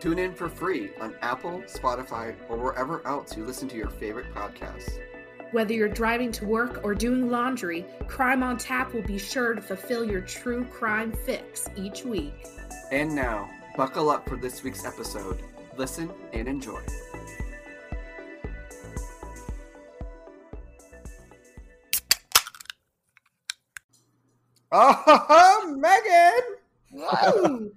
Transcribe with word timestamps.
Tune 0.00 0.18
in 0.18 0.34
for 0.34 0.48
free 0.48 0.90
on 1.00 1.14
Apple, 1.22 1.62
Spotify, 1.66 2.36
or 2.48 2.56
wherever 2.56 3.04
else 3.06 3.36
you 3.36 3.44
listen 3.44 3.68
to 3.68 3.76
your 3.76 3.90
favorite 3.90 4.32
podcasts. 4.32 4.98
Whether 5.50 5.72
you're 5.72 5.88
driving 5.88 6.30
to 6.32 6.46
work 6.46 6.84
or 6.84 6.94
doing 6.94 7.30
laundry, 7.30 7.84
Crime 8.06 8.42
on 8.42 8.58
Tap 8.58 8.92
will 8.92 9.02
be 9.02 9.18
sure 9.18 9.54
to 9.54 9.62
fulfill 9.62 10.04
your 10.04 10.20
true 10.20 10.64
crime 10.66 11.10
fix 11.10 11.68
each 11.74 12.04
week. 12.04 12.46
And 12.92 13.14
now, 13.14 13.50
buckle 13.76 14.10
up 14.10 14.28
for 14.28 14.36
this 14.36 14.62
week's 14.62 14.84
episode. 14.84 15.42
Listen 15.76 16.10
and 16.32 16.46
enjoy. 16.46 16.80
Oh, 24.70 25.74
Megan! 25.78 26.58
Whoa! 26.90 27.70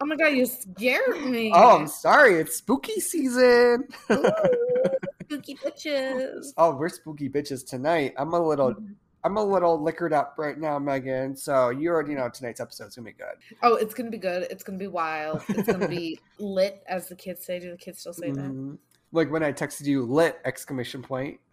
oh 0.00 0.06
my 0.06 0.16
god, 0.16 0.23
you 0.34 0.46
scared 0.46 1.26
me. 1.26 1.52
Oh, 1.54 1.78
I'm 1.78 1.86
sorry. 1.86 2.40
It's 2.40 2.56
spooky 2.56 3.00
season. 3.00 3.88
Ooh, 4.10 4.32
spooky 5.24 5.56
bitches. 5.56 6.46
oh, 6.56 6.76
we're 6.76 6.88
spooky 6.88 7.28
bitches 7.28 7.66
tonight. 7.66 8.14
I'm 8.16 8.32
a 8.32 8.40
little 8.40 8.74
mm-hmm. 8.74 8.92
I'm 9.24 9.38
a 9.38 9.42
little 9.42 9.82
liquored 9.82 10.12
up 10.12 10.34
right 10.36 10.58
now, 10.58 10.78
Megan. 10.78 11.34
So 11.34 11.70
you 11.70 11.88
already 11.88 12.14
know 12.14 12.28
tonight's 12.28 12.60
episode's 12.60 12.96
gonna 12.96 13.06
be 13.06 13.12
good. 13.12 13.36
Oh, 13.62 13.76
it's 13.76 13.94
gonna 13.94 14.10
be 14.10 14.18
good. 14.18 14.46
It's 14.50 14.62
gonna 14.62 14.76
be 14.76 14.86
wild. 14.86 15.42
It's 15.48 15.66
gonna 15.66 15.88
be 15.88 16.20
lit, 16.38 16.82
as 16.86 17.08
the 17.08 17.16
kids 17.16 17.44
say. 17.44 17.58
Do 17.58 17.70
the 17.70 17.78
kids 17.78 18.00
still 18.00 18.12
say 18.12 18.32
that? 18.32 18.40
Mm-hmm. 18.40 18.74
Like 19.14 19.30
when 19.30 19.42
I 19.42 19.52
texted 19.52 19.86
you 19.86 20.04
lit 20.04 20.38
exclamation 20.44 21.02
point. 21.02 21.40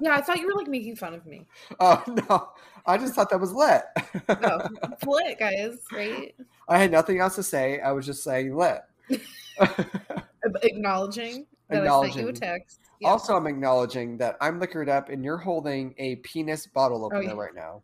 Yeah, 0.00 0.14
I 0.14 0.20
thought 0.20 0.38
you 0.38 0.46
were 0.46 0.54
like 0.54 0.68
making 0.68 0.94
fun 0.94 1.12
of 1.12 1.26
me. 1.26 1.44
Oh 1.80 2.00
no. 2.28 2.50
I 2.86 2.98
just 2.98 3.14
thought 3.14 3.30
that 3.30 3.40
was 3.40 3.52
lit. 3.52 3.82
Oh, 4.28 4.68
it's 4.92 5.04
lit, 5.04 5.38
guys, 5.40 5.78
right? 5.92 6.32
I 6.68 6.78
had 6.78 6.92
nothing 6.92 7.18
else 7.18 7.34
to 7.34 7.42
say. 7.42 7.80
I 7.80 7.90
was 7.90 8.06
just 8.06 8.22
saying 8.22 8.54
lit. 8.54 8.82
Acknowledging 10.62 11.46
that 11.68 11.84
I 11.84 12.02
sent 12.02 12.16
you 12.16 12.28
a 12.28 12.32
text. 12.32 12.78
Yeah. 13.00 13.08
Also, 13.08 13.36
I'm 13.36 13.48
acknowledging 13.48 14.18
that 14.18 14.36
I'm 14.40 14.60
liquored 14.60 14.88
up 14.88 15.08
and 15.08 15.24
you're 15.24 15.36
holding 15.36 15.94
a 15.98 16.16
penis 16.16 16.66
bottle 16.68 17.02
oh, 17.02 17.06
opener 17.06 17.22
yeah. 17.22 17.32
right 17.32 17.54
now. 17.54 17.82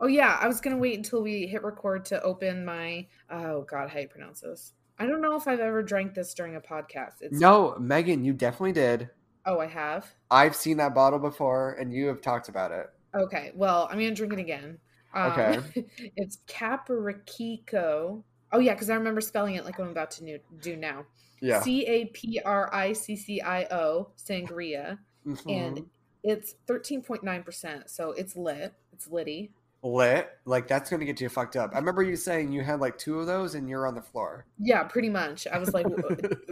Oh 0.00 0.08
yeah, 0.08 0.36
I 0.40 0.48
was 0.48 0.60
gonna 0.60 0.78
wait 0.78 0.96
until 0.96 1.22
we 1.22 1.46
hit 1.46 1.62
record 1.62 2.04
to 2.06 2.20
open 2.22 2.64
my. 2.64 3.06
Oh 3.30 3.62
God, 3.62 3.88
how 3.88 3.96
do 3.96 4.02
you 4.02 4.08
pronounce 4.08 4.40
this? 4.40 4.72
I 5.00 5.06
don't 5.06 5.22
know 5.22 5.34
if 5.34 5.48
I've 5.48 5.60
ever 5.60 5.82
drank 5.82 6.14
this 6.14 6.34
during 6.34 6.56
a 6.56 6.60
podcast. 6.60 7.14
It's 7.22 7.40
No, 7.40 7.74
Megan, 7.80 8.22
you 8.24 8.32
definitely 8.34 8.72
did. 8.72 9.08
Oh, 9.46 9.58
I 9.58 9.66
have. 9.66 10.06
I've 10.30 10.54
seen 10.54 10.76
that 10.76 10.94
bottle 10.94 11.18
before 11.18 11.72
and 11.80 11.92
you 11.92 12.06
have 12.08 12.20
talked 12.20 12.48
about 12.50 12.70
it. 12.70 12.86
Okay, 13.14 13.50
well, 13.54 13.88
I'm 13.90 13.96
gonna 13.98 14.14
drink 14.14 14.34
it 14.34 14.38
again. 14.38 14.78
Um, 15.14 15.32
Okay. 15.32 15.84
it's 16.16 16.38
Capriccico. 16.46 18.22
Oh 18.52 18.58
yeah, 18.58 18.74
because 18.74 18.90
I 18.90 18.94
remember 18.94 19.20
spelling 19.20 19.54
it 19.54 19.64
like 19.64 19.78
I'm 19.78 19.88
about 19.88 20.10
to 20.12 20.24
new- 20.24 20.40
do 20.60 20.76
now. 20.76 21.06
Yeah. 21.40 21.60
C 21.62 21.86
A 21.86 22.04
P 22.06 22.40
R 22.44 22.68
I 22.72 22.92
C 22.92 23.16
C 23.16 23.40
I 23.40 23.64
O 23.70 24.10
sangria, 24.18 24.98
Mhm. 25.26 25.50
and 25.50 25.86
it's 26.22 26.54
13.9 26.66 27.42
percent. 27.44 27.88
So 27.90 28.12
it's 28.12 28.36
lit. 28.36 28.74
It's 28.92 29.08
litty. 29.08 29.52
Lit. 29.82 30.28
Like 30.44 30.68
that's 30.68 30.90
gonna 30.90 31.04
get 31.04 31.20
you 31.20 31.28
fucked 31.28 31.56
up. 31.56 31.70
I 31.74 31.78
remember 31.78 32.02
you 32.02 32.16
saying 32.16 32.52
you 32.52 32.62
had 32.62 32.80
like 32.80 32.98
two 32.98 33.18
of 33.18 33.26
those 33.26 33.54
and 33.54 33.68
you're 33.68 33.86
on 33.86 33.94
the 33.94 34.02
floor. 34.02 34.46
Yeah, 34.58 34.82
pretty 34.84 35.08
much. 35.08 35.46
I 35.46 35.58
was 35.58 35.72
like, 35.72 35.86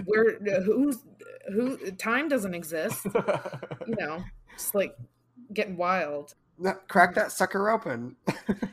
where? 0.05 0.39
Who's 0.65 0.99
who? 1.49 1.77
Time 1.93 2.29
doesn't 2.29 2.55
exist. 2.55 3.05
You 3.87 3.97
know, 3.99 4.23
just 4.57 4.75
like 4.75 4.97
getting 5.53 5.77
wild. 5.77 6.35
No, 6.59 6.75
Crack 6.89 7.15
that 7.15 7.33
sucker 7.33 7.71
open. 7.71 8.17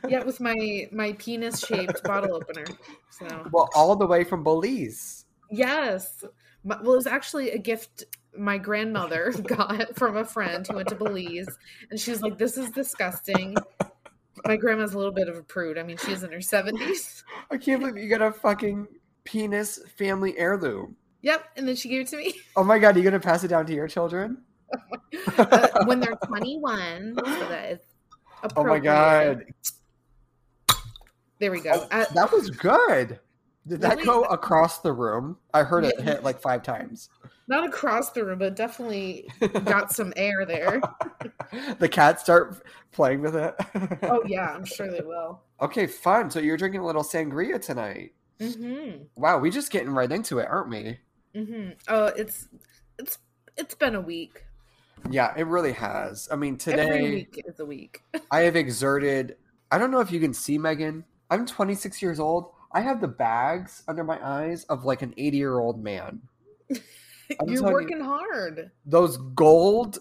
Yeah, 0.08 0.22
with 0.22 0.38
my 0.38 0.88
my 0.92 1.14
penis 1.14 1.58
shaped 1.58 2.02
bottle 2.04 2.36
opener. 2.36 2.64
So 3.10 3.48
well, 3.50 3.68
all 3.74 3.96
the 3.96 4.06
way 4.06 4.22
from 4.22 4.44
Belize. 4.44 5.24
yes, 5.50 6.24
my, 6.62 6.80
well, 6.80 6.92
it 6.92 6.96
was 6.96 7.06
actually 7.08 7.50
a 7.50 7.58
gift 7.58 8.04
my 8.38 8.56
grandmother 8.58 9.32
got 9.46 9.96
from 9.96 10.16
a 10.16 10.24
friend 10.24 10.64
who 10.66 10.76
went 10.76 10.88
to 10.88 10.94
Belize, 10.94 11.48
and 11.90 11.98
she 11.98 12.12
was 12.12 12.22
like, 12.22 12.38
"This 12.38 12.56
is 12.56 12.70
disgusting." 12.70 13.56
My 14.46 14.56
grandma's 14.56 14.94
a 14.94 14.98
little 14.98 15.12
bit 15.12 15.28
of 15.28 15.36
a 15.36 15.42
prude. 15.42 15.78
I 15.78 15.82
mean, 15.82 15.96
she's 15.96 16.22
in 16.22 16.32
her 16.32 16.40
seventies. 16.40 17.24
I 17.50 17.56
can't 17.58 17.80
believe 17.80 17.96
you 17.96 18.08
got 18.08 18.22
a 18.22 18.32
fucking 18.32 18.86
penis 19.24 19.78
family 19.96 20.36
heirloom. 20.38 20.96
Yep, 21.22 21.44
and 21.56 21.66
then 21.66 21.74
she 21.76 21.88
gave 21.88 22.02
it 22.02 22.08
to 22.08 22.16
me 22.18 22.34
Oh 22.56 22.62
my 22.62 22.78
god, 22.78 22.94
Are 22.94 22.98
you 22.98 23.04
gonna 23.04 23.18
pass 23.18 23.42
it 23.42 23.48
down 23.48 23.66
to 23.66 23.74
your 23.74 23.88
children? 23.88 24.42
uh, 25.38 25.84
when 25.86 26.00
they're 26.00 26.14
twenty-one. 26.26 27.14
So 27.16 27.22
that 27.48 27.72
is 27.72 27.80
Oh 28.56 28.64
my 28.64 28.78
god. 28.78 29.44
There 31.38 31.50
we 31.50 31.60
go. 31.60 31.72
Oh, 31.74 31.88
Uh, 31.90 32.04
that 32.14 32.32
was 32.32 32.50
good. 32.50 33.18
Did 33.66 33.80
that 33.80 33.96
Really? 33.96 34.04
go 34.04 34.22
across 34.24 34.78
the 34.78 34.92
room? 34.92 35.36
I 35.52 35.62
heard 35.64 35.84
it 35.84 36.00
hit 36.00 36.22
like 36.22 36.40
five 36.40 36.62
times. 36.62 37.08
not 37.48 37.64
across 37.66 38.10
the 38.10 38.24
room, 38.24 38.38
but 38.38 38.54
definitely 38.54 39.28
got 39.64 39.92
some 39.92 40.12
air 40.16 40.44
there. 40.46 40.80
the 41.78 41.88
cats 41.88 42.22
start 42.22 42.62
playing 42.92 43.22
with 43.22 43.34
it. 43.36 43.54
Oh 44.02 44.22
yeah, 44.26 44.52
I'm 44.54 44.64
sure 44.64 44.90
they 44.90 45.00
will. 45.00 45.40
Okay, 45.60 45.86
fun. 45.86 46.30
So 46.30 46.38
you're 46.38 46.56
drinking 46.56 46.80
a 46.80 46.86
little 46.86 47.02
sangria 47.02 47.60
tonight. 47.60 48.12
Mm-hmm. 48.40 49.04
Wow, 49.16 49.38
we 49.38 49.50
just 49.50 49.70
getting 49.72 49.90
right 49.90 50.10
into 50.10 50.38
it, 50.38 50.46
aren't 50.48 50.68
we? 50.70 50.98
Mm-hmm. 51.34 51.70
Oh, 51.88 52.06
it's 52.06 52.48
it's 52.98 53.18
it's 53.56 53.74
been 53.74 53.94
a 53.94 54.00
week. 54.00 54.44
Yeah, 55.10 55.32
it 55.36 55.46
really 55.46 55.72
has. 55.72 56.28
I 56.30 56.36
mean, 56.36 56.56
today 56.56 56.88
Every 56.88 57.10
week 57.14 57.42
is 57.46 57.58
a 57.60 57.66
week. 57.66 58.02
I 58.30 58.40
have 58.40 58.56
exerted. 58.56 59.36
I 59.70 59.78
don't 59.78 59.90
know 59.90 60.00
if 60.00 60.10
you 60.12 60.20
can 60.20 60.32
see 60.34 60.56
Megan. 60.58 61.04
I'm 61.30 61.46
26 61.46 62.00
years 62.02 62.20
old. 62.20 62.50
I 62.76 62.80
have 62.80 63.00
the 63.00 63.08
bags 63.08 63.82
under 63.88 64.04
my 64.04 64.18
eyes 64.22 64.64
of 64.64 64.84
like 64.84 65.00
an 65.00 65.14
80 65.16 65.36
year 65.38 65.58
old 65.58 65.82
man. 65.82 66.20
You're 66.68 66.78
telling 67.38 67.54
you- 67.54 67.62
working 67.72 68.00
hard. 68.00 68.70
Those 68.84 69.16
gold 69.16 69.98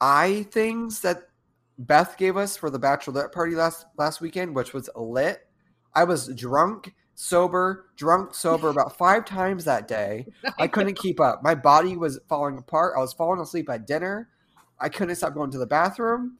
eye 0.00 0.46
things 0.50 1.00
that 1.02 1.28
Beth 1.78 2.16
gave 2.16 2.36
us 2.36 2.56
for 2.56 2.70
the 2.70 2.78
bachelorette 2.80 3.32
party 3.32 3.54
last 3.54 3.84
last 3.98 4.20
weekend, 4.22 4.54
which 4.54 4.72
was 4.72 4.88
lit. 4.96 5.46
I 5.92 6.04
was 6.04 6.28
drunk, 6.28 6.94
sober, 7.14 7.90
drunk, 7.96 8.34
sober 8.34 8.70
about 8.70 8.96
five 9.04 9.24
times 9.26 9.64
that 9.66 9.86
day. 9.86 10.26
I 10.58 10.66
couldn't 10.66 10.98
keep 10.98 11.20
up. 11.20 11.42
My 11.42 11.54
body 11.54 11.96
was 11.96 12.18
falling 12.28 12.56
apart. 12.58 12.94
I 12.96 13.00
was 13.00 13.12
falling 13.12 13.40
asleep 13.40 13.68
at 13.68 13.86
dinner. 13.86 14.28
I 14.80 14.88
couldn't 14.88 15.16
stop 15.16 15.34
going 15.34 15.50
to 15.50 15.58
the 15.58 15.66
bathroom. 15.66 16.38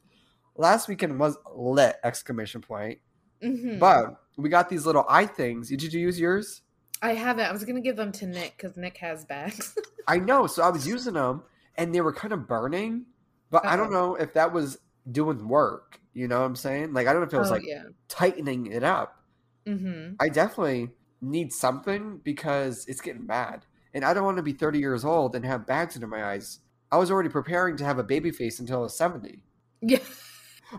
Last 0.57 0.87
weekend 0.87 1.19
was 1.19 1.37
lit! 1.53 1.97
Exclamation 2.03 2.61
point. 2.61 2.99
Mhm. 3.43 3.77
But 3.77 4.15
we 4.37 4.49
got 4.49 4.69
these 4.69 4.85
little 4.85 5.05
eye 5.07 5.25
things. 5.25 5.69
Did 5.69 5.93
you 5.93 5.99
use 5.99 6.19
yours? 6.19 6.61
I 7.01 7.13
haven't. 7.13 7.45
I 7.45 7.51
was 7.51 7.63
gonna 7.63 7.81
give 7.81 7.95
them 7.95 8.11
to 8.13 8.25
Nick 8.25 8.55
because 8.57 8.77
Nick 8.77 8.97
has 8.97 9.25
bags. 9.25 9.77
I 10.07 10.17
know. 10.17 10.47
So 10.47 10.63
I 10.63 10.69
was 10.69 10.87
using 10.87 11.13
them, 11.13 11.43
and 11.75 11.93
they 11.93 12.01
were 12.01 12.13
kind 12.13 12.33
of 12.33 12.47
burning. 12.47 13.05
But 13.51 13.65
I 13.65 13.75
don't 13.75 13.91
know 13.91 14.15
if 14.15 14.33
that 14.33 14.53
was 14.53 14.79
doing 15.11 15.47
work. 15.47 15.99
You 16.13 16.27
know 16.27 16.39
what 16.39 16.45
I'm 16.45 16.55
saying? 16.55 16.93
Like 16.93 17.07
I 17.07 17.13
don't 17.13 17.21
know 17.21 17.27
if 17.27 17.33
it 17.33 17.37
was 17.37 17.51
oh 17.51 17.55
like 17.55 17.65
yeah. 17.65 17.83
tightening 18.07 18.67
it 18.67 18.83
up. 18.83 19.21
Mm-hmm. 19.67 20.15
I 20.19 20.29
definitely 20.29 20.89
need 21.21 21.51
something 21.51 22.21
because 22.23 22.85
it's 22.87 23.01
getting 23.01 23.25
bad, 23.25 23.65
and 23.93 24.03
I 24.03 24.13
don't 24.13 24.25
want 24.25 24.37
to 24.37 24.43
be 24.43 24.53
30 24.53 24.79
years 24.79 25.05
old 25.05 25.35
and 25.35 25.45
have 25.45 25.67
bags 25.67 25.95
under 25.95 26.07
my 26.07 26.23
eyes. 26.23 26.59
I 26.91 26.97
was 26.97 27.11
already 27.11 27.29
preparing 27.29 27.77
to 27.77 27.83
have 27.83 27.99
a 27.99 28.03
baby 28.03 28.31
face 28.31 28.59
until 28.59 28.79
I 28.79 28.81
was 28.83 28.97
70. 28.97 29.39
Yeah. 29.81 29.99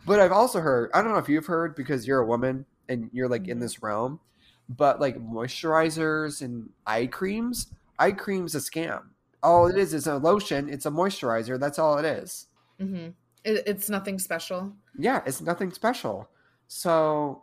But 0.04 0.18
I've 0.18 0.32
also 0.32 0.60
heard, 0.60 0.90
I 0.92 1.00
don't 1.00 1.12
know 1.12 1.18
if 1.18 1.28
you've 1.28 1.46
heard 1.46 1.76
because 1.76 2.06
you're 2.06 2.18
a 2.18 2.26
woman 2.26 2.66
and 2.88 3.10
you're 3.12 3.28
like 3.28 3.48
in 3.48 3.58
Mhm. 3.58 3.60
this 3.62 3.82
realm, 3.82 4.20
but 4.68 5.00
like 5.00 5.16
moisturizers 5.18 6.42
and 6.42 6.70
eye 6.86 7.06
creams, 7.06 7.68
eye 7.98 8.12
cream's 8.12 8.54
a 8.54 8.58
scam. 8.58 9.02
All 9.42 9.66
it 9.66 9.76
is 9.76 9.94
is 9.94 10.06
a 10.06 10.16
lotion, 10.16 10.68
it's 10.68 10.86
a 10.86 10.90
moisturizer, 10.90 11.58
that's 11.58 11.78
all 11.78 11.98
it 11.98 12.04
is. 12.04 12.46
Mm-hmm. 12.80 13.10
It, 13.44 13.62
it's 13.66 13.88
nothing 13.88 14.18
special. 14.18 14.72
Yeah, 14.98 15.22
it's 15.26 15.40
nothing 15.40 15.70
special. 15.72 16.28
So 16.68 17.42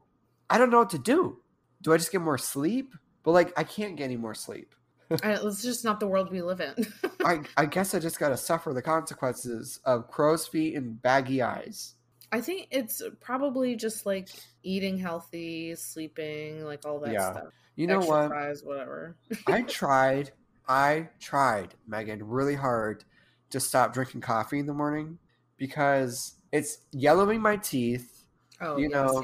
I 0.50 0.58
don't 0.58 0.70
know 0.70 0.80
what 0.80 0.90
to 0.92 1.00
do. 1.00 1.40
Do 1.82 1.94
I 1.94 1.98
just 1.98 2.12
get 2.12 2.22
more 2.22 2.38
sleep? 2.38 2.94
But 3.24 3.32
like 3.32 3.54
I 3.58 3.64
can't 3.64 3.96
get 3.96 4.06
any 4.06 4.18
more 4.18 4.36
sleep. 4.36 4.76
It's 5.10 5.62
just 5.62 5.84
not 5.86 6.00
the 6.00 6.08
world 6.08 6.32
we 6.32 6.42
live 6.42 6.60
in. 6.60 6.74
I, 7.26 7.42
I 7.56 7.66
guess 7.68 7.94
I 7.94 8.00
just 8.00 8.20
gotta 8.20 8.36
suffer 8.38 8.74
the 8.74 8.82
consequences 8.82 9.80
of 9.86 10.10
crow's 10.10 10.48
feet 10.48 10.76
and 10.76 11.00
baggy 11.02 11.42
eyes. 11.42 11.94
I 12.34 12.42
think 12.42 12.68
it's 12.72 13.04
probably 13.22 13.76
just 13.76 14.08
like 14.08 14.28
eating 14.64 14.98
healthy, 14.98 15.76
sleeping, 15.76 16.66
like 16.66 16.84
all 16.84 17.00
that 17.02 17.14
Yeah. 17.14 17.32
stuff. 17.32 17.54
You 17.76 17.86
know 17.86 18.00
what? 18.00 18.32
Whatever. 18.64 19.16
I 19.46 19.62
tried, 19.68 20.32
I 20.68 21.10
tried, 21.20 21.76
Megan, 21.88 22.28
really 22.28 22.56
hard 22.56 23.04
to 23.52 23.60
stop 23.60 23.94
drinking 23.94 24.22
coffee 24.22 24.58
in 24.58 24.66
the 24.66 24.74
morning 24.74 25.20
because 25.58 26.34
it's 26.52 26.80
yellowing 26.92 27.40
my 27.40 27.58
teeth. 27.58 28.26
Oh, 28.60 28.78
You 28.78 28.90
know. 28.90 29.24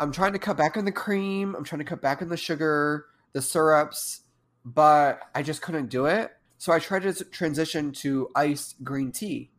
I'm 0.00 0.10
trying 0.10 0.32
to 0.32 0.40
cut 0.40 0.56
back 0.56 0.76
on 0.76 0.84
the 0.84 0.92
cream. 0.92 1.54
I'm 1.54 1.62
trying 1.62 1.78
to 1.78 1.84
cut 1.84 2.02
back 2.02 2.20
on 2.20 2.30
the 2.30 2.36
sugar, 2.36 3.06
the 3.32 3.40
syrups, 3.40 4.22
but 4.64 5.20
I 5.36 5.44
just 5.44 5.62
couldn't 5.62 5.86
do 5.86 6.06
it. 6.06 6.32
So 6.58 6.72
I 6.72 6.80
tried 6.80 7.02
to 7.02 7.24
transition 7.26 7.92
to 7.92 8.28
iced 8.34 8.82
green 8.82 9.12
tea. 9.12 9.52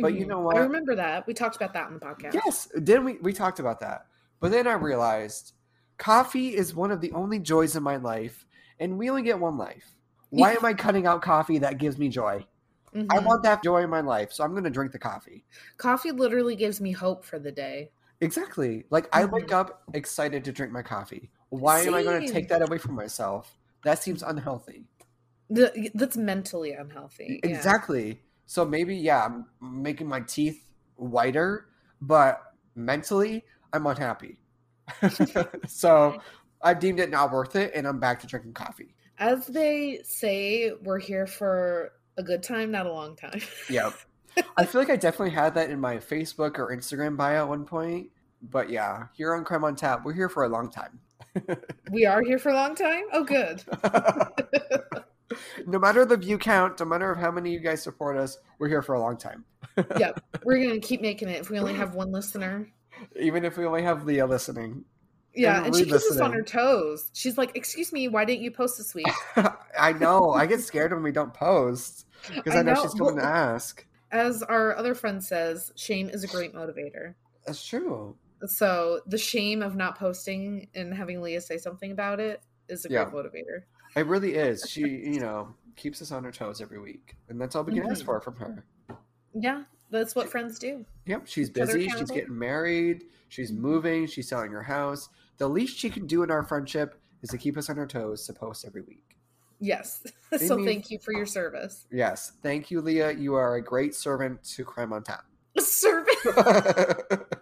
But 0.00 0.14
you 0.14 0.24
Mhm. 0.24 0.28
know 0.28 0.40
what? 0.40 0.56
I 0.56 0.60
remember 0.60 0.94
that. 0.96 1.26
We 1.26 1.34
talked 1.34 1.56
about 1.56 1.72
that 1.74 1.86
on 1.86 1.94
the 1.94 2.00
podcast. 2.00 2.34
Yes, 2.34 2.68
then 2.74 3.04
we 3.04 3.14
we 3.18 3.32
talked 3.32 3.58
about 3.58 3.80
that. 3.80 4.06
But 4.40 4.50
then 4.50 4.66
I 4.66 4.72
realized 4.74 5.52
coffee 5.98 6.54
is 6.54 6.74
one 6.74 6.90
of 6.90 7.00
the 7.00 7.12
only 7.12 7.38
joys 7.38 7.74
in 7.76 7.82
my 7.82 7.96
life, 7.96 8.46
and 8.78 8.98
we 8.98 9.08
only 9.10 9.22
get 9.22 9.38
one 9.40 9.56
life. 9.56 9.94
Why 10.30 10.52
am 10.52 10.64
I 10.64 10.74
cutting 10.74 11.06
out 11.06 11.22
coffee 11.22 11.58
that 11.58 11.78
gives 11.78 11.98
me 11.98 12.08
joy? 12.08 12.46
I 12.94 12.98
Mhm. 12.98 13.24
want 13.26 13.42
that 13.42 13.62
joy 13.62 13.82
in 13.82 13.90
my 13.90 14.00
life, 14.00 14.32
so 14.32 14.42
I'm 14.42 14.52
going 14.52 14.64
to 14.64 14.70
drink 14.70 14.92
the 14.92 14.98
coffee. 14.98 15.44
Coffee 15.76 16.12
literally 16.12 16.56
gives 16.56 16.80
me 16.80 16.92
hope 16.92 17.24
for 17.24 17.38
the 17.38 17.52
day. 17.52 17.90
Exactly. 18.22 18.84
Like 18.90 19.08
I 19.14 19.24
Mhm. 19.24 19.32
wake 19.32 19.52
up 19.52 19.82
excited 19.92 20.44
to 20.44 20.52
drink 20.52 20.72
my 20.72 20.82
coffee. 20.82 21.30
Why 21.50 21.80
am 21.82 21.94
I 21.94 22.02
going 22.02 22.22
to 22.26 22.32
take 22.32 22.48
that 22.48 22.62
away 22.62 22.78
from 22.78 22.94
myself? 22.94 23.58
That 23.84 24.02
seems 24.02 24.22
unhealthy. 24.22 24.86
The, 25.50 25.90
that's 25.94 26.16
mentally 26.16 26.72
unhealthy. 26.72 27.40
yeah. 27.44 27.60
So 28.46 28.64
maybe 28.64 28.96
yeah, 28.96 29.24
I'm 29.24 29.46
making 29.60 30.08
my 30.08 30.20
teeth 30.20 30.64
whiter, 30.96 31.66
but 32.00 32.40
mentally 32.74 33.44
I'm 33.72 33.86
unhappy. 33.86 34.38
so 35.66 36.18
I 36.62 36.74
deemed 36.74 37.00
it 37.00 37.10
not 37.10 37.32
worth 37.32 37.56
it, 37.56 37.72
and 37.74 37.86
I'm 37.86 37.98
back 37.98 38.20
to 38.20 38.26
drinking 38.26 38.54
coffee. 38.54 38.94
As 39.18 39.46
they 39.46 40.00
say, 40.04 40.72
we're 40.82 40.98
here 40.98 41.26
for 41.26 41.92
a 42.16 42.22
good 42.22 42.42
time, 42.42 42.70
not 42.70 42.86
a 42.86 42.92
long 42.92 43.16
time. 43.16 43.40
Yep. 43.68 43.94
I 44.56 44.66
feel 44.66 44.80
like 44.80 44.90
I 44.90 44.96
definitely 44.96 45.30
had 45.30 45.54
that 45.54 45.70
in 45.70 45.80
my 45.80 45.96
Facebook 45.96 46.58
or 46.58 46.74
Instagram 46.74 47.16
bio 47.16 47.42
at 47.42 47.48
one 47.48 47.64
point. 47.64 48.10
But 48.42 48.70
yeah, 48.70 49.04
here 49.14 49.34
on 49.34 49.44
Crime 49.44 49.64
on 49.64 49.76
Tap, 49.76 50.04
we're 50.04 50.12
here 50.12 50.28
for 50.28 50.44
a 50.44 50.48
long 50.48 50.70
time. 50.70 51.00
we 51.90 52.04
are 52.04 52.22
here 52.22 52.38
for 52.38 52.50
a 52.50 52.54
long 52.54 52.74
time. 52.74 53.04
Oh, 53.12 53.24
good. 53.24 53.64
no 55.66 55.78
matter 55.78 56.04
the 56.04 56.16
view 56.16 56.38
count, 56.38 56.80
no 56.80 56.86
matter 56.86 57.14
how 57.14 57.30
many 57.30 57.50
of 57.50 57.62
you 57.62 57.68
guys 57.68 57.82
support 57.82 58.16
us, 58.16 58.38
we're 58.58 58.68
here 58.68 58.82
for 58.82 58.94
a 58.94 59.00
long 59.00 59.16
time. 59.16 59.44
yep. 59.98 60.22
We're 60.44 60.58
going 60.58 60.70
to 60.80 60.86
keep 60.86 61.00
making 61.00 61.28
it 61.28 61.40
if 61.40 61.50
we 61.50 61.58
only 61.58 61.74
have 61.74 61.94
one 61.94 62.12
listener. 62.12 62.68
Even 63.18 63.44
if 63.44 63.56
we 63.56 63.66
only 63.66 63.82
have 63.82 64.04
Leah 64.04 64.26
listening. 64.26 64.84
Yeah. 65.34 65.58
And 65.58 65.66
And 65.66 65.76
she 65.76 65.84
keeps 65.84 66.10
us 66.10 66.18
on 66.18 66.32
her 66.32 66.42
toes. 66.42 67.10
She's 67.12 67.36
like, 67.36 67.56
Excuse 67.56 67.92
me, 67.92 68.08
why 68.08 68.24
didn't 68.24 68.42
you 68.42 68.50
post 68.50 68.78
this 68.78 68.94
week? 68.94 69.06
I 69.78 69.92
know. 69.92 70.32
I 70.32 70.46
get 70.46 70.60
scared 70.60 70.92
when 70.92 71.02
we 71.02 71.12
don't 71.12 71.34
post 71.34 72.06
because 72.34 72.54
I, 72.54 72.60
I 72.60 72.62
know, 72.62 72.74
know. 72.74 72.82
she's 72.82 72.94
coming 72.94 73.16
to 73.16 73.24
ask. 73.24 73.86
As 74.12 74.42
our 74.42 74.74
other 74.76 74.94
friend 74.94 75.22
says, 75.22 75.72
shame 75.76 76.08
is 76.08 76.24
a 76.24 76.28
great 76.28 76.54
motivator. 76.54 77.14
That's 77.44 77.66
true. 77.66 78.16
So 78.46 79.00
the 79.06 79.18
shame 79.18 79.62
of 79.62 79.76
not 79.76 79.98
posting 79.98 80.68
and 80.74 80.94
having 80.94 81.20
Leah 81.20 81.40
say 81.40 81.58
something 81.58 81.90
about 81.90 82.20
it 82.20 82.40
is 82.68 82.84
a 82.86 82.90
Yeah. 82.90 83.04
great 83.04 83.24
motivator. 83.24 83.62
It 83.96 84.06
really 84.06 84.34
is. 84.34 84.66
She, 84.68 84.82
you 84.82 85.20
know, 85.20 85.54
keeps 85.74 86.00
us 86.02 86.12
on 86.12 86.22
her 86.24 86.32
toes 86.32 86.60
every 86.60 86.78
week, 86.78 87.16
and 87.28 87.40
that's 87.40 87.56
all 87.56 87.64
we 87.64 87.72
can 87.74 87.90
ask 87.90 88.02
Mhm. 88.02 88.06
for 88.06 88.20
from 88.20 88.36
her. 88.36 88.64
Yeah, 89.34 89.64
that's 89.90 90.14
what 90.14 90.28
friends 90.28 90.58
do. 90.58 90.84
Yep, 91.06 91.22
she's 91.26 91.48
Keep 91.48 91.56
each 91.56 91.62
other 91.62 91.72
busy. 91.78 91.88
She's 91.90 92.10
getting 92.10 92.38
married. 92.38 93.04
She's 93.28 93.52
moving. 93.52 94.06
She's 94.06 94.28
selling 94.28 94.52
her 94.52 94.62
house. 94.62 95.08
The 95.38 95.48
least 95.48 95.76
she 95.76 95.90
can 95.90 96.06
do 96.06 96.22
in 96.22 96.30
our 96.30 96.42
friendship 96.42 97.00
is 97.22 97.30
to 97.30 97.38
keep 97.38 97.56
us 97.56 97.68
on 97.68 97.76
her 97.76 97.86
toes 97.86 98.26
to 98.26 98.32
post 98.32 98.64
every 98.64 98.82
week. 98.82 99.16
Yes. 99.58 100.02
So 100.38 100.56
mean- 100.56 100.66
thank 100.66 100.90
you 100.90 100.98
for 100.98 101.12
your 101.12 101.24
service. 101.24 101.86
Yes, 101.90 102.32
thank 102.42 102.70
you, 102.70 102.80
Leah. 102.80 103.12
You 103.12 103.34
are 103.36 103.54
a 103.54 103.62
great 103.62 103.94
servant 103.94 104.42
to 104.44 104.64
Crime 104.64 104.92
on 104.92 105.02
Tap. 105.04 105.24
Service. 105.58 106.14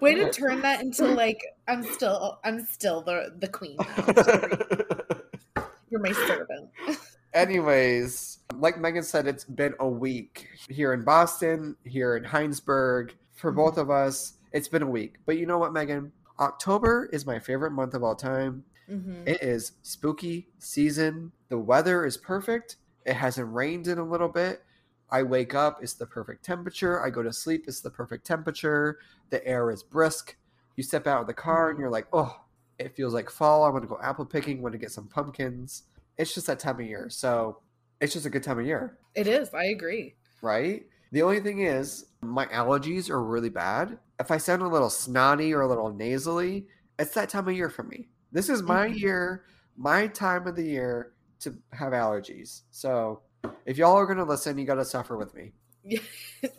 Way 0.00 0.14
to 0.16 0.30
turn 0.32 0.60
that 0.62 0.80
into 0.80 1.06
like 1.06 1.40
I'm 1.68 1.82
still 1.82 2.38
I'm 2.44 2.64
still 2.66 3.02
the 3.02 3.34
the 3.38 3.48
queen. 3.48 3.76
You're 5.90 6.00
my 6.00 6.12
servant. 6.12 6.70
Anyways, 7.34 8.38
like 8.56 8.78
Megan 8.78 9.02
said, 9.02 9.26
it's 9.26 9.44
been 9.44 9.74
a 9.78 9.88
week 9.88 10.48
here 10.70 10.92
in 10.94 11.04
Boston, 11.04 11.76
here 11.84 12.16
in 12.16 12.24
Heinsberg. 12.24 13.12
For 13.34 13.52
Mhm. 13.52 13.56
both 13.56 13.76
of 13.78 13.90
us, 13.90 14.34
it's 14.52 14.68
been 14.68 14.82
a 14.82 14.90
week. 14.90 15.16
But 15.26 15.36
you 15.36 15.44
know 15.46 15.58
what, 15.58 15.72
Megan? 15.72 16.12
October 16.40 17.08
is 17.12 17.26
my 17.26 17.38
favorite 17.38 17.72
month 17.72 17.92
of 17.94 18.02
all 18.02 18.14
time. 18.16 18.64
Mhm. 18.90 19.26
It 19.28 19.42
is 19.42 19.72
spooky 19.82 20.48
season. 20.58 21.32
The 21.48 21.58
weather 21.58 22.04
is 22.06 22.16
perfect. 22.16 22.76
It 23.04 23.14
hasn't 23.14 23.52
rained 23.52 23.86
in 23.86 23.98
a 23.98 24.04
little 24.04 24.28
bit. 24.28 24.62
I 25.10 25.22
wake 25.22 25.54
up, 25.54 25.82
it's 25.82 25.94
the 25.94 26.06
perfect 26.06 26.44
temperature. 26.44 27.04
I 27.04 27.10
go 27.10 27.22
to 27.22 27.32
sleep, 27.32 27.64
it's 27.68 27.80
the 27.80 27.90
perfect 27.90 28.26
temperature. 28.26 28.98
The 29.30 29.46
air 29.46 29.70
is 29.70 29.82
brisk. 29.82 30.36
You 30.76 30.82
step 30.82 31.06
out 31.06 31.20
of 31.22 31.26
the 31.26 31.34
car 31.34 31.70
and 31.70 31.78
you're 31.78 31.90
like, 31.90 32.06
oh, 32.12 32.44
it 32.78 32.94
feels 32.96 33.14
like 33.14 33.30
fall. 33.30 33.64
I 33.64 33.70
want 33.70 33.84
to 33.84 33.88
go 33.88 33.98
apple 34.02 34.26
picking, 34.26 34.60
want 34.62 34.72
to 34.72 34.78
get 34.78 34.90
some 34.92 35.08
pumpkins. 35.08 35.84
It's 36.18 36.34
just 36.34 36.46
that 36.48 36.58
time 36.58 36.80
of 36.80 36.86
year. 36.86 37.08
So 37.10 37.62
it's 38.00 38.12
just 38.12 38.26
a 38.26 38.30
good 38.30 38.42
time 38.42 38.58
of 38.58 38.66
year, 38.66 38.98
It 39.14 39.26
is. 39.26 39.52
I 39.52 39.64
agree. 39.64 40.14
right? 40.40 40.86
The 41.12 41.22
only 41.22 41.40
thing 41.40 41.60
is, 41.60 42.06
my 42.20 42.46
allergies 42.46 43.10
are 43.10 43.22
really 43.22 43.48
bad. 43.48 43.98
If 44.18 44.30
I 44.30 44.38
sound 44.38 44.62
a 44.62 44.68
little 44.68 44.90
snotty 44.90 45.54
or 45.54 45.62
a 45.62 45.68
little 45.68 45.92
nasally, 45.92 46.66
it's 46.98 47.14
that 47.14 47.28
time 47.28 47.48
of 47.48 47.54
year 47.54 47.70
for 47.70 47.82
me. 47.82 48.08
This 48.32 48.48
is 48.48 48.62
my 48.62 48.86
Mhm. 48.86 48.94
year, 49.00 49.44
my 49.76 50.08
time 50.08 50.46
of 50.46 50.56
the 50.56 50.64
year 50.64 51.12
to 51.40 51.56
have 51.72 51.92
allergies. 51.92 52.62
So 52.70 53.22
if 53.64 53.76
y'all 53.78 53.96
are 53.96 54.06
going 54.06 54.18
to 54.18 54.24
listen, 54.24 54.58
you 54.58 54.64
got 54.64 54.76
to 54.76 54.84
suffer 54.84 55.16
with 55.16 55.34
me. 55.34 55.52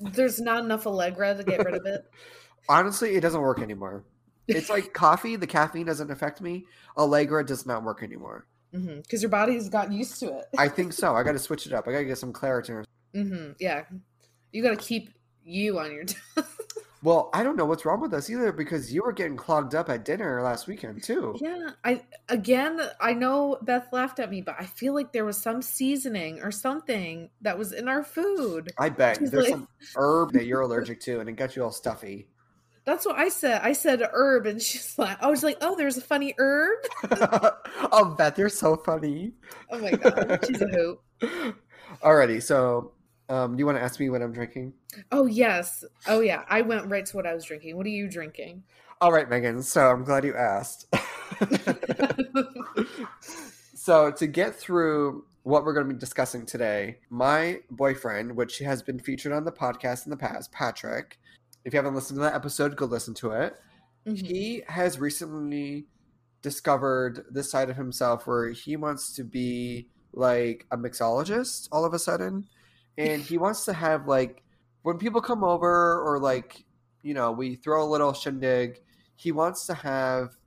There's 0.01 0.39
not 0.39 0.63
enough 0.63 0.87
Allegra 0.87 1.35
to 1.35 1.43
get 1.43 1.63
rid 1.65 1.75
of 1.75 1.85
it. 1.85 2.01
Honestly, 2.69 3.15
it 3.15 3.21
doesn't 3.21 3.41
work 3.41 3.61
anymore. 3.61 4.03
It's 4.47 4.69
like 4.69 4.93
coffee, 4.93 5.35
the 5.35 5.47
caffeine 5.47 5.85
doesn't 5.85 6.09
affect 6.09 6.41
me. 6.41 6.65
Allegra 6.97 7.45
does 7.45 7.65
not 7.65 7.83
work 7.83 8.01
anymore. 8.03 8.45
Because 8.71 9.21
your 9.21 9.29
body's 9.29 9.69
gotten 9.69 9.93
used 9.93 10.19
to 10.19 10.37
it. 10.37 10.45
I 10.57 10.67
think 10.67 10.93
so. 10.93 11.15
I 11.15 11.23
got 11.23 11.31
to 11.33 11.39
switch 11.39 11.65
it 11.65 11.73
up. 11.73 11.87
I 11.87 11.91
got 11.91 11.99
to 11.99 12.05
get 12.05 12.17
some 12.17 12.33
Claritin. 12.33 12.85
hmm 13.13 13.51
Yeah. 13.59 13.83
You 14.51 14.61
got 14.63 14.71
to 14.71 14.85
keep 14.85 15.13
you 15.43 15.79
on 15.79 15.91
your 15.91 16.05
toes. 16.05 16.45
Well, 17.03 17.29
I 17.33 17.43
don't 17.43 17.55
know 17.55 17.65
what's 17.65 17.85
wrong 17.85 18.01
with 18.01 18.13
us 18.13 18.29
either 18.29 18.51
because 18.51 18.91
you 18.91 19.03
were 19.03 19.13
getting 19.13 19.37
clogged 19.37 19.75
up 19.75 19.87
at 19.89 20.03
dinner 20.03 20.41
last 20.41 20.67
weekend 20.67 21.03
too. 21.03 21.35
Yeah, 21.39 21.69
I 21.83 22.01
again, 22.29 22.81
I 22.99 23.13
know 23.13 23.59
Beth 23.61 23.87
laughed 23.91 24.19
at 24.19 24.31
me, 24.31 24.41
but 24.41 24.55
I 24.59 24.65
feel 24.65 24.95
like 24.95 25.13
there 25.13 25.25
was 25.25 25.37
some 25.37 25.61
seasoning 25.61 26.41
or 26.41 26.49
something 26.51 27.29
that 27.41 27.57
was 27.57 27.71
in 27.71 27.87
our 27.87 28.03
food. 28.03 28.71
I 28.79 28.89
bet 28.89 29.17
She's 29.19 29.29
there's 29.31 29.43
like- 29.45 29.51
some 29.53 29.67
herb 29.95 30.33
that 30.33 30.45
you're 30.45 30.61
allergic 30.67 30.99
to 31.01 31.19
and 31.19 31.29
it 31.29 31.33
got 31.33 31.55
you 31.55 31.63
all 31.63 31.71
stuffy. 31.71 32.27
That's 32.85 33.05
what 33.05 33.17
I 33.17 33.27
said. 33.27 33.59
I 33.63 33.73
said 33.73 34.01
herb, 34.13 34.45
and 34.47 34.61
she's 34.61 34.93
like, 34.97 35.21
I 35.21 35.27
was 35.27 35.43
like, 35.43 35.57
oh, 35.61 35.75
there's 35.75 35.97
a 35.97 36.01
funny 36.01 36.33
herb. 36.39 36.79
oh, 37.11 38.15
Beth, 38.17 38.37
you're 38.39 38.47
so 38.47 38.77
funny. 38.77 39.33
Oh 39.69 39.77
my 39.77 39.91
god, 39.91 40.39
she's 40.47 40.61
a 40.61 40.67
hoot. 40.67 40.99
Alrighty, 42.01 42.41
so 42.41 42.93
um, 43.29 43.55
do 43.55 43.59
you 43.59 43.65
want 43.65 43.77
to 43.77 43.83
ask 43.83 43.99
me 43.99 44.09
what 44.09 44.21
I'm 44.21 44.31
drinking? 44.31 44.73
Oh 45.11 45.25
yes, 45.25 45.83
oh 46.07 46.21
yeah. 46.21 46.43
I 46.49 46.61
went 46.61 46.87
right 46.87 47.05
to 47.05 47.15
what 47.15 47.25
I 47.25 47.33
was 47.33 47.45
drinking. 47.45 47.75
What 47.75 47.85
are 47.85 47.89
you 47.89 48.09
drinking? 48.09 48.63
All 49.01 49.11
right, 49.11 49.29
Megan. 49.29 49.61
So 49.61 49.89
I'm 49.89 50.03
glad 50.03 50.23
you 50.23 50.35
asked. 50.35 50.87
so 53.75 54.11
to 54.11 54.27
get 54.27 54.55
through 54.55 55.25
what 55.43 55.63
we're 55.63 55.73
going 55.73 55.87
to 55.87 55.93
be 55.93 55.99
discussing 55.99 56.45
today, 56.45 56.97
my 57.09 57.59
boyfriend, 57.71 58.35
which 58.35 58.59
has 58.59 58.81
been 58.81 58.99
featured 58.99 59.31
on 59.31 59.45
the 59.45 59.51
podcast 59.51 60.05
in 60.05 60.09
the 60.09 60.17
past, 60.17 60.51
Patrick. 60.51 61.19
If 61.63 61.73
you 61.73 61.77
haven't 61.77 61.95
listened 61.95 62.17
to 62.17 62.21
that 62.21 62.35
episode, 62.35 62.75
go 62.75 62.85
listen 62.85 63.13
to 63.15 63.31
it. 63.31 63.55
Mhm. 64.05 64.25
He 64.25 64.63
has 64.67 64.99
recently 64.99 65.85
discovered 66.41 67.25
this 67.29 67.51
side 67.51 67.69
of 67.69 67.75
himself 67.75 68.25
where 68.25 68.49
he 68.49 68.77
wants 68.77 69.13
to 69.15 69.23
be 69.23 69.89
like 70.13 70.65
a 70.71 70.77
mixologist 70.77 71.67
all 71.71 71.85
of 71.85 71.93
a 71.93 71.99
sudden. 71.99 72.47
And 72.97 73.21
he 73.21 73.37
wants 73.37 73.65
to 73.65 73.73
have 73.73 74.07
like 74.07 74.43
when 74.81 74.97
people 74.97 75.21
come 75.21 75.43
over 75.43 76.01
or 76.01 76.19
like, 76.19 76.63
you 77.03 77.13
know, 77.13 77.31
we 77.31 77.55
throw 77.55 77.83
a 77.83 77.85
little 77.85 78.13
shindig, 78.13 78.79
he 79.15 79.31
wants 79.31 79.65
to 79.67 79.73
have 79.73 80.37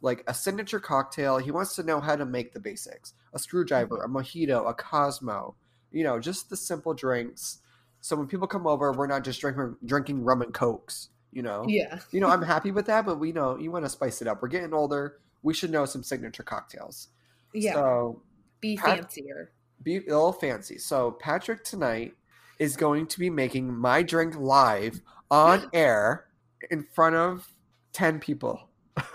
like 0.00 0.24
a 0.26 0.34
signature 0.34 0.80
cocktail. 0.80 1.38
He 1.38 1.50
wants 1.50 1.74
to 1.76 1.82
know 1.82 2.00
how 2.00 2.16
to 2.16 2.24
make 2.24 2.52
the 2.52 2.60
basics. 2.60 3.14
A 3.34 3.38
screwdriver, 3.38 4.02
a 4.02 4.08
mojito, 4.08 4.68
a 4.68 4.74
Cosmo, 4.74 5.54
you 5.92 6.02
know, 6.02 6.18
just 6.18 6.50
the 6.50 6.56
simple 6.56 6.94
drinks. 6.94 7.58
So 8.00 8.16
when 8.16 8.26
people 8.26 8.46
come 8.46 8.66
over, 8.66 8.92
we're 8.92 9.06
not 9.06 9.24
just 9.24 9.40
drinking 9.40 9.76
drinking 9.84 10.24
rum 10.24 10.42
and 10.42 10.54
cokes, 10.54 11.10
you 11.32 11.42
know 11.42 11.64
Yeah, 11.68 12.00
you 12.10 12.20
know, 12.20 12.28
I'm 12.28 12.42
happy 12.42 12.70
with 12.70 12.86
that, 12.86 13.04
but 13.04 13.20
we 13.20 13.32
know 13.32 13.58
you 13.58 13.70
want 13.70 13.84
to 13.84 13.90
spice 13.90 14.22
it 14.22 14.28
up. 14.28 14.40
We're 14.40 14.48
getting 14.48 14.72
older. 14.72 15.18
We 15.42 15.54
should 15.54 15.70
know 15.70 15.84
some 15.84 16.02
signature 16.02 16.42
cocktails. 16.42 17.08
yeah. 17.54 17.74
So 17.74 18.22
Be 18.60 18.76
fancier. 18.76 19.52
Be 19.82 19.96
a 19.96 20.00
little 20.00 20.32
fancy. 20.32 20.78
So 20.78 21.12
Patrick 21.12 21.64
tonight 21.64 22.14
is 22.58 22.76
going 22.76 23.06
to 23.06 23.18
be 23.18 23.30
making 23.30 23.74
my 23.74 24.02
drink 24.02 24.36
live 24.36 25.00
on 25.30 25.68
air 25.72 26.26
in 26.70 26.84
front 26.94 27.16
of 27.16 27.48
10 27.92 28.20
people. 28.20 28.68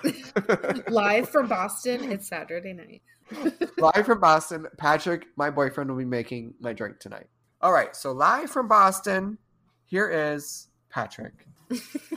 Live 0.89 1.29
from 1.29 1.47
Boston. 1.47 2.11
It's 2.11 2.27
Saturday 2.27 2.73
night. 2.73 3.01
live 3.77 4.05
from 4.05 4.19
Boston, 4.19 4.67
Patrick, 4.77 5.25
my 5.35 5.49
boyfriend, 5.49 5.89
will 5.89 5.97
be 5.97 6.05
making 6.05 6.53
my 6.59 6.73
drink 6.73 6.99
tonight. 6.99 7.27
All 7.61 7.71
right, 7.71 7.95
so 7.95 8.11
live 8.11 8.51
from 8.51 8.67
Boston, 8.67 9.37
here 9.85 10.09
is 10.09 10.67
Patrick. 10.89 11.47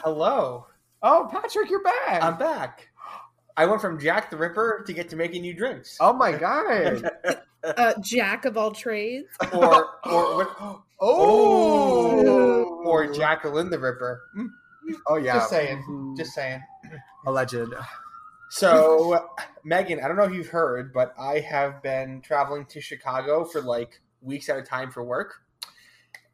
Hello. 0.03 0.67
Oh, 1.03 1.29
Patrick, 1.31 1.71
you're 1.71 1.83
back. 1.83 2.23
I'm 2.23 2.39
back. 2.39 2.89
I 3.57 3.67
went 3.67 3.81
from 3.81 3.99
Jack 3.99 4.31
the 4.31 4.37
Ripper 4.37 4.85
to 4.87 4.93
get 4.93 5.09
to 5.11 5.17
making 5.17 5.43
new 5.43 5.55
drinks. 5.55 5.97
oh 6.01 6.13
my 6.13 6.33
god. 6.33 7.11
Uh, 7.65 7.93
Jack 8.01 8.45
of 8.45 8.57
all 8.57 8.71
trades. 8.71 9.29
or 9.53 9.87
or 10.05 10.37
what, 10.37 10.81
Oh. 11.01 12.83
or 12.85 13.07
Jacqueline 13.13 13.71
the 13.71 13.79
Ripper. 13.79 14.23
Mm, 14.37 14.49
Oh 15.07 15.17
yeah. 15.17 15.35
Just 15.35 15.51
saying. 15.51 15.83
Mhm. 15.89 16.17
Just 16.17 16.33
saying. 16.35 16.63
alleged. 17.27 17.57
So, 18.51 19.27
Megan, 19.65 20.01
I 20.03 20.09
don't 20.09 20.17
know 20.17 20.23
if 20.25 20.33
you've 20.33 20.49
heard, 20.49 20.93
but 20.93 21.13
I 21.19 21.41
have 21.41 21.83
been 21.83 22.21
traveling 22.23 22.65
to 22.67 22.81
Chicago 22.81 23.45
for 23.45 23.61
like 23.61 24.01
weeks 24.23 24.49
at 24.49 24.57
a 24.57 24.63
time 24.63 24.91
for 24.91 25.03
work. 25.05 25.35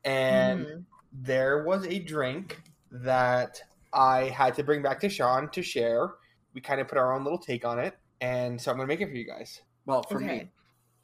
And 0.05 0.67
Mm. 0.67 0.85
there 1.13 1.65
was 1.65 1.87
a 1.87 1.99
drink 1.99 2.61
that 2.91 3.61
I 3.93 4.25
had 4.25 4.55
to 4.57 4.63
bring 4.63 4.83
back 4.83 5.01
to 5.01 5.09
Sean 5.09 5.49
to 5.51 5.63
share. 5.63 6.11
We 6.53 6.61
kind 6.61 6.81
of 6.81 6.89
put 6.89 6.99
our 6.99 7.13
own 7.15 7.25
little 7.25 7.39
take 7.39 7.65
on 7.65 7.79
it. 7.79 7.97
And 8.21 8.61
so 8.61 8.71
I'm 8.71 8.77
going 8.77 8.89
to 8.89 8.95
make 8.95 9.01
it 9.01 9.09
for 9.11 9.17
you 9.17 9.27
guys. 9.27 9.63
Well, 9.87 10.03
for 10.05 10.17
Okay. 10.17 10.27
me. 10.27 10.51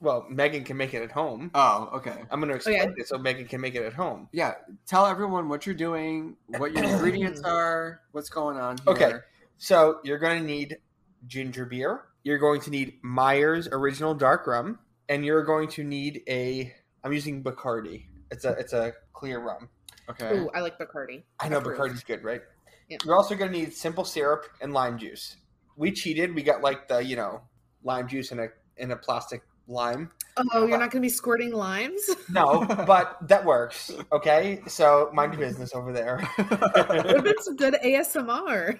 Well, 0.00 0.26
Megan 0.30 0.64
can 0.64 0.78
make 0.78 0.94
it 0.94 1.02
at 1.02 1.10
home. 1.10 1.50
Oh, 1.54 1.90
okay. 1.94 2.16
I'm 2.30 2.40
going 2.40 2.48
to 2.48 2.54
oh, 2.54 2.56
explain 2.56 2.76
yeah. 2.76 2.92
it 2.96 3.06
so 3.06 3.18
Megan 3.18 3.46
can 3.46 3.60
make 3.60 3.74
it 3.74 3.82
at 3.82 3.92
home. 3.92 4.28
Yeah, 4.32 4.54
tell 4.86 5.06
everyone 5.06 5.48
what 5.48 5.66
you're 5.66 5.74
doing, 5.74 6.36
what 6.46 6.72
your 6.72 6.84
ingredients 6.84 7.42
are, 7.44 8.00
what's 8.12 8.30
going 8.30 8.56
on 8.56 8.78
here. 8.78 8.94
Okay. 8.94 9.12
So 9.58 10.00
you're 10.02 10.18
going 10.18 10.40
to 10.40 10.46
need 10.46 10.78
ginger 11.26 11.66
beer. 11.66 12.04
You're 12.22 12.38
going 12.38 12.62
to 12.62 12.70
need 12.70 12.94
Myers 13.02 13.68
Original 13.70 14.14
Dark 14.14 14.46
Rum, 14.46 14.78
and 15.10 15.24
you're 15.24 15.44
going 15.44 15.68
to 15.68 15.84
need 15.84 16.22
a. 16.28 16.72
I'm 17.04 17.12
using 17.12 17.42
Bacardi. 17.42 18.06
It's 18.30 18.44
a 18.44 18.52
it's 18.52 18.72
a 18.72 18.94
clear 19.12 19.40
rum. 19.40 19.68
Okay. 20.08 20.38
Ooh, 20.38 20.50
I 20.54 20.60
like 20.60 20.78
Bacardi. 20.78 21.22
I 21.40 21.48
know 21.48 21.58
Approved. 21.58 21.78
Bacardi's 21.78 22.04
good, 22.04 22.24
right? 22.24 22.40
Yeah. 22.88 22.98
You're 23.04 23.16
also 23.16 23.34
going 23.34 23.52
to 23.52 23.58
need 23.58 23.72
simple 23.74 24.04
syrup 24.04 24.46
and 24.60 24.72
lime 24.72 24.98
juice. 24.98 25.36
We 25.76 25.92
cheated. 25.92 26.34
We 26.34 26.42
got 26.42 26.62
like 26.62 26.88
the 26.88 26.98
you 27.04 27.16
know 27.16 27.42
lime 27.84 28.08
juice 28.08 28.32
in 28.32 28.38
a 28.40 28.48
in 28.78 28.90
a 28.92 28.96
plastic 28.96 29.42
lime. 29.70 30.10
Oh, 30.52 30.66
you're 30.66 30.78
not 30.78 30.90
going 30.90 30.90
to 30.90 31.00
be 31.00 31.08
squirting 31.08 31.52
limes? 31.52 32.02
No, 32.30 32.64
but 32.86 33.16
that 33.28 33.44
works. 33.44 33.90
Okay, 34.12 34.60
so 34.68 35.10
mind 35.12 35.32
your 35.32 35.40
business 35.40 35.74
over 35.74 35.92
there. 35.92 36.20
What 36.36 37.16
if 37.16 37.26
it's 37.26 37.48
good 37.54 37.74
ASMR? 37.84 38.78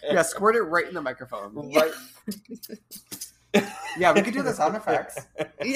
yeah, 0.02 0.22
squirt 0.22 0.54
it 0.54 0.62
right 0.62 0.86
in 0.86 0.94
the 0.94 1.02
microphone. 1.02 1.72
Right. 1.74 1.90
Yeah, 3.98 4.12
we 4.12 4.22
could 4.22 4.34
do 4.34 4.42
the 4.42 4.52
sound 4.52 4.76
effects. 4.76 5.18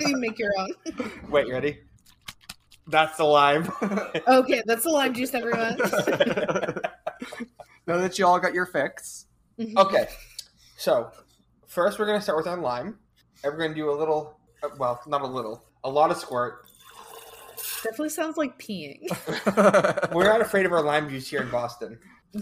You 0.00 0.16
make 0.16 0.38
your 0.38 0.52
own. 0.58 0.68
Wait, 1.28 1.48
you 1.48 1.52
ready? 1.52 1.80
That's 2.86 3.16
the 3.16 3.24
lime. 3.24 3.70
Okay, 4.28 4.62
that's 4.64 4.84
the 4.84 4.90
lime 4.90 5.12
juice, 5.12 5.34
everyone. 5.34 5.76
now 7.86 7.98
that 7.98 8.18
you 8.18 8.26
all 8.26 8.38
got 8.38 8.54
your 8.54 8.66
fix. 8.66 9.26
Mm-hmm. 9.58 9.76
Okay, 9.76 10.08
so 10.76 11.10
first 11.68 11.98
we're 11.98 12.06
gonna 12.06 12.20
start 12.20 12.36
with 12.38 12.46
our 12.48 12.56
lime, 12.56 12.98
and 13.44 13.52
we're 13.52 13.58
gonna 13.58 13.74
do 13.74 13.90
a 13.90 13.92
little, 13.96 14.38
uh, 14.62 14.68
well, 14.78 15.00
not 15.06 15.22
a 15.22 15.26
little, 15.26 15.64
a 15.84 15.90
lot 15.90 16.10
of 16.10 16.16
squirt. 16.16 16.64
Definitely 17.84 18.08
sounds 18.08 18.36
like 18.36 18.58
peeing. 18.58 18.98
We're 20.12 20.24
not 20.24 20.40
afraid 20.40 20.66
of 20.66 20.72
our 20.72 20.82
lime 20.82 21.08
juice 21.08 21.28
here 21.28 21.42
in 21.42 21.50
Boston. 21.50 21.98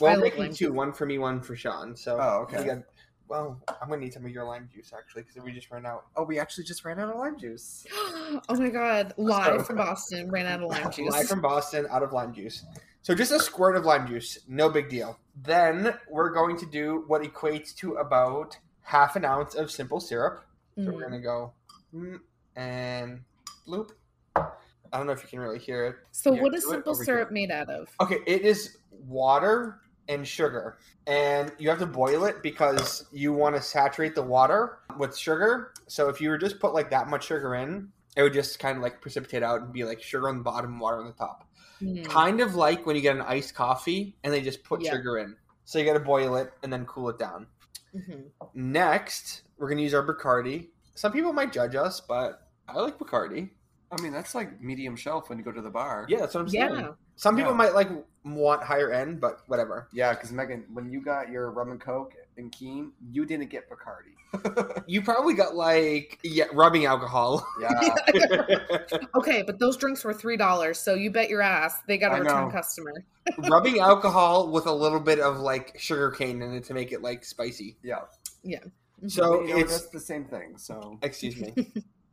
Well, 0.00 0.14
I'm 0.14 0.20
like 0.22 0.38
making 0.38 0.54
two, 0.54 0.68
juice. 0.68 0.74
one 0.74 0.92
for 0.94 1.04
me, 1.04 1.18
one 1.18 1.42
for 1.42 1.54
Sean. 1.54 1.94
So, 1.94 2.18
Oh, 2.18 2.38
okay. 2.44 2.60
we 2.60 2.64
got- 2.64 2.84
well, 3.28 3.60
I'm 3.82 3.90
gonna 3.90 4.00
need 4.00 4.14
some 4.14 4.24
of 4.24 4.30
your 4.30 4.44
lime 4.44 4.66
juice 4.74 4.92
actually 4.96 5.22
because 5.24 5.42
we 5.44 5.52
just 5.52 5.70
ran 5.70 5.84
out. 5.84 6.06
oh, 6.16 6.24
we 6.24 6.38
actually 6.38 6.64
just 6.64 6.86
ran 6.86 6.98
out 6.98 7.10
of 7.10 7.16
lime 7.18 7.38
juice. 7.38 7.86
oh 7.94 8.40
my 8.48 8.70
god, 8.70 9.12
live 9.18 9.58
So- 9.60 9.64
from 9.64 9.76
Boston, 9.76 10.30
ran 10.30 10.46
out 10.46 10.62
of 10.62 10.70
lime 10.70 10.90
juice. 10.90 11.12
Live 11.12 11.28
from 11.28 11.42
Boston, 11.42 11.86
out 11.90 12.02
of 12.02 12.14
lime 12.14 12.32
juice. 12.32 12.64
So 13.02 13.14
just 13.14 13.30
a 13.30 13.38
squirt 13.38 13.76
of 13.76 13.84
lime 13.84 14.06
juice, 14.08 14.38
no 14.48 14.70
big 14.70 14.88
deal. 14.88 15.18
Then 15.42 15.94
we're 16.08 16.30
going 16.30 16.56
to 16.58 16.66
do 16.66 17.04
what 17.06 17.22
equates 17.22 17.74
to 17.76 17.94
about 17.94 18.58
half 18.82 19.16
an 19.16 19.24
ounce 19.24 19.54
of 19.54 19.70
simple 19.70 20.00
syrup. 20.00 20.44
So 20.76 20.82
Mm. 20.82 20.94
we're 20.94 21.02
gonna 21.02 21.20
go 21.20 21.52
mm, 21.94 22.20
and 22.56 23.22
bloop. 23.66 23.90
I 24.36 24.98
don't 24.98 25.06
know 25.06 25.12
if 25.12 25.22
you 25.22 25.28
can 25.28 25.38
really 25.40 25.58
hear 25.58 25.86
it. 25.86 25.96
So, 26.10 26.32
Here, 26.32 26.42
what 26.42 26.54
is 26.54 26.68
simple 26.68 26.94
syrup 26.94 27.30
made 27.30 27.50
out 27.50 27.68
of? 27.70 27.88
Okay, 28.00 28.18
it 28.26 28.42
is 28.42 28.78
water 28.90 29.80
and 30.08 30.26
sugar, 30.26 30.78
and 31.06 31.52
you 31.58 31.68
have 31.68 31.78
to 31.78 31.86
boil 31.86 32.24
it 32.24 32.42
because 32.42 33.06
you 33.12 33.32
want 33.32 33.54
to 33.54 33.62
saturate 33.62 34.14
the 34.16 34.22
water 34.22 34.78
with 34.98 35.16
sugar. 35.16 35.72
So 35.86 36.08
if 36.08 36.20
you 36.20 36.30
were 36.30 36.38
just 36.38 36.58
put 36.58 36.74
like 36.74 36.90
that 36.90 37.08
much 37.08 37.26
sugar 37.26 37.54
in, 37.54 37.92
it 38.16 38.22
would 38.22 38.32
just 38.32 38.58
kind 38.58 38.76
of 38.76 38.82
like 38.82 39.00
precipitate 39.00 39.44
out 39.44 39.60
and 39.62 39.72
be 39.72 39.84
like 39.84 40.02
sugar 40.02 40.28
on 40.28 40.38
the 40.38 40.44
bottom, 40.44 40.80
water 40.80 40.98
on 40.98 41.06
the 41.06 41.12
top. 41.12 41.48
Mm. 41.80 42.04
Kind 42.04 42.40
of 42.40 42.54
like 42.54 42.84
when 42.86 42.96
you 42.96 43.02
get 43.02 43.16
an 43.16 43.22
iced 43.22 43.54
coffee 43.54 44.16
and 44.22 44.32
they 44.32 44.40
just 44.42 44.62
put 44.64 44.80
Yeah. 44.82 44.92
sugar 44.92 45.18
in. 45.18 45.36
So 45.64 45.78
you 45.78 45.84
got 45.84 45.94
to 45.94 46.00
boil 46.00 46.36
it 46.36 46.52
and 46.62 46.72
then 46.72 46.84
cool 46.86 47.08
it 47.08 47.18
down. 47.18 47.46
Mhm. 47.94 48.24
Next, 48.54 49.42
we're 49.58 49.68
gonna 49.68 49.82
use 49.82 49.94
our 49.94 50.06
Bacardi. 50.06 50.68
Some 50.94 51.12
people 51.12 51.32
might 51.32 51.52
judge 51.52 51.74
us, 51.74 52.00
but 52.00 52.46
I 52.68 52.78
like 52.78 52.98
Bacardi. 52.98 53.50
I 53.90 54.00
mean, 54.02 54.12
that's 54.12 54.34
like 54.34 54.60
medium 54.60 54.94
shelf 54.94 55.28
when 55.28 55.38
you 55.38 55.44
go 55.44 55.50
to 55.52 55.60
the 55.60 55.70
bar. 55.70 56.06
Yeah, 56.08 56.18
that's 56.18 56.34
what 56.34 56.42
I'm 56.42 56.48
saying. 56.48 56.74
Yeah. 56.74 56.92
Some 57.16 57.34
people 57.36 57.52
Yeah. 57.52 57.56
might 57.56 57.74
like 57.74 57.88
want 58.24 58.62
higher 58.62 58.90
end, 58.92 59.20
but 59.20 59.40
whatever. 59.48 59.88
Yeah, 59.92 60.12
because 60.12 60.30
Megan, 60.32 60.66
when 60.72 60.90
you 60.90 61.00
got 61.00 61.30
your 61.30 61.50
rum 61.50 61.70
and 61.72 61.80
coke 61.80 62.14
and 62.40 62.50
Keen, 62.50 62.92
you 63.12 63.24
didn't 63.24 63.50
get 63.50 63.68
Bacardi. 63.70 64.14
You 64.86 65.02
probably 65.02 65.34
got 65.34 65.54
like 65.54 66.18
yeah, 66.22 66.44
rubbing 66.52 66.84
alcohol. 66.84 67.46
Yeah. 67.60 68.56
Okay, 69.14 69.42
but 69.42 69.58
those 69.58 69.76
drinks 69.76 70.04
were 70.04 70.14
three 70.14 70.36
dollars, 70.36 70.78
so 70.78 70.94
you 70.94 71.10
bet 71.10 71.28
your 71.28 71.42
ass 71.42 71.82
they 71.86 71.98
got 71.98 72.12
a 72.12 72.16
I 72.16 72.18
return 72.18 72.46
know. 72.46 72.52
customer. 72.52 72.92
rubbing 73.50 73.80
alcohol 73.80 74.50
with 74.50 74.66
a 74.66 74.72
little 74.72 75.00
bit 75.00 75.20
of 75.20 75.38
like 75.38 75.78
sugar 75.78 76.10
cane 76.10 76.42
in 76.42 76.54
it 76.54 76.64
to 76.64 76.74
make 76.74 76.92
it 76.92 77.02
like 77.02 77.24
spicy. 77.24 77.76
yeah. 77.82 78.00
Yeah. 78.42 78.60
So 79.06 79.42
You 79.42 79.54
know, 79.54 79.60
it's 79.60 79.72
that's 79.72 79.90
the 79.90 80.00
same 80.00 80.24
thing. 80.24 80.56
So. 80.56 80.98
excuse 81.02 81.36
me. 81.36 81.52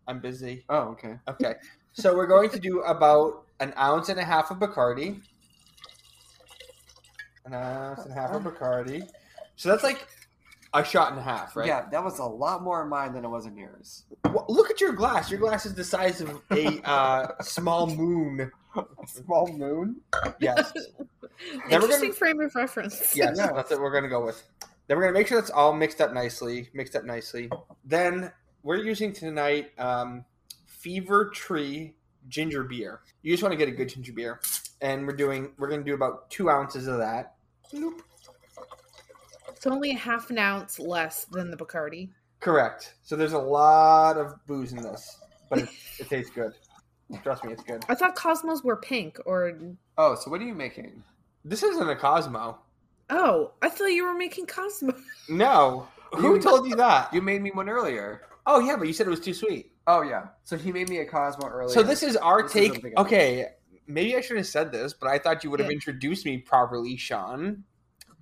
I'm 0.07 0.19
busy. 0.19 0.63
Oh, 0.69 0.89
okay. 0.89 1.19
Okay. 1.27 1.55
So 1.93 2.15
we're 2.15 2.27
going 2.27 2.49
to 2.51 2.59
do 2.59 2.81
about 2.81 3.43
an 3.59 3.73
ounce 3.77 4.09
and 4.09 4.19
a 4.19 4.23
half 4.23 4.51
of 4.51 4.57
Bacardi. 4.57 5.21
An 7.45 7.53
ounce 7.53 8.03
and 8.03 8.11
a 8.11 8.15
half 8.15 8.31
of 8.31 8.45
uh-huh. 8.45 8.55
Bacardi. 8.55 9.07
So 9.55 9.69
that's 9.69 9.83
like 9.83 10.07
a 10.81 10.83
shot 10.85 11.11
and 11.11 11.19
a 11.19 11.23
half, 11.23 11.55
right? 11.55 11.67
Yeah, 11.67 11.85
that 11.91 12.03
was 12.03 12.19
a 12.19 12.23
lot 12.25 12.63
more 12.63 12.81
in 12.83 12.89
mine 12.89 13.13
than 13.13 13.23
it 13.25 13.29
was 13.29 13.45
in 13.45 13.57
yours. 13.57 14.03
Well, 14.25 14.45
look 14.49 14.69
at 14.69 14.79
your 14.81 14.93
glass. 14.93 15.29
Your 15.31 15.39
glass 15.39 15.65
is 15.65 15.73
the 15.73 15.83
size 15.83 16.21
of 16.21 16.41
a 16.51 16.81
uh, 16.89 17.27
small 17.41 17.87
moon. 17.87 18.51
Small 19.07 19.47
moon. 19.47 19.97
Yes. 20.39 20.71
Then 20.73 20.83
we're 21.65 21.75
Interesting 21.75 22.01
gonna- 22.09 22.13
frame 22.13 22.39
of 22.41 22.53
reference. 22.55 23.15
Yes, 23.15 23.37
Yeah. 23.37 23.51
that's 23.55 23.71
what 23.71 23.79
we're 23.81 23.91
gonna 23.93 24.09
go 24.09 24.25
with. 24.25 24.43
Then 24.87 24.97
we're 24.97 25.03
gonna 25.03 25.13
make 25.17 25.27
sure 25.27 25.39
that's 25.39 25.51
all 25.51 25.73
mixed 25.73 25.99
up 26.01 26.13
nicely. 26.13 26.69
Mixed 26.73 26.95
up 26.95 27.03
nicely. 27.03 27.49
Then 27.83 28.31
we're 28.63 28.77
using 28.77 29.13
tonight 29.13 29.71
um, 29.79 30.23
Fever 30.65 31.29
Tree 31.29 31.95
ginger 32.27 32.63
beer. 32.63 33.01
You 33.21 33.31
just 33.33 33.41
want 33.43 33.53
to 33.53 33.57
get 33.57 33.67
a 33.67 33.71
good 33.71 33.89
ginger 33.89 34.13
beer, 34.13 34.39
and 34.81 35.05
we're 35.07 35.15
doing 35.15 35.51
we're 35.57 35.69
gonna 35.69 35.83
do 35.83 35.93
about 35.93 36.29
two 36.29 36.49
ounces 36.49 36.87
of 36.87 36.97
that. 36.99 37.35
Bloop. 37.73 37.99
It's 39.67 39.75
only 39.75 39.91
a 39.91 39.97
half 39.97 40.29
an 40.29 40.37
ounce 40.37 40.79
less 40.79 41.25
than 41.25 41.51
the 41.51 41.57
Bacardi. 41.57 42.07
Correct. 42.39 42.93
So 43.03 43.17
there's 43.17 43.33
a 43.33 43.37
lot 43.37 44.15
of 44.17 44.35
booze 44.47 44.71
in 44.71 44.81
this, 44.81 45.17
but 45.49 45.59
it, 45.59 45.69
it 45.99 46.07
tastes 46.07 46.31
good. 46.33 46.53
Trust 47.21 47.43
me, 47.43 47.51
it's 47.51 47.63
good. 47.63 47.83
I 47.89 47.95
thought 47.95 48.15
Cosmos 48.15 48.63
were 48.63 48.77
pink, 48.77 49.19
or 49.25 49.51
Oh, 49.97 50.15
so 50.15 50.31
what 50.31 50.39
are 50.39 50.45
you 50.45 50.53
making? 50.55 51.03
This 51.43 51.63
isn't 51.63 51.89
a 51.89 51.97
Cosmo. 51.97 52.59
oh, 53.09 53.51
I 53.61 53.67
thought 53.67 53.87
you 53.87 54.05
were 54.05 54.13
making 54.17 54.45
Cosmo. 54.45 54.93
No. 55.29 55.89
Who 56.15 56.39
told 56.39 56.69
you 56.69 56.75
that? 56.77 57.13
You 57.13 57.21
made 57.21 57.41
me 57.41 57.51
one 57.51 57.67
earlier. 57.67 58.21
Oh 58.45 58.61
yeah, 58.61 58.77
but 58.77 58.87
you 58.87 58.93
said 58.93 59.05
it 59.07 59.09
was 59.09 59.19
too 59.19 59.33
sweet. 59.33 59.73
Oh 59.85 60.01
yeah. 60.01 60.27
So 60.45 60.55
he 60.55 60.71
made 60.71 60.87
me 60.87 60.99
a 60.99 61.05
Cosmo 61.05 61.45
earlier. 61.49 61.73
So 61.73 61.83
this 61.83 62.03
is 62.03 62.15
our 62.15 62.43
This 62.43 62.51
is 62.51 62.61
take. 62.61 62.71
something 62.73 62.93
else. 62.95 63.05
okay, 63.07 63.47
maybe 63.85 64.15
I 64.15 64.21
should 64.21 64.37
have 64.37 64.47
said 64.47 64.71
this, 64.71 64.93
but 64.93 65.09
I 65.09 65.17
thought 65.19 65.43
you 65.43 65.51
would 65.51 65.59
have 65.59 65.69
Yeah. 65.69 65.75
introduced 65.75 66.25
me 66.25 66.37
properly, 66.37 66.95
Sean. 66.95 67.65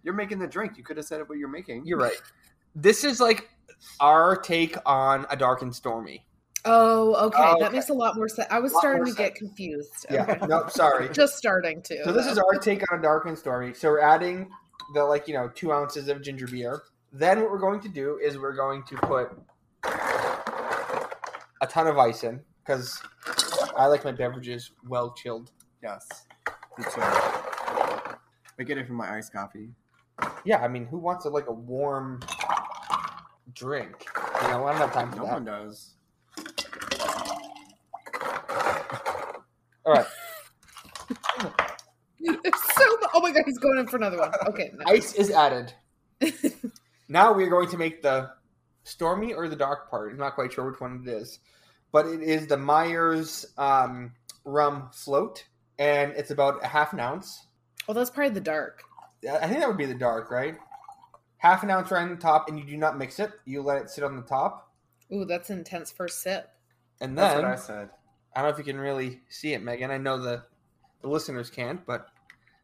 You're 0.05 0.13
making 0.13 0.37
the 0.37 0.47
drink. 0.47 0.77
You 0.77 0.83
could 0.83 0.97
have 0.97 1.05
said 1.07 1.19
it 1.19 1.27
what 1.27 1.39
you're 1.39 1.49
making. 1.49 1.85
You're 1.85 1.97
right. 1.97 2.21
This 2.75 3.03
is 3.03 3.19
like 3.19 3.49
our 3.99 4.35
take 4.37 4.77
on 4.85 5.25
a 5.31 5.35
dark 5.35 5.63
and 5.63 5.75
stormy. 5.75 6.25
Oh, 6.63 7.15
okay. 7.27 7.37
Oh, 7.41 7.57
That 7.59 7.71
makes 7.71 7.89
a 7.89 7.93
lot 7.93 8.15
more 8.15 8.27
sense. 8.27 8.47
I 8.51 8.59
was 8.59 8.71
starting 8.77 9.03
more 9.03 9.11
to 9.11 9.17
get 9.17 9.29
sense. 9.29 9.39
confused. 9.39 10.05
Yeah. 10.11 10.23
Okay. 10.29 10.45
nope. 10.47 10.69
Sorry. 10.69 11.09
Just 11.13 11.37
starting 11.37 11.81
to. 11.83 12.03
So 12.03 12.11
this 12.11 12.27
is 12.27 12.37
our 12.37 12.53
take 12.53 12.83
on 12.91 12.99
a 12.99 13.01
dark 13.01 13.25
and 13.25 13.37
stormy. 13.37 13.73
So 13.73 13.89
we're 13.89 13.99
adding 13.99 14.49
the 14.93 15.03
like 15.03 15.27
you 15.27 15.33
know 15.33 15.49
two 15.53 15.71
ounces 15.73 16.07
of 16.07 16.21
ginger 16.21 16.47
beer. 16.47 16.83
Then 17.11 17.41
what 17.41 17.49
we're 17.49 17.59
going 17.59 17.79
to 17.81 17.89
do 17.89 18.19
is 18.23 18.37
we're 18.37 18.55
going 18.55 18.83
to 18.83 18.95
put 18.97 19.31
a 21.61 21.67
ton 21.67 21.87
of 21.87 21.97
ice 21.97 22.23
in 22.23 22.41
because 22.63 23.01
I 23.75 23.87
like 23.87 24.03
my 24.03 24.11
beverages 24.11 24.71
well 24.87 25.13
chilled. 25.13 25.51
Yes. 25.81 26.07
Me 26.77 26.83
too. 26.93 27.01
I 27.01 28.63
get 28.63 28.77
it 28.77 28.85
from 28.85 28.97
my 28.97 29.15
iced 29.17 29.33
coffee. 29.33 29.69
Yeah, 30.45 30.61
I 30.63 30.67
mean, 30.67 30.85
who 30.85 30.97
wants 30.97 31.25
a, 31.25 31.29
like 31.29 31.47
a 31.47 31.51
warm 31.53 32.21
drink. 33.53 34.05
You 34.43 34.47
know, 34.49 34.65
I 34.65 34.71
don't 34.71 34.77
have 34.77 34.93
time 34.93 35.11
for 35.11 35.17
No 35.17 35.25
that. 35.25 35.33
one 35.33 35.45
does. 35.45 35.93
All 39.85 39.93
right, 39.93 40.05
It's 42.19 42.73
so. 42.75 42.83
Oh 43.13 43.21
my 43.21 43.31
god, 43.31 43.43
he's 43.45 43.59
going 43.59 43.77
in 43.77 43.87
for 43.87 43.97
another 43.97 44.17
one. 44.17 44.31
Okay. 44.47 44.71
no. 44.73 44.83
ice 44.91 45.13
is 45.13 45.29
added. 45.29 45.73
now 47.07 47.31
we 47.33 47.43
are 47.43 47.49
going 47.49 47.69
to 47.69 47.77
make 47.77 48.01
the 48.01 48.31
stormy 48.83 49.33
or 49.33 49.47
the 49.47 49.55
dark 49.55 49.89
part. 49.91 50.11
I'm 50.11 50.17
not 50.17 50.33
quite 50.33 50.51
sure 50.53 50.69
which 50.71 50.79
one 50.81 51.03
it 51.05 51.11
is, 51.11 51.37
but 51.91 52.07
it 52.07 52.21
is 52.23 52.47
the 52.47 52.57
Myers 52.57 53.45
um, 53.59 54.11
rum 54.43 54.89
float, 54.91 55.45
and 55.77 56.13
it's 56.13 56.31
about 56.31 56.63
a 56.63 56.67
half 56.67 56.93
an 56.93 56.99
ounce. 56.99 57.45
well, 57.87 57.93
that's 57.93 58.09
probably 58.09 58.33
the 58.33 58.41
dark. 58.41 58.81
I 59.29 59.47
think 59.47 59.59
that 59.59 59.67
would 59.67 59.77
be 59.77 59.85
the 59.85 59.93
dark, 59.95 60.29
right? 60.31 60.55
Half 61.37 61.63
an 61.63 61.69
ounce 61.69 61.91
right 61.91 62.01
on 62.01 62.09
the 62.09 62.15
top, 62.15 62.49
and 62.49 62.57
you 62.57 62.65
do 62.65 62.77
not 62.77 62.97
mix 62.97 63.19
it. 63.19 63.31
You 63.45 63.61
let 63.61 63.81
it 63.81 63.89
sit 63.89 64.03
on 64.03 64.15
the 64.15 64.21
top, 64.23 64.71
Ooh, 65.13 65.25
that's 65.25 65.49
an 65.49 65.59
intense 65.59 65.91
first 65.91 66.21
sip. 66.21 66.49
and 66.99 67.17
That's 67.17 67.33
then 67.35 67.43
what 67.43 67.51
I 67.51 67.55
said. 67.55 67.89
I, 68.35 68.41
don't 68.41 68.49
know 68.49 68.53
if 68.53 68.57
you 68.57 68.63
can 68.63 68.79
really 68.79 69.21
see 69.29 69.53
it, 69.53 69.61
Megan. 69.63 69.91
I 69.91 69.97
know 69.97 70.17
the 70.17 70.43
the 71.01 71.07
listeners 71.07 71.49
can't, 71.49 71.85
but 71.85 72.07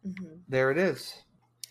hmm 0.04 0.36
there 0.48 0.72
it 0.72 0.78
is. 0.78 1.14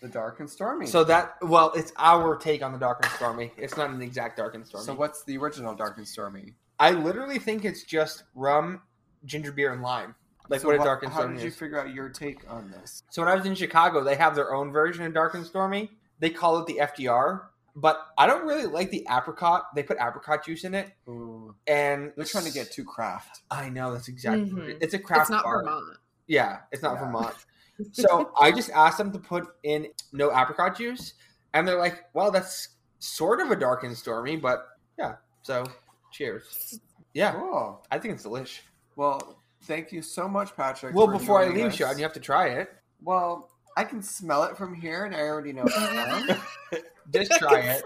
The 0.01 0.07
dark 0.07 0.39
and 0.39 0.49
stormy. 0.49 0.87
So 0.87 1.03
that 1.03 1.35
well, 1.41 1.71
it's 1.75 1.91
our 1.97 2.35
take 2.37 2.63
on 2.63 2.71
the 2.71 2.79
dark 2.79 3.03
and 3.03 3.11
stormy. 3.13 3.51
It's 3.57 3.77
not 3.77 3.89
an 3.89 4.01
exact 4.01 4.37
dark 4.37 4.55
and 4.55 4.65
stormy. 4.65 4.85
so 4.85 4.93
what's 4.95 5.23
the 5.25 5.37
original 5.37 5.75
dark 5.75 5.97
and 5.97 6.07
stormy? 6.07 6.53
I 6.79 6.91
literally 6.91 7.37
think 7.37 7.65
it's 7.65 7.83
just 7.83 8.23
rum, 8.33 8.81
ginger 9.25 9.51
beer, 9.51 9.71
and 9.73 9.81
lime. 9.83 10.15
Like 10.51 10.59
So 10.61 10.67
what 10.67 10.75
a 10.75 10.83
dark 10.83 11.03
and 11.03 11.11
stormy. 11.13 11.29
How 11.29 11.35
did 11.35 11.43
you 11.43 11.47
is. 11.49 11.55
figure 11.55 11.79
out 11.79 11.93
your 11.93 12.09
take 12.09 12.39
on 12.51 12.69
this? 12.69 13.03
So 13.09 13.21
when 13.21 13.31
I 13.31 13.35
was 13.35 13.45
in 13.45 13.55
Chicago, 13.55 14.03
they 14.03 14.15
have 14.15 14.35
their 14.35 14.53
own 14.53 14.71
version 14.71 15.05
of 15.05 15.13
dark 15.13 15.33
and 15.33 15.45
stormy. 15.45 15.89
They 16.19 16.29
call 16.29 16.59
it 16.59 16.67
the 16.67 16.79
FDR, 16.81 17.43
but 17.75 18.05
I 18.17 18.27
don't 18.27 18.45
really 18.45 18.65
like 18.65 18.91
the 18.91 19.07
apricot. 19.09 19.67
They 19.75 19.81
put 19.81 19.97
apricot 19.99 20.45
juice 20.45 20.65
in 20.65 20.75
it, 20.75 20.91
Ooh, 21.07 21.55
and 21.67 22.11
they're 22.17 22.25
trying 22.25 22.43
to 22.45 22.51
get 22.51 22.71
too 22.71 22.83
craft. 22.83 23.39
I 23.49 23.69
know 23.69 23.93
that's 23.93 24.09
exactly. 24.09 24.45
Mm-hmm. 24.45 24.57
what 24.59 24.69
it-. 24.69 24.77
It's 24.81 24.93
a 24.93 24.99
craft 24.99 25.21
It's 25.21 25.29
not 25.31 25.43
bar. 25.45 25.63
Vermont. 25.63 25.97
Yeah, 26.27 26.57
it's 26.71 26.83
not 26.83 26.95
Yeah. 26.95 27.05
Vermont. 27.05 27.35
So 27.93 28.31
I 28.39 28.51
just 28.51 28.69
asked 28.71 28.99
them 28.99 29.11
to 29.11 29.17
put 29.17 29.47
in 29.63 29.87
no 30.13 30.31
apricot 30.37 30.77
juice, 30.77 31.15
and 31.55 31.67
they're 31.67 31.79
like, 31.79 32.03
"Well, 32.13 32.29
that's 32.29 32.69
sort 32.99 33.39
of 33.39 33.49
a 33.49 33.55
dark 33.55 33.83
and 33.83 33.97
stormy, 33.97 34.35
but 34.35 34.67
yeah." 34.99 35.15
So, 35.41 35.63
cheers. 36.11 36.79
Yeah, 37.15 37.31
Cool. 37.31 37.83
I 37.89 37.97
think 37.97 38.13
it's 38.13 38.23
delish. 38.25 38.59
Well, 38.95 39.40
thank 39.63 39.91
you 39.91 40.01
so 40.01 40.27
much, 40.27 40.55
Patrick. 40.55 40.95
Well, 40.95 41.07
before 41.07 41.41
I 41.41 41.49
leave. 41.49 41.73
Sean, 41.73 41.97
you 41.97 42.03
have 42.03 42.13
to 42.13 42.19
try 42.19 42.47
it. 42.49 42.73
Well, 43.03 43.49
I 43.77 43.83
can 43.83 44.01
smell 44.01 44.43
it 44.43 44.57
from 44.57 44.73
here, 44.73 45.05
and 45.05 45.15
I 45.15 45.21
already 45.21 45.53
know. 45.53 45.65
Just 47.11 47.31
try 47.39 47.59
it. 47.61 47.83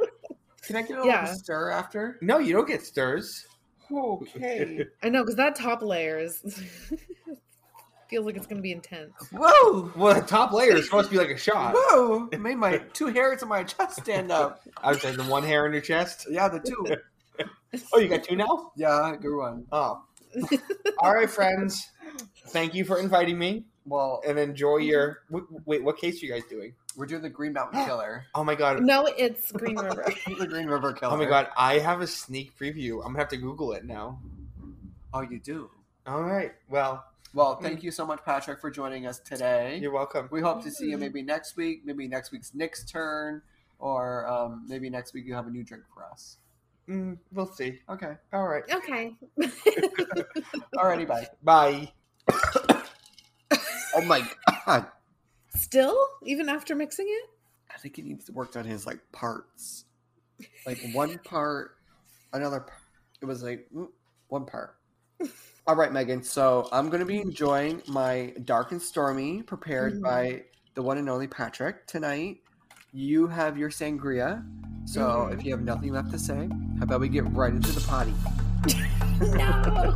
Can 0.63 0.75
I 0.75 0.81
get 0.81 0.91
a 0.91 0.93
little 0.95 1.07
Yeah. 1.07 1.25
stir 1.25 1.69
after? 1.71 2.17
No, 2.21 2.39
you 2.39 2.53
don't 2.53 2.67
get 2.67 2.83
stirs. 2.85 3.45
Okay. 3.91 4.85
I 5.03 5.09
know 5.09 5.21
because 5.23 5.35
that 5.35 5.55
top 5.55 5.83
layer 5.83 6.17
is 6.17 6.39
feels 8.09 8.25
like 8.25 8.35
it's 8.35 8.47
going 8.47 8.57
to 8.57 8.63
be 8.63 8.71
intense. 8.71 9.13
Whoa! 9.31 9.91
Well, 9.95 10.15
the 10.15 10.21
top 10.21 10.51
layer 10.53 10.75
is 10.75 10.85
supposed 10.85 11.09
to 11.09 11.11
be 11.11 11.19
like 11.19 11.29
a 11.29 11.37
shot. 11.37 11.73
Whoa! 11.75 12.29
It 12.31 12.41
made 12.41 12.57
my 12.57 12.79
two 12.93 13.07
hairs 13.07 13.43
on 13.43 13.49
my 13.49 13.63
chest 13.63 13.97
stand 14.01 14.31
up. 14.31 14.61
I 14.83 14.89
was 14.89 15.01
saying 15.01 15.17
the 15.17 15.23
one 15.23 15.43
hair 15.43 15.67
in 15.67 15.73
your 15.73 15.81
chest. 15.81 16.25
Yeah, 16.29 16.47
the 16.47 16.59
two. 16.59 16.97
Oh, 17.93 17.99
you 17.99 18.07
got 18.07 18.23
two 18.23 18.35
now? 18.35 18.71
Yeah, 18.75 19.01
I 19.01 19.15
grew 19.17 19.41
one. 19.41 19.65
Oh. 19.71 20.03
All 20.99 21.13
right, 21.13 21.29
friends. 21.29 21.89
Thank 22.47 22.73
you 22.73 22.85
for 22.85 22.99
inviting 22.99 23.37
me 23.37 23.65
Well, 23.85 24.21
and 24.27 24.37
enjoy 24.39 24.77
your. 24.77 25.19
w- 25.29 25.47
Wait, 25.65 25.83
what 25.83 25.97
case 25.97 26.21
are 26.21 26.25
you 26.25 26.31
guys 26.33 26.43
doing? 26.49 26.73
we're 26.97 27.05
doing 27.05 27.21
the 27.21 27.29
Green 27.29 27.51
Mountain 27.51 27.85
Killer. 27.85 28.23
Oh 28.35 28.43
my 28.45 28.55
god. 28.55 28.81
no, 28.81 29.05
it's 29.17 29.51
Green 29.51 29.75
River. 29.81 30.05
the 30.39 30.47
Green 30.47 30.67
River 30.67 30.93
Killer. 30.93 31.13
Oh 31.13 31.17
my 31.17 31.25
god, 31.25 31.49
I 31.57 31.79
have 31.79 31.99
a 32.01 32.07
sneak 32.07 32.57
preview. 32.57 32.99
I'm 32.99 33.07
gonna 33.11 33.19
have 33.19 33.29
to 33.29 33.37
Google 33.37 33.73
it 33.73 33.83
now. 33.85 34.19
Oh, 35.13 35.21
you 35.21 35.39
do. 35.39 35.69
All 36.07 36.21
right. 36.23 36.53
Well, 36.69 37.03
Well, 37.33 37.55
thank 37.57 37.83
you 37.83 37.91
so 37.91 38.05
much, 38.05 38.23
Patrick, 38.23 38.61
for 38.61 38.69
joining 38.71 39.07
us 39.07 39.19
today. 39.19 39.77
you're 39.81 39.91
welcome. 39.91 40.29
We 40.31 40.39
hope 40.41 40.63
to 40.63 40.71
see 40.71 40.89
you 40.89 40.97
maybe 40.97 41.21
next 41.21 41.57
week, 41.57 41.81
maybe 41.85 42.07
next 42.07 42.31
week's 42.31 42.53
Nick's 42.53 42.85
turn, 42.89 43.41
or 43.79 44.25
um, 44.27 44.65
maybe 44.67 44.89
next 44.89 45.13
week 45.13 45.25
you 45.25 45.33
have 45.33 45.47
a 45.47 45.51
new 45.51 45.63
drink 45.63 45.83
for 45.93 46.05
us. 46.05 46.37
Mm, 46.89 47.17
we'll 47.31 47.47
see. 47.47 47.79
Okay. 47.89 48.13
All 48.31 48.47
right. 48.47 48.63
Okay. 48.71 49.15
Alrighty, 50.75 51.07
bye. 51.07 51.27
Bye. 51.43 51.91
Oh 53.95 54.01
my 54.05 54.21
god. 54.65 54.87
Still, 55.55 55.97
even 56.23 56.49
after 56.49 56.75
mixing 56.75 57.07
it. 57.07 57.29
I 57.73 57.77
think 57.77 57.95
he 57.95 58.01
needs 58.01 58.25
to 58.25 58.31
work 58.33 58.55
on 58.55 58.65
his 58.65 58.85
like 58.85 58.99
parts. 59.11 59.85
Like 60.65 60.79
one 60.93 61.17
part, 61.19 61.77
another 62.33 62.59
part. 62.59 62.79
It 63.21 63.25
was 63.25 63.41
like 63.41 63.67
mm, 63.75 63.87
one 64.27 64.45
part. 64.45 64.75
All 65.67 65.75
right, 65.75 65.91
Megan. 65.91 66.21
So 66.21 66.67
I'm 66.71 66.89
going 66.89 66.99
to 66.99 67.05
be 67.05 67.19
enjoying 67.19 67.81
my 67.87 68.33
dark 68.43 68.71
and 68.71 68.81
stormy 68.81 69.41
prepared 69.41 69.95
Mhm. 69.95 70.01
by 70.01 70.43
the 70.75 70.83
one 70.83 70.97
and 70.97 71.09
only 71.09 71.27
Patrick 71.27 71.87
tonight. 71.87 72.37
You 72.97 73.27
have 73.27 73.57
your 73.57 73.69
sangria. 73.69 74.41
So 74.85 75.01
Mhm. 75.01 75.33
if 75.33 75.43
you 75.43 75.51
have 75.51 75.61
nothing 75.63 75.91
left 75.91 76.11
to 76.11 76.17
say, 76.17 76.47
how 76.77 76.83
about 76.83 77.01
we 77.01 77.09
get 77.09 77.25
right 77.33 77.51
into 77.51 77.73
the 77.73 77.81
potty? 77.81 78.13
No. 79.35 79.93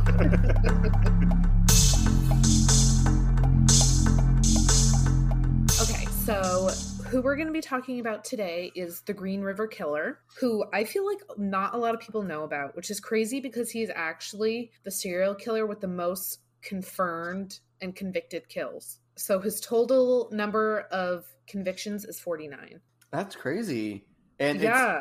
okay, 5.80 6.04
so 6.24 6.68
who 7.08 7.22
we're 7.22 7.36
going 7.36 7.46
to 7.46 7.52
be 7.52 7.60
talking 7.60 8.00
about 8.00 8.24
today 8.24 8.70
is 8.74 9.00
the 9.02 9.12
Green 9.14 9.40
River 9.40 9.66
Killer, 9.66 10.20
who 10.38 10.64
I 10.72 10.84
feel 10.84 11.06
like 11.06 11.18
not 11.38 11.74
a 11.74 11.78
lot 11.78 11.94
of 11.94 12.00
people 12.00 12.22
know 12.22 12.44
about, 12.44 12.76
which 12.76 12.90
is 12.90 13.00
crazy 13.00 13.40
because 13.40 13.70
he's 13.70 13.90
actually 13.94 14.70
the 14.84 14.90
serial 14.90 15.34
killer 15.34 15.66
with 15.66 15.80
the 15.80 15.88
most 15.88 16.40
confirmed 16.62 17.60
and 17.80 17.96
convicted 17.96 18.48
kills. 18.48 18.98
So 19.16 19.40
his 19.40 19.60
total 19.60 20.28
number 20.32 20.80
of 20.92 21.26
convictions 21.46 22.04
is 22.04 22.20
49. 22.20 22.80
That's 23.12 23.36
crazy. 23.36 24.06
And 24.38 24.56
it's 24.56 24.64
yeah. 24.64 25.00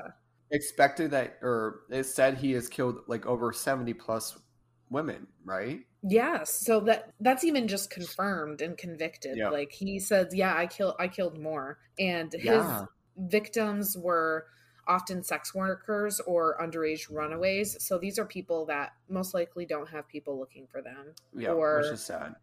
expected 0.52 1.12
that, 1.12 1.38
or 1.42 1.82
it 1.90 2.06
said 2.06 2.38
he 2.38 2.54
has 2.54 2.68
killed 2.68 3.00
like 3.08 3.26
over 3.26 3.54
70 3.54 3.94
plus 3.94 4.38
women, 4.90 5.28
right? 5.46 5.82
Yes, 6.02 6.50
so 6.52 6.80
that 6.82 7.14
that's 7.20 7.44
even 7.44 7.68
just 7.68 7.90
confirmed 7.90 8.62
and 8.62 8.78
convicted. 8.78 9.38
Yeah. 9.38 9.50
Like 9.50 9.72
he 9.74 10.00
says, 10.00 10.34
"Yeah, 10.34 10.56
I 10.56 10.66
killed 10.66 10.96
I 10.98 11.10
killed 11.10 11.38
more." 11.38 11.78
And 12.00 12.32
his 12.32 12.44
Yeah. 12.46 12.86
victims 13.18 13.98
were 13.98 14.48
often 14.88 15.24
sex 15.24 15.54
workers 15.54 16.20
or 16.22 16.58
underage 16.60 17.10
runaways. 17.12 17.84
So 17.86 17.98
these 18.00 18.18
are 18.18 18.26
people 18.26 18.66
that 18.68 18.94
most 19.08 19.34
likely 19.34 19.66
don't 19.66 19.90
have 19.90 20.08
people 20.08 20.40
looking 20.40 20.66
for 20.68 20.82
them 20.82 21.14
Yeah, 21.34 21.52
Or- 21.52 21.78
which 21.82 21.94
is 21.94 22.04
sad. 22.04 22.36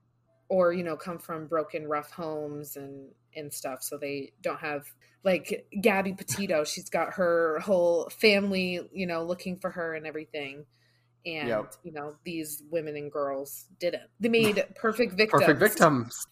Or 0.49 0.73
you 0.73 0.85
know 0.85 0.97
come 0.97 1.19
from 1.19 1.47
broken 1.47 1.87
rough 1.87 2.11
homes 2.11 2.77
and 2.77 3.09
and 3.35 3.53
stuff 3.53 3.83
so 3.83 3.99
they 3.99 4.33
don't 4.43 4.61
have 4.61 4.87
like 5.27 5.67
Gabby 5.81 6.13
Petito, 6.13 6.63
she's 6.63 6.89
got 6.89 7.15
her 7.15 7.59
whole 7.59 8.09
family, 8.11 8.81
you 8.93 9.07
know, 9.09 9.25
looking 9.25 9.57
for 9.57 9.71
her 9.71 9.95
and 9.95 10.07
everything. 10.07 10.65
And 11.27 11.49
Yep. 11.49 11.75
you 11.83 11.93
know, 11.93 12.15
these 12.25 12.63
women 12.71 12.97
and 12.97 13.11
girls 13.11 13.67
didn't. 13.81 14.05
They 14.21 14.29
made 14.31 14.65
perfect 14.77 15.15
victims. 15.15 15.43
Perfect 15.43 15.61
victims. 15.61 16.27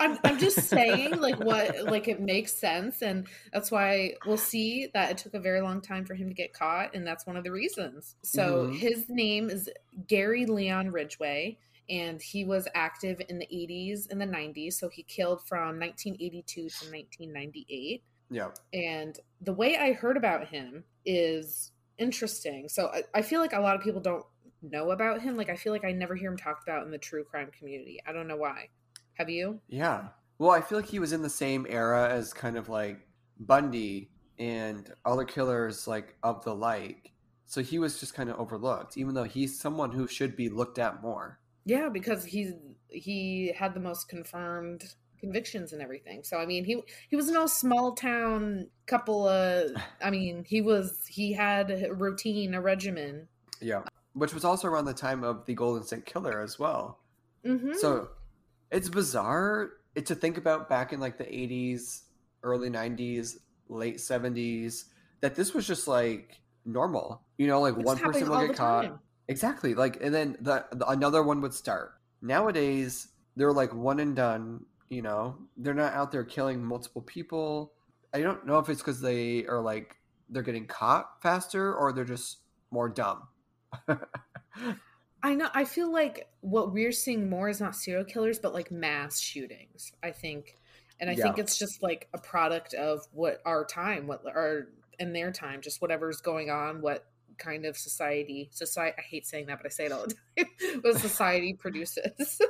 I'm 0.00 0.18
I'm 0.24 0.38
just 0.38 0.68
saying 0.68 1.20
like 1.20 1.38
what 1.38 1.84
like 1.88 2.08
it 2.08 2.20
makes 2.20 2.52
sense 2.52 3.02
and 3.02 3.28
that's 3.52 3.70
why 3.70 4.14
we'll 4.26 4.36
see 4.36 4.88
that 4.94 5.12
it 5.12 5.18
took 5.18 5.34
a 5.34 5.40
very 5.40 5.60
long 5.60 5.80
time 5.80 6.04
for 6.04 6.14
him 6.14 6.26
to 6.26 6.34
get 6.34 6.52
caught 6.52 6.96
and 6.96 7.06
that's 7.06 7.24
one 7.24 7.36
of 7.36 7.44
the 7.44 7.52
reasons. 7.52 8.16
So 8.24 8.66
Mhm. 8.66 8.76
his 8.76 9.08
name 9.08 9.48
is 9.48 9.70
Gary 10.08 10.44
Leon 10.44 10.90
Ridgway 10.90 11.58
and 11.90 12.22
he 12.22 12.44
was 12.44 12.66
active 12.74 13.20
in 13.28 13.38
the 13.38 13.46
80s 13.52 14.08
and 14.10 14.20
the 14.20 14.26
90s 14.26 14.74
so 14.74 14.88
he 14.88 15.02
killed 15.02 15.40
from 15.46 15.78
1982 15.80 16.54
to 16.54 16.66
1998 16.92 18.02
Yeah. 18.30 18.48
and 18.72 19.18
the 19.40 19.52
way 19.52 19.76
I 19.76 19.92
heard 19.92 20.16
about 20.16 20.46
him 20.48 20.84
is 21.04 21.72
interesting. 21.98 22.68
So 22.68 22.86
I, 22.86 23.02
I 23.14 23.22
feel 23.22 23.40
like 23.40 23.52
a 23.52 23.60
lot 23.60 23.76
of 23.76 23.82
people 23.82 24.00
don't 24.00 24.24
know 24.62 24.90
about 24.90 25.20
him. 25.20 25.36
Like 25.36 25.50
I 25.50 25.56
feel 25.56 25.72
like 25.72 25.84
I 25.84 25.92
never 25.92 26.14
hear 26.14 26.30
him 26.30 26.36
talked 26.36 26.66
about 26.66 26.84
in 26.84 26.90
the 26.90 26.98
true 26.98 27.24
crime 27.24 27.50
community. 27.58 28.00
I 28.06 28.12
don't 28.12 28.26
know 28.28 28.36
why. 28.36 28.68
Have 29.14 29.28
you? 29.28 29.60
Yeah. 29.68 30.08
Well, 30.38 30.50
I 30.50 30.60
feel 30.62 30.78
like 30.78 30.88
he 30.88 30.98
was 30.98 31.12
in 31.12 31.22
the 31.22 31.28
same 31.30 31.66
era 31.68 32.08
as 32.08 32.32
kind 32.32 32.56
of 32.56 32.68
like 32.68 33.00
Bundy 33.38 34.10
and 34.38 34.90
other 35.04 35.24
killers 35.24 35.86
like 35.86 36.14
of 36.22 36.42
the 36.44 36.54
like. 36.54 37.12
So 37.46 37.60
he 37.62 37.78
was 37.78 37.98
just 37.98 38.14
kind 38.14 38.30
of 38.30 38.38
overlooked, 38.38 38.96
even 38.96 39.14
though 39.14 39.24
he's 39.24 39.58
someone 39.60 39.90
who 39.90 40.06
should 40.06 40.36
be 40.36 40.48
looked 40.48 40.78
at 40.78 41.02
more. 41.02 41.39
Yeah, 41.64 41.88
because 41.88 42.24
he 42.24 42.52
he 42.88 43.52
had 43.56 43.74
the 43.74 43.80
most 43.80 44.08
confirmed 44.08 44.84
convictions 45.20 45.72
and 45.72 45.82
everything. 45.82 46.24
So 46.24 46.38
I 46.38 46.46
mean, 46.46 46.64
he 46.64 46.82
he 47.08 47.16
was 47.16 47.30
no 47.30 47.46
small 47.46 47.92
town 47.92 48.68
couple 48.86 49.28
of. 49.28 49.70
I 50.02 50.10
mean, 50.10 50.44
he 50.44 50.62
was 50.62 51.06
he 51.06 51.32
had 51.32 51.70
a 51.70 51.94
routine, 51.94 52.54
a 52.54 52.60
regimen. 52.60 53.28
Yeah. 53.60 53.82
Which 54.14 54.34
was 54.34 54.44
also 54.44 54.66
around 54.66 54.86
the 54.86 54.94
time 54.94 55.22
of 55.22 55.46
the 55.46 55.54
Golden 55.54 55.84
State 55.84 56.06
Killer 56.06 56.40
as 56.40 56.58
well. 56.58 56.98
hmm 57.44 57.74
So 57.74 58.08
it's 58.70 58.88
bizarre 58.88 59.70
to 59.94 60.14
think 60.14 60.36
about 60.38 60.68
back 60.68 60.92
in 60.92 61.00
like 61.00 61.18
the 61.18 61.24
80s, 61.24 62.02
early 62.42 62.70
90s, 62.70 63.36
late 63.68 63.98
70s, 63.98 64.84
that 65.20 65.34
this 65.34 65.54
was 65.54 65.66
just 65.66 65.86
like 65.86 66.40
normal. 66.64 67.22
You 67.38 67.46
know, 67.46 67.60
like 67.60 67.76
one 67.76 67.98
person 67.98 68.28
will 68.28 68.46
get 68.46 68.56
caught. 68.56 68.84
time. 68.84 68.98
Exactly. 69.30 69.74
Like, 69.74 70.02
and 70.02 70.12
then 70.12 70.36
the, 70.40 70.64
the 70.72 70.88
another 70.88 71.22
one 71.22 71.40
would 71.40 71.54
start. 71.54 71.94
Nowadays, 72.20 73.06
they're 73.36 73.52
like 73.52 73.72
one 73.72 74.00
and 74.00 74.16
done. 74.16 74.64
You 74.88 75.02
know, 75.02 75.38
they're 75.56 75.72
not 75.72 75.92
out 75.92 76.10
there 76.10 76.24
killing 76.24 76.64
multiple 76.64 77.02
people. 77.02 77.72
I 78.12 78.22
don't 78.22 78.44
know 78.44 78.58
if 78.58 78.68
it's 78.68 78.80
because 78.80 79.00
they 79.00 79.46
are 79.46 79.60
like 79.60 79.94
they're 80.28 80.42
getting 80.42 80.66
caught 80.66 81.22
faster 81.22 81.72
or 81.72 81.92
they're 81.92 82.04
just 82.04 82.38
more 82.72 82.88
dumb. 82.88 83.28
I 85.22 85.34
know. 85.36 85.48
I 85.54 85.64
feel 85.64 85.92
like 85.92 86.28
what 86.40 86.72
we're 86.72 86.90
seeing 86.90 87.30
more 87.30 87.48
is 87.48 87.60
not 87.60 87.76
serial 87.76 88.04
killers, 88.04 88.40
but 88.40 88.52
like 88.52 88.72
mass 88.72 89.20
shootings. 89.20 89.92
I 90.02 90.10
think, 90.10 90.56
and 90.98 91.08
I 91.08 91.14
think 91.14 91.38
it's 91.38 91.56
just 91.56 91.84
like 91.84 92.08
a 92.12 92.18
product 92.18 92.74
of 92.74 93.06
what 93.12 93.40
our 93.46 93.64
time, 93.64 94.08
what 94.08 94.26
our 94.26 94.66
in 94.98 95.12
their 95.12 95.30
time, 95.30 95.60
just 95.60 95.80
whatever's 95.80 96.20
going 96.20 96.50
on, 96.50 96.82
what 96.82 97.06
kind 97.40 97.66
of 97.66 97.76
society 97.76 98.48
society. 98.52 98.94
I 98.96 99.02
hate 99.02 99.26
saying 99.26 99.46
that, 99.46 99.56
but 99.58 99.66
I 99.66 99.70
say 99.70 99.86
it 99.86 99.92
all 99.92 100.06
the 100.06 100.14
time. 100.44 100.80
what 100.82 100.98
society 100.98 101.54
produces. 101.58 102.40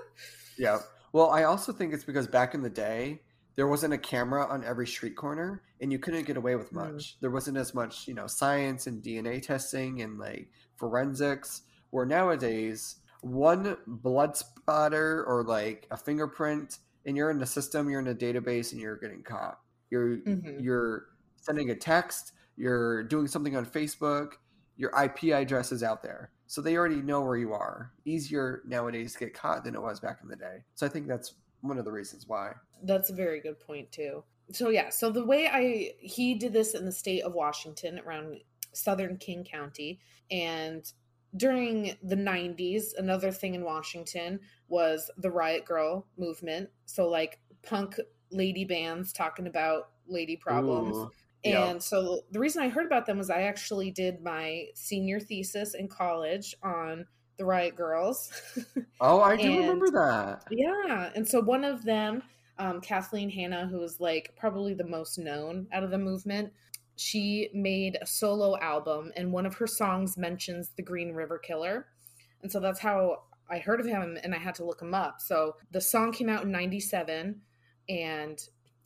Yeah. 0.59 0.81
Well, 1.12 1.31
I 1.31 1.44
also 1.44 1.72
think 1.72 1.94
it's 1.94 2.05
because 2.05 2.26
back 2.26 2.55
in 2.55 2.62
the 2.62 2.68
day, 2.70 3.22
there 3.57 3.66
wasn't 3.66 3.94
a 3.94 3.98
camera 3.98 4.46
on 4.46 4.62
every 4.64 4.87
street 4.87 5.16
corner 5.16 5.62
and 5.81 5.90
you 5.90 5.98
couldn't 5.98 6.24
get 6.26 6.37
away 6.37 6.55
with 6.57 6.70
Mm. 6.72 6.92
much. 6.92 7.16
There 7.20 7.31
wasn't 7.31 7.57
as 7.57 7.74
much, 7.74 8.07
you 8.07 8.14
know, 8.14 8.26
science 8.26 8.87
and 8.87 9.03
DNA 9.03 9.40
testing 9.42 10.03
and 10.03 10.18
like 10.18 10.50
forensics. 10.76 11.62
Where 11.90 12.07
nowadays, 12.07 12.96
one 13.22 13.76
blood 13.87 14.37
spotter 14.37 15.24
or 15.24 15.42
like 15.44 15.87
a 15.90 15.96
fingerprint 15.96 16.79
and 17.07 17.16
you're 17.16 17.31
in 17.31 17.38
the 17.38 17.46
system, 17.46 17.88
you're 17.90 18.00
in 18.00 18.07
a 18.09 18.14
database 18.14 18.72
and 18.72 18.81
you're 18.81 18.96
getting 18.96 19.22
caught. 19.22 19.59
You're 19.90 20.18
Mhm. 20.18 20.62
you're 20.62 21.07
sending 21.37 21.70
a 21.70 21.74
text, 21.74 22.33
you're 22.57 23.03
doing 23.03 23.26
something 23.26 23.57
on 23.57 23.66
Facebook, 23.66 24.35
your 24.80 24.90
IP 24.98 25.24
address 25.34 25.72
is 25.72 25.82
out 25.82 26.02
there. 26.02 26.30
So 26.46 26.62
they 26.62 26.76
already 26.76 27.02
know 27.02 27.20
where 27.20 27.36
you 27.36 27.52
are. 27.52 27.92
Easier 28.06 28.62
nowadays 28.66 29.12
to 29.12 29.18
get 29.18 29.34
caught 29.34 29.62
than 29.62 29.74
it 29.74 29.82
was 29.82 30.00
back 30.00 30.20
in 30.22 30.28
the 30.28 30.36
day. 30.36 30.64
So 30.74 30.86
I 30.86 30.88
think 30.88 31.06
that's 31.06 31.34
one 31.60 31.76
of 31.76 31.84
the 31.84 31.92
reasons 31.92 32.26
why. 32.26 32.54
That's 32.82 33.10
a 33.10 33.14
very 33.14 33.40
good 33.40 33.60
point 33.60 33.92
too. 33.92 34.24
So 34.52 34.70
yeah, 34.70 34.88
so 34.88 35.10
the 35.10 35.24
way 35.24 35.48
I 35.48 35.92
he 36.00 36.34
did 36.34 36.54
this 36.54 36.74
in 36.74 36.86
the 36.86 36.92
state 36.92 37.22
of 37.22 37.34
Washington 37.34 38.00
around 38.04 38.38
southern 38.72 39.18
King 39.18 39.44
County 39.44 40.00
and 40.30 40.90
during 41.36 41.96
the 42.02 42.16
90s 42.16 42.96
another 42.96 43.30
thing 43.30 43.54
in 43.54 43.62
Washington 43.62 44.40
was 44.68 45.10
the 45.18 45.30
riot 45.30 45.66
girl 45.66 46.06
movement. 46.16 46.70
So 46.86 47.06
like 47.06 47.38
punk 47.62 48.00
lady 48.30 48.64
bands 48.64 49.12
talking 49.12 49.46
about 49.46 49.90
lady 50.08 50.36
problems. 50.36 50.96
Ooh, 50.96 51.10
yeah. 51.44 51.70
And 51.70 51.83
so 51.83 52.22
the 52.31 52.38
reason 52.38 52.62
I 52.62 52.68
heard 52.68 52.87
about 52.87 53.07
them 53.07 53.18
was 53.18 53.31
I 53.31 53.42
actually 53.42 53.90
did 53.90 54.22
my 54.22 54.66
senior 54.74 55.20
thesis 55.20 55.74
in 55.74 55.88
college 55.88 56.55
on 56.62 57.07
the 57.38 57.44
riot 57.44 57.76
girls. 57.76 58.31
Oh, 59.03 59.22
I 59.22 59.35
do 59.37 59.48
and- 59.48 59.61
remember 59.61 59.90
that. 59.92 60.44
Yeah. 60.50 61.11
And 61.14 61.26
so 61.26 61.40
one 61.40 61.64
of 61.64 61.83
them, 61.85 62.22
um, 62.59 62.83
Kathleen 62.83 63.31
Hanna, 63.31 63.66
who 63.66 63.83
is 63.83 63.98
like 63.98 64.35
probably 64.37 64.74
the 64.74 64.87
most 64.87 65.16
known 65.18 65.66
out 65.72 65.83
of 65.83 65.90
the 65.90 65.96
movement, 65.96 66.53
she 66.96 67.48
made 67.55 67.96
a 68.03 68.07
solo 68.07 68.59
album 68.59 69.11
and 69.16 69.33
one 69.33 69.46
of 69.46 69.55
her 69.55 69.66
songs 69.66 70.18
mentions 70.18 70.72
the 70.76 70.83
Green 70.83 71.12
River 71.12 71.38
Killer. 71.38 71.87
And 72.42 72.53
so 72.53 72.61
that's 72.61 72.79
how 72.79 73.22
I 73.48 73.59
heard 73.59 73.81
of 73.81 73.87
him 73.87 74.18
and 74.22 74.35
I 74.35 74.38
had 74.38 74.55
to 74.57 74.64
look 74.66 74.83
him 74.83 74.92
up. 74.92 75.22
So 75.22 75.57
the 75.70 75.81
song 75.81 76.12
came 76.12 76.29
out 76.29 76.42
in 76.42 76.53
97 76.53 77.40
and 77.88 78.38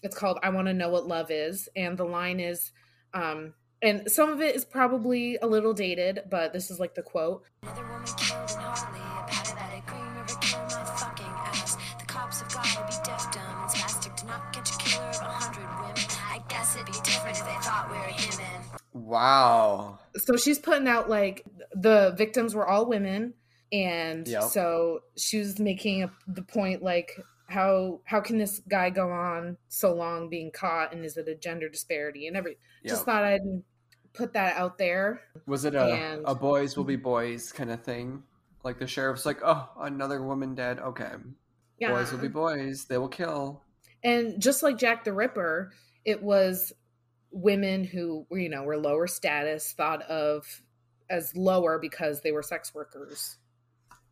it's 0.04 0.16
called 0.16 0.38
I 0.42 0.50
Want 0.50 0.66
to 0.68 0.74
Know 0.74 0.88
What 0.90 1.06
Love 1.06 1.30
Is. 1.30 1.68
And 1.74 1.96
the 1.98 2.04
line 2.04 2.40
is, 2.40 2.70
um, 3.12 3.54
and 3.82 4.10
some 4.10 4.30
of 4.30 4.40
it 4.40 4.54
is 4.56 4.64
probably 4.64 5.36
a 5.42 5.46
little 5.46 5.74
dated, 5.74 6.20
but 6.30 6.52
this 6.52 6.70
is 6.70 6.78
like 6.78 6.94
the 6.94 7.02
quote 7.02 7.42
Another 7.62 7.82
woman 7.82 8.04
killed 8.16 8.50
in 8.50 8.56
Harley, 8.56 9.00
a 9.00 9.26
pathetic 9.28 9.86
Green 9.86 10.02
River 10.16 10.38
killer, 10.40 10.62
my 10.62 10.84
fucking 10.96 11.26
ass. 11.26 11.76
The 11.98 12.04
cops 12.06 12.40
have 12.40 12.52
gotta 12.54 12.86
be 12.86 12.96
deaf, 13.04 13.32
dumb, 13.32 13.42
and 13.62 13.70
spastic 13.70 14.16
to 14.16 14.26
not 14.26 14.52
catch 14.52 14.70
a 14.74 14.78
killer 14.78 15.04
of 15.08 15.20
a 15.20 15.24
hundred 15.24 15.80
women. 15.80 15.94
I 16.30 16.42
guess 16.48 16.74
it'd 16.76 16.86
be 16.86 16.92
different 17.04 17.36
if 17.38 17.44
they 17.44 17.54
thought 17.62 17.88
we 17.90 17.96
were 17.98 18.04
human. 18.04 18.60
Wow. 18.92 19.98
so 20.16 20.36
she's 20.36 20.58
putting 20.58 20.88
out 20.88 21.10
like 21.10 21.44
the 21.72 22.14
victims 22.16 22.54
were 22.54 22.66
all 22.66 22.86
women 22.86 23.34
and 23.72 24.26
Yep. 24.26 24.44
so 24.44 25.00
she 25.16 25.38
was 25.40 25.58
making 25.58 26.04
a, 26.04 26.10
the 26.28 26.42
point 26.42 26.82
like 26.82 27.10
how 27.46 28.00
how 28.04 28.20
can 28.20 28.38
this 28.38 28.60
guy 28.68 28.90
go 28.90 29.10
on 29.10 29.56
so 29.68 29.92
long 29.94 30.28
being 30.28 30.50
caught 30.50 30.92
and 30.94 31.04
is 31.04 31.16
it 31.16 31.28
a 31.28 31.34
gender 31.34 31.68
disparity 31.68 32.26
and 32.26 32.36
every 32.36 32.56
Yeah. 32.82 32.90
just 32.90 33.04
thought 33.04 33.22
i'd 33.24 33.62
put 34.14 34.32
that 34.32 34.56
out 34.56 34.78
there 34.78 35.20
Was 35.46 35.64
it 35.64 35.74
a, 35.74 35.84
and- 35.84 36.22
a 36.26 36.34
boys 36.34 36.76
will 36.76 36.84
be 36.84 36.94
mm-hmm. 36.94 37.02
boys 37.02 37.52
kind 37.52 37.70
of 37.70 37.82
thing? 37.82 38.22
Like 38.62 38.78
the 38.78 38.86
sheriff's 38.86 39.26
like, 39.26 39.40
oh, 39.44 39.68
another 39.78 40.22
woman 40.22 40.54
dead. 40.54 40.78
Okay. 40.78 41.10
yeah 41.78 41.90
Boys 41.90 42.12
will 42.12 42.20
be 42.20 42.28
boys. 42.28 42.86
They 42.86 42.96
will 42.96 43.08
kill. 43.08 43.60
and 44.02 44.40
just 44.40 44.62
like 44.62 44.78
jack 44.78 45.04
the 45.04 45.12
ripper 45.12 45.72
it 46.04 46.22
was 46.22 46.72
women 47.30 47.82
who 47.84 48.26
you 48.30 48.48
know 48.48 48.62
were 48.62 48.76
lower 48.78 49.06
status 49.06 49.72
thought 49.72 50.02
of 50.02 50.62
as 51.10 51.36
lower 51.36 51.78
because 51.78 52.20
they 52.22 52.30
were 52.32 52.42
sex 52.42 52.72
workers 52.74 53.36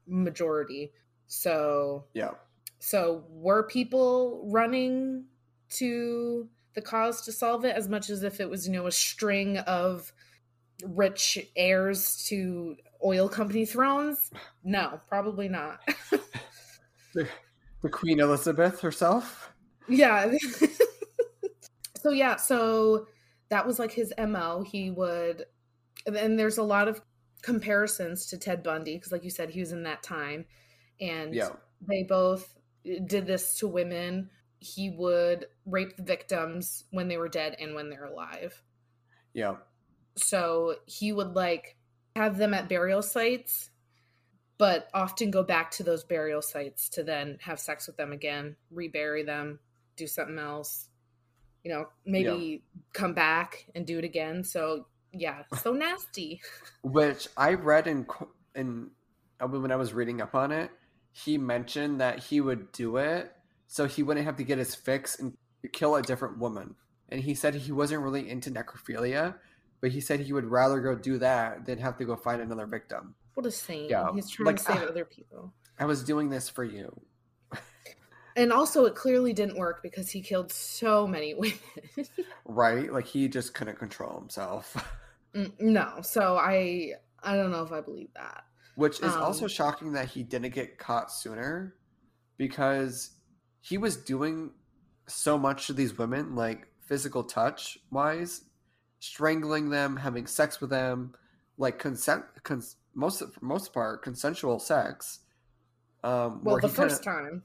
majority 0.07 0.92
so 1.29 2.05
Yeah. 2.12 2.33
So 2.85 3.23
were 3.29 3.62
people 3.62 4.42
running 4.51 5.27
to 5.75 6.49
the 6.75 6.83
cause 6.83 7.21
to 7.23 7.33
solve 7.33 7.64
it 7.64 7.77
as 7.77 7.88
much 7.88 8.11
as 8.11 8.25
if 8.25 8.40
it 8.40 8.51
was, 8.51 8.66
you 8.66 8.73
know, 8.73 8.88
a 8.88 8.92
string 8.92 9.59
of 9.59 10.12
rich 10.85 11.38
heirs 11.55 12.27
to 12.27 12.75
oil 13.05 13.29
company 13.29 13.64
thrones? 13.66 14.33
No, 14.64 15.01
probably 15.09 15.49
not. 15.49 15.81
The, 17.14 17.29
the 17.83 17.90
Queen 17.90 18.21
Elizabeth 18.21 18.81
herself. 18.81 19.53
yeah. 19.87 20.33
so 22.03 22.09
yeah, 22.11 22.37
so 22.37 23.07
that 23.51 23.66
was 23.66 23.79
like 23.79 23.92
his 23.92 24.14
MO. 24.18 24.62
He 24.66 24.90
would 24.90 25.45
and 26.07 26.38
there's 26.38 26.57
a 26.57 26.62
lot 26.62 26.88
of 26.88 27.03
comparisons 27.42 28.25
to 28.27 28.38
Ted 28.38 28.62
Bundy 28.62 28.97
because 28.97 29.12
like 29.12 29.25
you 29.25 29.31
said 29.31 29.51
he 29.51 29.61
was 29.61 29.73
in 29.73 29.83
that 29.83 30.03
time 30.03 30.47
and 31.03 31.35
Yeah. 31.35 31.51
they 31.87 32.03
both 32.03 32.57
did 32.85 33.27
this 33.27 33.59
to 33.59 33.68
women. 33.68 34.31
He 34.59 34.90
would 34.90 35.47
rape 35.66 35.97
the 35.97 36.03
victims 36.03 36.85
when 36.90 37.09
they 37.09 37.16
were 37.16 37.29
dead 37.29 37.57
and 37.59 37.75
when 37.75 37.90
they're 37.90 38.05
alive. 38.05 38.62
Yeah. 39.35 39.57
So 40.16 40.77
he 40.87 41.12
would 41.12 41.35
like 41.35 41.77
have 42.14 42.37
them 42.37 42.55
at 42.55 42.68
burial 42.68 43.03
sites, 43.03 43.71
but 44.59 44.88
often 44.95 45.31
go 45.31 45.42
back 45.42 45.71
to 45.73 45.83
those 45.83 46.05
burial 46.05 46.42
sites 46.42 46.88
to 46.90 47.03
then 47.03 47.38
have 47.40 47.59
sex 47.59 47.87
with 47.87 47.97
them 47.97 48.12
again, 48.12 48.57
rebury 48.71 49.23
them, 49.23 49.59
do 49.97 50.07
something 50.07 50.38
else. 50.38 50.88
You 51.64 51.73
know, 51.73 51.87
maybe 52.05 52.64
come 52.92 53.14
back 53.14 53.66
and 53.75 53.87
do 53.87 53.99
it 53.99 54.05
again. 54.05 54.42
So 54.42 54.87
yeah, 55.12 55.42
so 55.62 55.73
nasty. 55.73 56.40
Which 56.83 57.29
I 57.37 57.55
read 57.55 57.87
in 57.87 58.07
in 58.55 58.90
when 59.40 59.73
I 59.73 59.77
was 59.77 59.92
reading 59.92 60.21
up 60.21 60.35
on 60.35 60.53
it, 60.53 60.71
he 61.12 61.38
mentioned 61.38 62.01
that 62.01 62.18
he 62.18 62.40
would 62.40 62.72
do 62.72 62.96
it 62.96 63.33
so 63.66 63.87
he 63.87 64.03
wouldn't 64.03 64.27
have 64.27 64.37
to 64.37 64.44
get 64.44 64.59
his 64.59 64.75
fix 64.75 65.18
and 65.18 65.37
kill 65.72 65.96
a 65.96 66.03
different 66.03 66.38
woman. 66.38 66.75
And 67.09 67.20
he 67.20 67.35
said 67.35 67.55
he 67.55 67.72
wasn't 67.72 68.03
really 68.03 68.29
into 68.29 68.51
necrophilia, 68.51 69.35
but 69.81 69.90
he 69.90 70.01
said 70.01 70.20
he 70.20 70.33
would 70.33 70.46
rather 70.46 70.81
go 70.81 70.94
do 70.94 71.18
that 71.18 71.66
than 71.66 71.79
have 71.79 71.96
to 71.98 72.05
go 72.05 72.16
find 72.16 72.40
another 72.40 72.66
victim. 72.66 73.14
What 73.35 73.46
a 73.46 73.51
saint. 73.51 73.90
Yeah, 73.90 74.12
He's 74.14 74.29
trying 74.29 74.46
like, 74.46 74.57
to 74.57 74.62
save 74.62 74.83
other 74.88 75.05
people. 75.05 75.53
I 75.79 75.85
was 75.85 76.05
doing 76.05 76.31
this 76.31 76.48
for 76.48 76.64
you. 76.64 77.01
And 78.35 78.53
also, 78.53 78.87
it 78.87 78.94
clearly 78.94 79.33
didn't 79.33 79.59
work 79.59 79.83
because 79.83 80.11
he 80.11 80.22
killed 80.22 80.51
so 80.51 81.07
many 81.07 81.35
women. 81.35 81.59
Right? 82.44 82.92
Like 82.92 83.07
he 83.07 83.29
just 83.29 83.55
couldn't 83.55 83.79
control 83.79 84.18
himself. 84.18 84.77
Mm, 85.35 85.51
no, 85.61 86.01
so 86.03 86.37
I 86.37 86.92
I 87.22 87.37
don't 87.37 87.51
know 87.51 87.62
if 87.62 87.72
I 87.72 87.81
believe 87.81 88.11
that. 88.16 88.44
Which 88.75 89.01
is 89.01 89.15
also 89.15 89.45
Um, 89.45 89.49
shocking 89.51 89.93
that 89.93 90.09
he 90.09 90.23
didn't 90.23 90.55
get 90.55 90.79
caught 90.79 91.13
sooner 91.13 91.75
because 92.39 93.11
he 93.61 93.77
was 93.79 93.97
doing 93.97 94.53
so 95.07 95.37
much 95.39 95.67
to 95.67 95.73
these 95.73 95.99
women, 95.99 96.35
like 96.35 96.69
physical 96.81 97.23
touch 97.25 97.79
wise, 97.91 98.45
strangling 98.99 99.71
them, 99.71 99.97
having 99.97 100.27
sex 100.27 100.61
with 100.61 100.71
them, 100.71 101.15
like 101.59 101.79
consent, 101.79 102.25
cons- 102.45 102.77
most 102.95 103.19
for 103.21 103.45
most 103.45 103.73
part, 103.73 104.03
consensual 104.03 104.59
sex. 104.59 105.21
Um, 106.03 106.43
Well, 106.43 106.57
the 106.59 106.69
he 106.69 106.75
kinda- 106.75 106.91
first 106.91 107.05
time. 107.05 107.43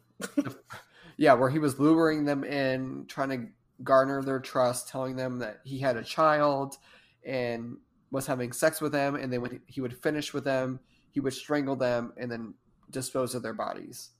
yeah, 1.17 1.33
where 1.33 1.49
he 1.49 1.59
was 1.59 1.79
luring 1.79 2.25
them 2.25 2.43
in, 2.43 3.05
trying 3.07 3.29
to 3.29 3.47
garner 3.83 4.21
their 4.23 4.39
trust, 4.39 4.87
telling 4.87 5.15
them 5.17 5.39
that 5.39 5.59
he 5.63 5.79
had 5.79 5.97
a 5.97 6.03
child 6.03 6.77
and 7.23 7.77
was 8.11 8.25
having 8.27 8.51
sex 8.53 8.79
with 8.81 8.91
them, 8.93 9.15
and 9.15 9.31
then 9.31 9.41
when 9.41 9.61
he 9.67 9.81
would 9.81 10.01
finish 10.01 10.33
with 10.33 10.43
them, 10.45 10.79
he 11.11 11.19
would 11.19 11.33
strangle 11.33 11.75
them 11.75 12.13
and 12.17 12.31
then 12.31 12.53
dispose 12.91 13.35
of 13.35 13.43
their 13.43 13.53
bodies. 13.53 14.11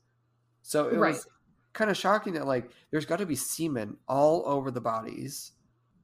So 0.61 0.87
it 0.89 0.97
Right. 0.97 1.09
was 1.13 1.27
kind 1.73 1.89
of 1.91 1.97
shocking 1.97 2.33
that 2.33 2.47
like 2.47 2.71
there's 2.91 3.05
got 3.05 3.17
to 3.19 3.25
be 3.25 3.35
semen 3.35 3.97
all 4.07 4.43
over 4.45 4.71
the 4.71 4.81
bodies. 4.81 5.51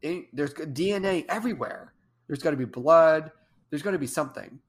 It- 0.02 0.28
there's 0.34 0.54
DNA 0.54 1.26
everywhere. 1.30 1.94
There's 2.28 2.42
got 2.44 2.52
to 2.52 2.58
be 2.58 2.66
blood. 2.66 3.32
There's 3.70 3.82
got 3.82 3.92
to 3.92 4.00
be 4.00 4.08
something. 4.08 4.60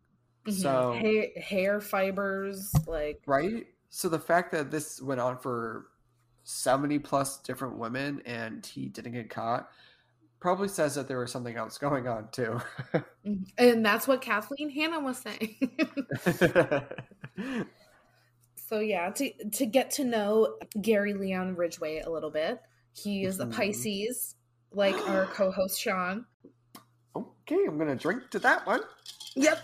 Mhm. 0.47 0.53
So 0.53 0.93
hair, 0.93 1.27
hair 1.37 1.81
fibers, 1.81 2.73
like 2.87 3.23
right. 3.27 3.67
So 3.91 4.09
the 4.09 4.19
fact 4.19 4.51
that 4.53 4.71
this 4.71 5.01
went 5.01 5.21
on 5.21 5.39
for 5.39 5.91
seventy 6.43 6.99
plus 6.99 7.39
different 7.43 7.77
women 7.79 8.21
and 8.27 8.65
he 8.67 8.89
didn't 8.89 9.13
get 9.13 9.31
caught 9.31 9.71
probably 10.45 10.69
says 10.69 10.95
that 10.95 11.09
there 11.09 11.19
was 11.19 11.33
something 11.33 11.57
else 11.57 11.79
going 11.79 12.07
on 12.07 12.29
too. 12.31 12.61
Mhm. 13.25 13.47
and 13.57 13.83
that's 13.87 14.07
what 14.07 14.21
Kathleen 14.21 14.69
Hanna 14.69 15.01
was 15.01 15.17
saying. 15.17 15.57
so 18.55 18.79
yeah, 18.79 19.09
to 19.09 19.33
to 19.53 19.65
get 19.65 19.91
to 19.93 20.05
know 20.05 20.59
Gary 20.83 21.15
Leon 21.15 21.57
Ridgway 21.57 22.01
a 22.01 22.11
little 22.11 22.31
bit. 22.31 22.61
He 22.93 23.25
is 23.25 23.41
a 23.41 23.47
Mhm. 23.47 23.55
Pisces, 23.57 24.37
like 24.71 24.95
our 25.09 25.25
co-host 25.33 25.81
Sean. 25.81 26.27
okay, 27.17 27.65
I'm 27.67 27.79
gonna 27.79 27.97
drink 27.97 28.29
to 28.33 28.39
that 28.41 28.67
one. 28.67 28.83
Yep. 29.37 29.59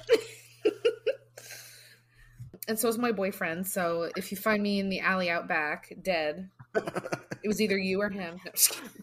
and 2.68 2.78
so 2.78 2.88
is 2.88 2.96
my 2.96 3.12
boyfriend. 3.12 3.66
So 3.66 4.10
if 4.16 4.30
you 4.30 4.38
find 4.38 4.62
me 4.62 4.80
in 4.80 4.88
the 4.88 5.00
alley 5.00 5.28
out 5.28 5.46
back, 5.46 5.92
dead, 6.00 6.48
it 6.74 7.46
was 7.48 7.60
either 7.60 7.76
you 7.76 8.00
or 8.00 8.08
him. 8.08 8.40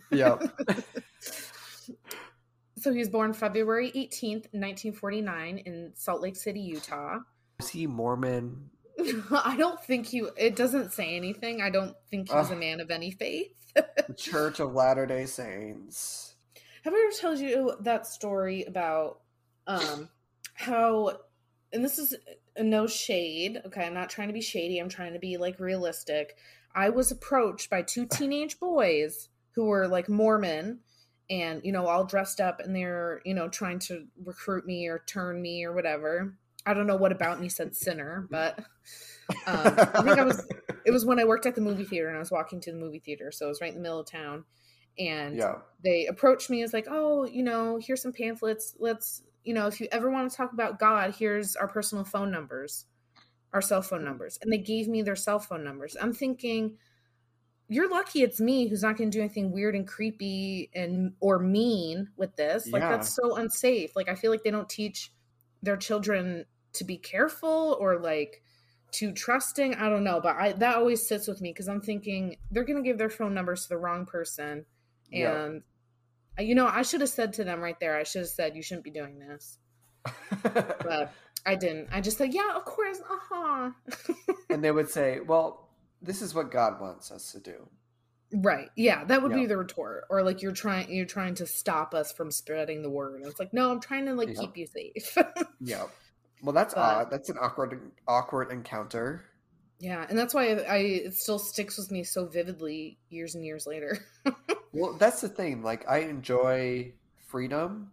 Yep. 0.09 0.41
So 2.77 2.93
he 2.93 2.99
was 2.99 3.09
born 3.09 3.33
February 3.33 3.91
18th, 3.91 4.45
1949 4.53 5.57
in 5.59 5.91
Salt 5.95 6.21
Lake 6.21 6.35
City, 6.35 6.59
Utah. 6.59 7.19
Is 7.59 7.69
he 7.69 7.87
Mormon? 7.87 8.69
I 9.31 9.55
don't 9.57 9.83
think 9.83 10.07
he 10.07 10.23
it 10.37 10.55
doesn't 10.55 10.93
say 10.93 11.15
anything. 11.15 11.61
I 11.61 11.69
don't 11.69 11.95
think 12.09 12.29
he 12.29 12.35
was 12.35 12.51
a 12.51 12.55
man 12.55 12.79
of 12.79 12.91
any 12.91 13.11
faith. 13.11 13.53
The 13.73 14.15
Church 14.15 14.59
of 14.59 14.73
Latter 14.73 15.05
Day 15.05 15.25
Saints. 15.25 16.35
Have 16.83 16.93
I 16.93 17.05
ever 17.07 17.15
told 17.19 17.39
you 17.39 17.73
that 17.81 18.07
story 18.07 18.63
about 18.63 19.21
um 19.65 20.09
how 20.53 21.17
and 21.73 21.83
this 21.83 21.99
is 21.99 22.15
no 22.59 22.87
shade, 22.87 23.61
okay, 23.65 23.85
I'm 23.85 23.93
not 23.93 24.09
trying 24.09 24.29
to 24.29 24.33
be 24.33 24.41
shady, 24.41 24.79
I'm 24.79 24.89
trying 24.89 25.13
to 25.13 25.19
be 25.19 25.37
like 25.37 25.59
realistic. 25.59 26.37
I 26.73 26.89
was 26.89 27.11
approached 27.11 27.69
by 27.69 27.81
two 27.81 28.05
teenage 28.11 28.59
boys 28.59 29.29
who 29.51 29.65
were 29.65 29.87
like 29.87 30.09
Mormon 30.09 30.79
and 31.29 31.61
you 31.63 31.71
know 31.71 31.87
all 31.87 32.05
dressed 32.05 32.39
up 32.39 32.59
and 32.59 32.75
they're, 32.75 33.21
you 33.25 33.33
know, 33.33 33.49
trying 33.49 33.79
to 33.79 34.05
recruit 34.23 34.65
me 34.65 34.87
or 34.87 35.03
turn 35.05 35.41
me 35.41 35.65
or 35.65 35.73
whatever. 35.73 36.37
I 36.65 36.73
don't 36.73 36.87
know 36.87 36.97
what 36.97 37.11
about 37.11 37.39
me 37.39 37.49
said 37.49 37.75
sinner, 37.75 38.27
but 38.29 38.59
um, 39.45 39.75
I 39.77 40.01
think 40.03 40.19
I 40.19 40.23
was 40.23 40.47
it 40.85 40.91
was 40.91 41.05
when 41.05 41.19
I 41.19 41.25
worked 41.25 41.45
at 41.45 41.55
the 41.55 41.61
movie 41.61 41.83
theater 41.83 42.07
and 42.07 42.17
I 42.17 42.19
was 42.19 42.31
walking 42.31 42.61
to 42.61 42.71
the 42.71 42.77
movie 42.77 42.99
theater, 42.99 43.31
so 43.31 43.45
it 43.45 43.49
was 43.49 43.61
right 43.61 43.69
in 43.69 43.75
the 43.75 43.81
middle 43.81 43.99
of 43.99 44.07
town. 44.07 44.45
And 44.99 45.37
yeah. 45.37 45.55
they 45.83 46.07
approached 46.07 46.49
me 46.49 46.63
as 46.63 46.73
like, 46.73 46.87
oh, 46.89 47.25
you 47.25 47.43
know, 47.43 47.79
here's 47.79 48.01
some 48.01 48.13
pamphlets. 48.13 48.75
Let's, 48.79 49.21
you 49.43 49.53
know, 49.53 49.67
if 49.67 49.79
you 49.79 49.87
ever 49.91 50.09
want 50.09 50.31
to 50.31 50.35
talk 50.35 50.53
about 50.53 50.79
God, 50.79 51.13
here's 51.17 51.55
our 51.55 51.67
personal 51.67 52.03
phone 52.03 52.31
numbers, 52.31 52.85
our 53.53 53.61
cell 53.61 53.81
phone 53.83 54.03
numbers. 54.03 54.39
And 54.41 54.51
they 54.51 54.57
gave 54.57 54.87
me 54.87 55.03
their 55.03 55.15
cell 55.15 55.39
phone 55.39 55.63
numbers. 55.63 55.95
I'm 56.01 56.13
thinking, 56.13 56.77
you're 57.69 57.89
lucky 57.89 58.21
it's 58.21 58.39
me 58.39 58.67
who's 58.67 58.81
not 58.83 58.97
going 58.97 59.11
to 59.11 59.17
do 59.17 59.21
anything 59.21 59.51
weird 59.51 59.75
and 59.75 59.87
creepy 59.87 60.69
and 60.73 61.13
or 61.19 61.39
mean 61.39 62.09
with 62.15 62.35
this. 62.35 62.71
Like 62.71 62.81
Yeah. 62.81 62.89
that's 62.91 63.13
so 63.13 63.35
unsafe. 63.35 63.95
Like 63.95 64.09
I 64.09 64.15
feel 64.15 64.31
like 64.31 64.43
they 64.43 64.51
don't 64.51 64.69
teach 64.69 65.11
their 65.61 65.77
children 65.77 66.45
to 66.73 66.83
be 66.83 66.97
careful 66.97 67.77
or 67.79 67.99
like 67.99 68.41
too 68.91 69.11
trusting. 69.11 69.75
I 69.75 69.89
don't 69.89 70.03
know, 70.03 70.21
but 70.21 70.37
I 70.37 70.53
that 70.53 70.77
always 70.77 71.05
sits 71.07 71.27
with 71.27 71.41
me 71.41 71.51
because 71.51 71.67
I'm 71.67 71.81
thinking 71.81 72.37
they're 72.51 72.63
going 72.63 72.81
to 72.81 72.87
give 72.87 72.97
their 72.97 73.09
phone 73.09 73.33
numbers 73.33 73.63
to 73.63 73.69
the 73.69 73.77
wrong 73.77 74.05
person 74.05 74.65
and 75.11 75.63
uh, 76.39 76.43
you 76.43 76.55
know, 76.55 76.67
I 76.67 76.83
should 76.83 77.01
have 77.01 77.09
said 77.09 77.33
to 77.33 77.43
them 77.43 77.61
right 77.61 77.79
there, 77.79 77.97
I 77.97 78.03
should 78.03 78.19
have 78.21 78.29
said, 78.29 78.55
you 78.55 78.61
shouldn't 78.61 78.83
be 78.83 78.91
doing 78.91 79.19
this. 79.19 79.57
But 80.43 81.11
I 81.45 81.55
didn't. 81.55 81.89
I 81.91 82.01
just 82.01 82.17
said, 82.17 82.33
yeah, 82.33 82.55
of 82.55 82.65
course. 82.65 82.99
Uh 82.99 83.17
huh. 83.29 83.71
and 84.49 84.63
they 84.63 84.71
would 84.71 84.89
say, 84.89 85.19
"Well, 85.25 85.66
this 86.01 86.21
is 86.21 86.33
what 86.35 86.51
God 86.51 86.79
wants 86.81 87.11
us 87.11 87.31
to 87.33 87.39
do." 87.39 87.67
right. 88.33 88.69
Yeah. 88.75 89.05
That 89.05 89.23
would 89.23 89.33
be 89.33 89.45
the 89.45 89.55
retort. 89.55 90.03
Or 90.09 90.21
like 90.21 90.41
you're 90.41 90.51
trying, 90.51 90.91
you're 90.93 91.05
trying 91.05 91.35
to 91.35 91.45
stop 91.47 91.93
us 91.93 92.11
from 92.11 92.29
spreading 92.29 92.81
the 92.81 92.89
word. 92.89 93.21
And 93.21 93.25
it's 93.29 93.39
like, 93.39 93.53
no, 93.53 93.71
I'm 93.71 93.79
trying 93.79 94.05
to 94.07 94.13
like 94.15 94.27
Yeah. 94.27 94.41
keep 94.41 94.57
you 94.57 94.67
safe. 94.67 95.17
Yeah. 95.61 95.85
Well, 96.43 96.51
that's 96.51 96.73
But- 96.73 96.81
odd. 96.81 97.09
That's 97.09 97.29
an 97.29 97.37
awkward, 97.39 97.79
awkward 98.05 98.51
encounter. 98.51 99.23
yeah. 99.79 100.05
And 100.09 100.17
that's 100.19 100.33
why 100.33 100.49
I, 100.55 100.77
it 100.77 101.13
still 101.13 101.39
sticks 101.39 101.77
with 101.77 101.89
me 101.89 102.03
so 102.03 102.25
vividly 102.25 102.97
years 103.09 103.33
and 103.35 103.45
years 103.45 103.65
later. 103.65 103.99
Well, 104.73 104.93
that's 104.93 105.21
the 105.21 105.29
thing. 105.29 105.63
Like, 105.63 105.87
I 105.89 105.99
enjoy 105.99 106.91
freedom, 107.27 107.91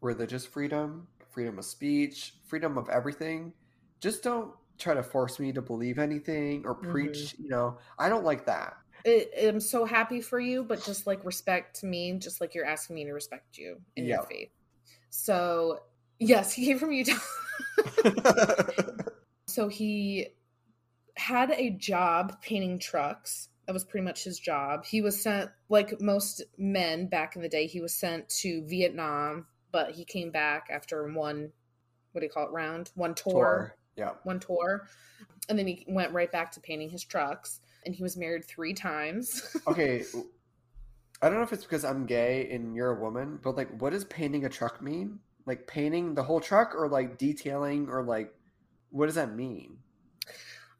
religious 0.00 0.44
freedom, 0.44 1.06
freedom 1.30 1.58
of 1.60 1.64
speech, 1.64 2.34
freedom 2.46 2.76
of 2.76 2.88
everything. 2.90 3.52
Just 4.00 4.24
don't 4.24 4.52
try 4.78 4.94
to 4.94 5.02
force 5.02 5.38
me 5.38 5.52
to 5.52 5.62
believe 5.62 5.98
anything 5.98 6.64
or 6.64 6.74
mm-hmm. 6.74 6.90
preach. 6.90 7.34
You 7.38 7.48
know, 7.48 7.78
I 7.98 8.08
don't 8.08 8.24
like 8.24 8.46
that. 8.46 8.76
I, 9.06 9.28
I'm 9.42 9.60
so 9.60 9.84
happy 9.84 10.20
for 10.20 10.40
you, 10.40 10.64
but 10.64 10.84
just 10.84 11.06
like 11.06 11.24
respect 11.24 11.82
me, 11.82 12.18
just 12.18 12.40
like 12.40 12.54
you're 12.54 12.66
asking 12.66 12.96
me 12.96 13.04
to 13.04 13.12
respect 13.12 13.56
you 13.56 13.80
in 13.94 14.06
your 14.06 14.22
faith. 14.24 14.50
So, 15.10 15.80
yes, 16.18 16.52
he 16.54 16.66
came 16.66 16.78
from 16.78 16.92
Utah. 16.92 17.18
so 19.46 19.68
he 19.68 20.28
had 21.16 21.50
a 21.52 21.70
job 21.70 22.40
painting 22.42 22.78
trucks. 22.78 23.48
That 23.66 23.72
was 23.72 23.84
pretty 23.84 24.04
much 24.04 24.22
his 24.22 24.38
job. 24.38 24.84
He 24.84 25.02
was 25.02 25.20
sent, 25.20 25.50
like 25.68 26.00
most 26.00 26.42
men 26.56 27.08
back 27.08 27.34
in 27.34 27.42
the 27.42 27.48
day, 27.48 27.66
he 27.66 27.80
was 27.80 27.94
sent 27.94 28.28
to 28.40 28.64
Vietnam, 28.66 29.46
but 29.72 29.92
he 29.92 30.04
came 30.04 30.30
back 30.30 30.68
after 30.70 31.04
one, 31.12 31.50
what 32.12 32.20
do 32.20 32.26
you 32.26 32.30
call 32.30 32.46
it, 32.46 32.52
round? 32.52 32.90
One 32.94 33.14
tour 33.14 33.32
Tour. 33.32 33.76
Yeah. 33.96 34.12
one 34.24 34.40
tour 34.40 34.86
and 35.48 35.58
then 35.58 35.66
he 35.66 35.84
went 35.88 36.12
right 36.12 36.30
back 36.30 36.52
to 36.52 36.60
painting 36.60 36.90
his 36.90 37.04
trucks 37.04 37.60
and 37.84 37.94
he 37.94 38.02
was 38.02 38.16
married 38.16 38.44
three 38.44 38.74
times 38.74 39.56
Okay. 39.66 40.04
I 41.22 41.28
don't 41.28 41.38
know 41.38 41.44
if 41.44 41.52
it's 41.52 41.64
because 41.64 41.84
I'm 41.84 42.04
gay 42.06 42.50
and 42.50 42.76
you're 42.76 42.90
a 42.96 43.00
woman, 43.00 43.38
but 43.42 43.56
like, 43.56 43.70
what 43.80 43.90
does 43.90 44.04
painting 44.04 44.44
a 44.44 44.50
truck 44.50 44.82
mean? 44.82 45.18
Like 45.46 45.66
painting 45.66 46.14
the 46.14 46.22
whole 46.22 46.40
truck, 46.40 46.74
or 46.74 46.88
like 46.88 47.16
detailing, 47.16 47.88
or 47.88 48.02
like, 48.02 48.34
what 48.90 49.06
does 49.06 49.14
that 49.14 49.34
mean? 49.34 49.78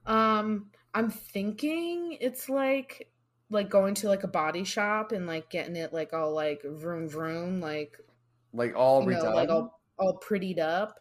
um 0.07 0.67
i'm 0.95 1.11
thinking 1.11 2.17
it's 2.21 2.49
like 2.49 3.09
like 3.51 3.69
going 3.69 3.95
to 3.95 4.09
like 4.09 4.25
a 4.25 4.29
body 4.29 4.65
shop 4.65 5.13
and 5.13 5.27
like 5.27 5.49
getting 5.51 5.77
it 5.77 5.93
like 5.93 6.13
all 6.13 6.33
like 6.33 6.63
vroom 6.65 7.09
vroom 7.09 7.61
like 7.61 7.99
Like 8.53 8.75
all 8.77 9.03
you 9.03 9.11
know 9.11 9.25
redone? 9.25 9.35
like 9.35 9.49
all 9.49 9.81
all 9.99 10.21
prettied 10.21 10.59
up 10.59 11.01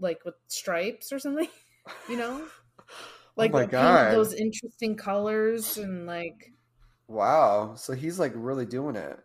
like 0.00 0.24
with 0.24 0.34
stripes 0.46 1.12
or 1.12 1.18
something 1.18 1.48
you 2.08 2.16
know 2.16 2.44
like 3.36 3.52
oh 3.54 3.58
my 3.60 3.66
god! 3.66 4.12
those 4.14 4.34
interesting 4.34 4.96
colors 4.96 5.76
and 5.78 6.06
like 6.06 6.52
Wow. 7.08 7.74
So 7.74 7.92
he's 7.92 8.20
like 8.20 8.32
really 8.36 8.66
doing 8.66 8.94
it. 8.94 9.18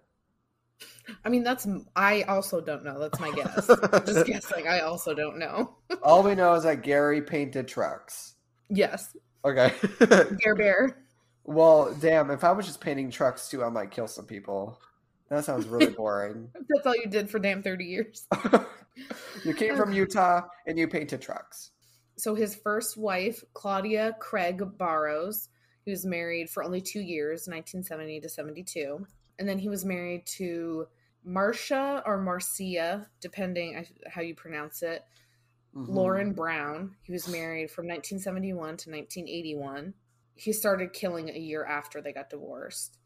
i 1.23 1.29
mean 1.29 1.43
that's 1.43 1.67
i 1.95 2.23
also 2.23 2.59
don't 2.59 2.83
know 2.83 2.99
that's 2.99 3.19
my 3.19 3.31
guess 3.31 3.67
just 4.05 4.25
guessing 4.25 4.67
i 4.67 4.79
also 4.79 5.13
don't 5.13 5.37
know 5.37 5.75
All 6.03 6.23
we 6.23 6.33
know 6.35 6.55
is 6.55 6.63
that 6.63 6.81
Gary 6.81 7.21
painted 7.21 7.67
trucks. 7.67 8.35
yes 8.69 9.15
Okay. 9.45 9.71
bear 9.99 10.55
bear 10.55 11.05
well, 11.47 11.95
damn, 12.01 12.31
if 12.31 12.43
I 12.43 12.51
was 12.53 12.65
just 12.65 12.81
painting 12.81 13.11
trucks 13.11 13.49
too, 13.49 13.63
I 13.63 13.69
might 13.69 13.91
kill 13.91 14.07
some 14.07 14.25
people. 14.25 14.79
That 15.29 15.45
sounds 15.45 15.67
really 15.67 15.91
boring. 15.93 16.49
That's 16.55 16.87
all 16.87 16.95
you 16.95 17.05
did 17.07 17.29
for 17.29 17.37
damn 17.37 17.61
30 17.61 17.85
years. 17.85 18.27
You 19.45 19.53
came 19.53 19.75
from 19.77 19.93
Utah 19.93 20.41
and 20.65 20.77
you 20.77 20.87
painted 20.87 21.21
trucks. 21.21 21.71
So 22.17 22.33
his 22.35 22.55
first 22.55 22.97
wife, 22.97 23.43
Claudia 23.53 24.15
Kraig 24.19 24.61
Barrows, 24.77 25.49
he 25.83 25.91
was 25.91 26.05
married 26.05 26.49
for 26.49 26.63
only 26.63 26.81
two 26.81 27.01
years, 27.01 27.41
1970 27.47 28.21
to 28.21 28.29
72. 28.29 29.05
And 29.37 29.47
then 29.47 29.59
he 29.59 29.69
was 29.69 29.85
married 29.85 30.25
to 30.37 30.87
Marcia 31.23 32.01
or 32.05 32.17
Marcia, 32.17 33.07
depending 33.21 33.85
how 34.09 34.21
you 34.21 34.33
pronounce 34.35 34.81
it, 34.81 35.03
Mhm. 35.75 35.89
Lauren 35.89 36.33
Brown. 36.33 36.95
He 37.01 37.11
was 37.11 37.27
married 37.27 37.69
from 37.69 37.85
1971 37.87 38.77
to 38.77 38.89
1981. 38.89 39.93
He 40.35 40.53
started 40.53 40.93
killing 40.93 41.29
a 41.29 41.37
year 41.37 41.65
after 41.65 42.01
they 42.01 42.13
got 42.13 42.29
divorced. 42.29 42.97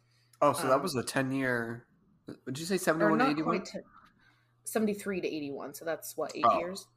Oh, 0.42 0.54
so 0.54 0.68
that 0.68 0.76
um, 0.76 0.82
was 0.84 0.96
a 0.96 1.04
10 1.04 1.32
year. 1.32 1.86
Would 2.46 2.60
you 2.60 2.66
say 2.66 2.76
Or 2.76 2.80
71 2.80 3.20
to 3.20 3.26
81? 3.30 3.44
quite 3.58 3.66
to- 3.74 3.84
73 4.70 5.22
to 5.22 5.28
81. 5.28 5.74
So 5.74 5.86
that's 5.86 6.16
what, 6.18 6.32
eight 6.36 6.46
Oh. 6.48 6.60
years? 6.60 6.88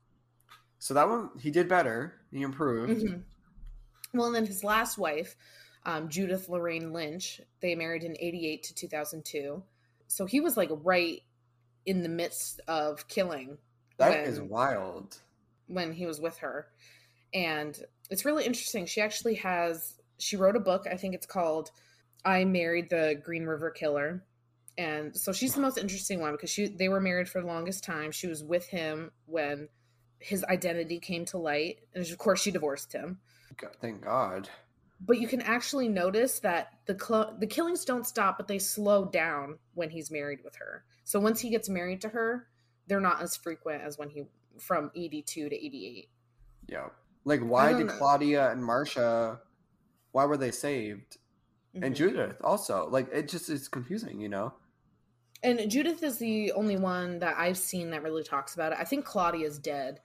So 0.79 0.95
that 0.95 1.09
one, 1.09 1.31
he 1.39 1.51
did 1.51 1.69
better. 1.69 2.15
He 2.31 2.43
improved. 2.43 3.03
Mhm. 3.03 3.23
Well, 4.15 4.27
and 4.27 4.35
then 4.35 4.47
his 4.47 4.63
last 4.65 4.99
wife, 4.99 5.37
um, 5.85 6.09
Judith 6.09 6.49
Lorraine 6.49 6.93
Lynch, 6.93 7.41
they 7.61 7.75
married 7.75 8.05
in 8.05 8.17
88 8.19 8.63
to 8.65 8.75
2002. 8.75 9.63
So 10.09 10.27
he 10.27 10.41
was 10.41 10.57
like 10.57 10.69
right 10.73 11.23
in 11.87 12.03
the 12.03 12.09
midst 12.09 12.61
of 12.69 13.09
killing 13.09 13.59
That 13.97 14.11
when, 14.11 14.21
is 14.29 14.41
wild. 14.41 15.19
when 15.67 15.93
he 15.93 16.07
was 16.07 16.21
with 16.21 16.39
her. 16.39 16.69
And 17.33 17.81
it's 18.11 18.25
really 18.25 18.45
interesting. 18.45 18.85
She 18.87 19.01
actually 19.01 19.37
has, 19.37 20.01
she 20.19 20.37
wrote 20.37 20.57
a 20.57 20.61
book. 20.61 20.87
I 20.87 20.97
think 20.97 21.15
it's 21.15 21.27
called 21.27 21.71
I 22.25 22.45
Married 22.45 22.91
the 22.91 23.21
Green 23.25 23.47
River 23.47 23.71
Killer. 23.71 24.25
And 24.79 25.17
so 25.17 25.33
she's 25.33 25.55
the 25.55 25.61
most 25.61 25.79
interesting 25.79 26.21
one 26.21 26.33
because 26.33 26.51
she 26.51 26.67
they 26.69 26.89
were 26.89 27.01
married 27.01 27.29
for 27.29 27.41
the 27.41 27.47
longest 27.47 27.85
time. 27.85 28.11
She 28.11 28.27
was 28.27 28.43
with 28.43 28.67
him 28.67 29.11
when 29.27 29.69
his 30.19 30.45
identity 30.45 30.99
came 30.99 31.25
to 31.27 31.39
light, 31.39 31.81
and 31.95 32.09
of 32.09 32.19
course 32.19 32.41
she 32.41 32.51
divorced 32.51 32.93
him. 32.93 33.19
God, 33.57 33.77
thank 33.81 34.03
God. 34.03 34.49
But 35.05 35.19
you 35.19 35.27
can 35.27 35.43
actually 35.43 35.89
notice 35.89 36.39
that 36.41 36.69
the 36.87 36.97
cl- 36.99 37.37
the 37.39 37.47
killings 37.47 37.85
don't 37.85 38.07
stop, 38.07 38.39
but 38.39 38.47
they 38.49 38.59
slow 38.59 39.05
down 39.05 39.59
when 39.75 39.91
he's 39.91 40.11
married 40.11 40.41
with 40.45 40.57
her. 40.57 40.85
So 41.05 41.19
once 41.21 41.41
he 41.41 41.51
gets 41.51 41.69
married 41.69 42.01
to 42.03 42.09
her, 42.11 42.47
they're 42.87 43.01
not 43.01 43.21
as 43.21 43.37
frequent 43.37 43.83
as 43.83 43.99
when 43.99 44.11
he 44.11 44.25
from 44.59 44.91
82 44.95 45.49
to 45.49 45.55
88. 45.55 46.09
Yeah. 46.69 46.89
Like, 47.25 47.41
why 47.41 47.73
did 47.73 47.87
know. 47.87 47.93
Claudia 47.95 48.51
and 48.51 48.65
Marcia? 48.65 49.41
Why 50.13 50.25
were 50.25 50.37
they 50.37 50.51
saved? 50.51 51.17
And 51.75 51.95
Mhm. 51.95 51.97
Judith 51.97 52.37
also. 52.45 52.87
Like, 52.89 53.09
it 53.13 53.29
just 53.29 53.49
is 53.49 53.67
confusing, 53.69 54.21
you 54.21 54.29
know. 54.29 54.55
And 55.43 55.71
Judith 55.71 56.03
is 56.03 56.19
the 56.19 56.53
only 56.53 56.77
one 56.77 57.19
that 57.19 57.37
I've 57.37 57.59
seen 57.59 57.91
that 57.91 58.03
really 58.03 58.23
talks 58.23 58.55
about 58.55 58.73
it. 58.73 58.79
I 58.81 58.85
think 58.85 59.05
Claudia's 59.05 59.59
dead. 59.59 60.01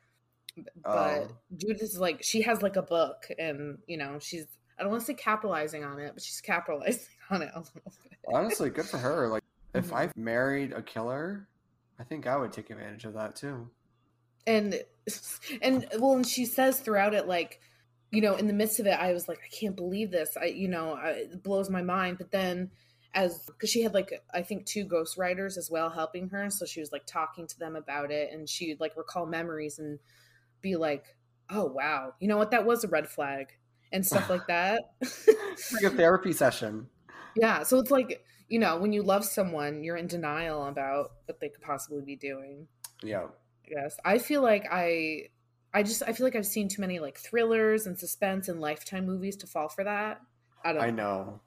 But 0.84 1.24
Oh. 1.24 1.28
Judith 1.56 1.84
is 1.84 2.00
like 2.00 2.24
she 2.24 2.42
has 2.42 2.62
like 2.64 2.76
a 2.76 2.82
book 2.82 3.28
and 3.38 3.78
you 3.88 3.98
know, 3.98 4.18
she's 4.20 4.46
I 4.80 4.84
don't 4.84 4.92
want 4.92 5.02
to 5.02 5.06
say 5.08 5.14
capitalizing 5.14 5.84
on 5.84 6.00
it, 6.00 6.12
but 6.14 6.24
she's 6.24 6.42
capitalizing 6.42 7.04
on 7.30 7.42
it 7.44 7.52
a 7.54 7.60
little 7.60 7.94
bit. 8.04 8.18
Honestly, 8.34 8.70
good 8.70 8.86
for 8.86 8.98
her. 8.98 9.28
Like, 9.28 9.44
if 9.74 9.92
Mhm. 9.92 9.96
I 9.96 10.12
married 10.16 10.74
a 10.74 10.82
killer, 10.82 11.48
I 12.00 12.04
think 12.04 12.26
I 12.28 12.36
would 12.38 12.52
take 12.52 12.70
advantage 12.72 13.06
of 13.06 13.14
that 13.14 13.36
too. 13.36 13.70
And 14.48 14.82
and 15.62 15.88
well, 16.00 16.14
and 16.16 16.26
she 16.28 16.46
says 16.46 16.80
throughout 16.80 17.14
it 17.14 17.28
like 17.28 17.62
you 18.10 18.22
know, 18.22 18.36
in 18.36 18.48
the 18.48 18.54
midst 18.54 18.80
of 18.80 18.88
it, 18.88 18.98
I 18.98 19.12
was 19.12 19.28
like, 19.28 19.40
I 19.44 19.50
can't 19.54 19.76
believe 19.76 20.12
this. 20.12 20.38
I, 20.42 20.46
you 20.46 20.70
know, 20.70 20.94
I, 20.94 21.10
it 21.10 21.44
blows 21.44 21.70
my 21.70 21.82
mind. 21.82 22.18
But 22.18 22.32
then, 22.32 22.72
as 23.14 23.46
because 23.46 23.70
she 23.70 23.82
had 23.84 23.94
like, 23.94 24.12
I 24.34 24.42
think 24.42 24.66
two 24.66 24.84
ghost 24.84 25.18
writers 25.18 25.58
as 25.58 25.70
well 25.72 25.90
helping 25.90 26.30
her, 26.30 26.50
so 26.50 26.66
she 26.66 26.80
was 26.80 26.92
like 26.92 27.06
talking 27.06 27.48
to 27.48 27.60
them 27.60 27.76
about 27.76 28.12
it, 28.12 28.32
and 28.32 28.48
she'd 28.48 28.80
like 28.80 28.96
recall 28.98 29.26
memories 29.26 29.80
and 29.80 30.00
be 30.62 30.76
like, 30.76 31.16
"Oh 31.50 31.66
wow, 31.66 32.14
you 32.20 32.28
know 32.28 32.38
what? 32.38 32.52
That 32.52 32.66
was 32.66 32.84
a 32.84 32.88
red 32.88 33.08
flag," 33.08 33.48
and 33.92 34.06
stuff 34.06 34.30
like 34.30 34.46
that. 34.48 34.82
Like 35.74 35.84
a 35.84 35.90
therapy 35.90 36.34
session. 36.34 36.88
yeah, 37.36 37.64
so 37.64 37.80
it's 37.80 37.92
like 37.92 38.24
you 38.50 38.60
know, 38.60 38.78
when 38.78 38.94
you 38.94 39.04
love 39.04 39.26
someone, 39.26 39.84
you're 39.84 39.98
in 39.98 40.08
denial 40.08 40.66
about 40.66 41.12
what 41.26 41.40
they 41.40 41.50
could 41.50 41.62
possibly 41.62 42.02
be 42.02 42.16
doing. 42.16 42.68
Yeah. 43.04 43.28
I 43.66 43.70
guess 43.70 43.98
I 44.06 44.18
feel 44.18 44.42
like 44.42 44.66
I 44.72 45.30
I 45.74 45.84
just 45.84 46.02
I 46.04 46.14
feel 46.14 46.26
like 46.26 46.36
I've 46.36 46.46
seen 46.46 46.70
too 46.70 46.82
many 46.82 47.00
like 47.00 47.18
thrillers 47.18 47.86
and 47.86 48.00
suspense 48.00 48.48
and 48.48 48.62
lifetime 48.62 49.06
movies 49.06 49.36
to 49.38 49.48
fall 49.48 49.70
for 49.70 49.84
that. 49.84 50.22
I 50.64 50.74
don't 50.74 50.82
I 50.82 50.90
know. 50.92 51.42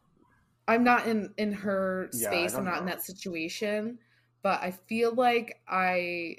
Know. 0.71 0.83
I'm 0.83 0.85
not 0.85 1.07
in 1.07 1.35
in 1.37 1.53
her 1.53 2.09
Yeah, 2.13 2.49
space. 2.49 2.59
I'm 2.59 2.65
don't 2.65 2.65
not 2.65 2.79
in 2.81 2.87
that 2.87 3.03
situation, 3.03 3.99
but 4.43 4.61
I 4.63 4.71
feel 4.73 5.15
like 5.15 5.61
I 5.69 6.37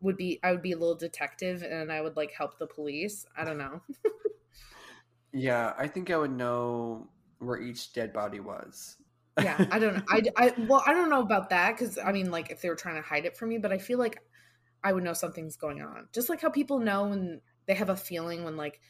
would 0.00 0.16
be 0.16 0.40
I 0.42 0.52
would 0.52 0.62
be 0.62 0.72
a 0.72 0.78
little 0.78 0.96
detective 0.96 1.62
and 1.62 1.90
I 1.92 2.00
would 2.00 2.16
like 2.16 2.32
help 2.32 2.58
the 2.58 2.66
police. 2.66 3.26
I 3.36 3.44
don't 3.44 3.58
know. 3.58 3.82
Yeah, 5.32 5.74
I 5.76 5.88
think 5.88 6.10
I 6.10 6.16
would 6.16 6.30
know 6.30 7.08
where 7.38 7.60
each 7.60 7.92
dead 7.92 8.12
body 8.12 8.40
was. 8.40 8.96
yeah, 9.36 9.62
I 9.70 9.78
don't 9.78 9.94
know. 9.94 10.02
I, 10.08 10.22
I 10.36 10.54
well, 10.58 10.82
I 10.86 10.92
don't 10.94 11.10
know 11.10 11.20
about 11.20 11.50
that 11.50 11.72
because 11.76 11.98
I 11.98 12.12
mean, 12.12 12.30
like 12.30 12.50
if 12.50 12.60
they 12.62 12.68
were 12.68 12.76
trying 12.76 12.96
to 12.96 13.02
hide 13.02 13.24
it 13.24 13.36
from 13.36 13.48
me, 13.48 13.58
but 13.58 13.72
I 13.72 13.78
feel 13.78 13.98
like 13.98 14.22
I 14.84 14.92
would 14.92 15.04
know 15.04 15.12
something's 15.12 15.56
going 15.56 15.82
on. 15.82 16.08
Just 16.12 16.28
like 16.28 16.40
how 16.40 16.50
people 16.50 16.78
know 16.78 17.08
when 17.08 17.40
they 17.66 17.74
have 17.74 17.90
a 17.90 17.96
feeling 17.96 18.44
when 18.44 18.56
like 18.56 18.80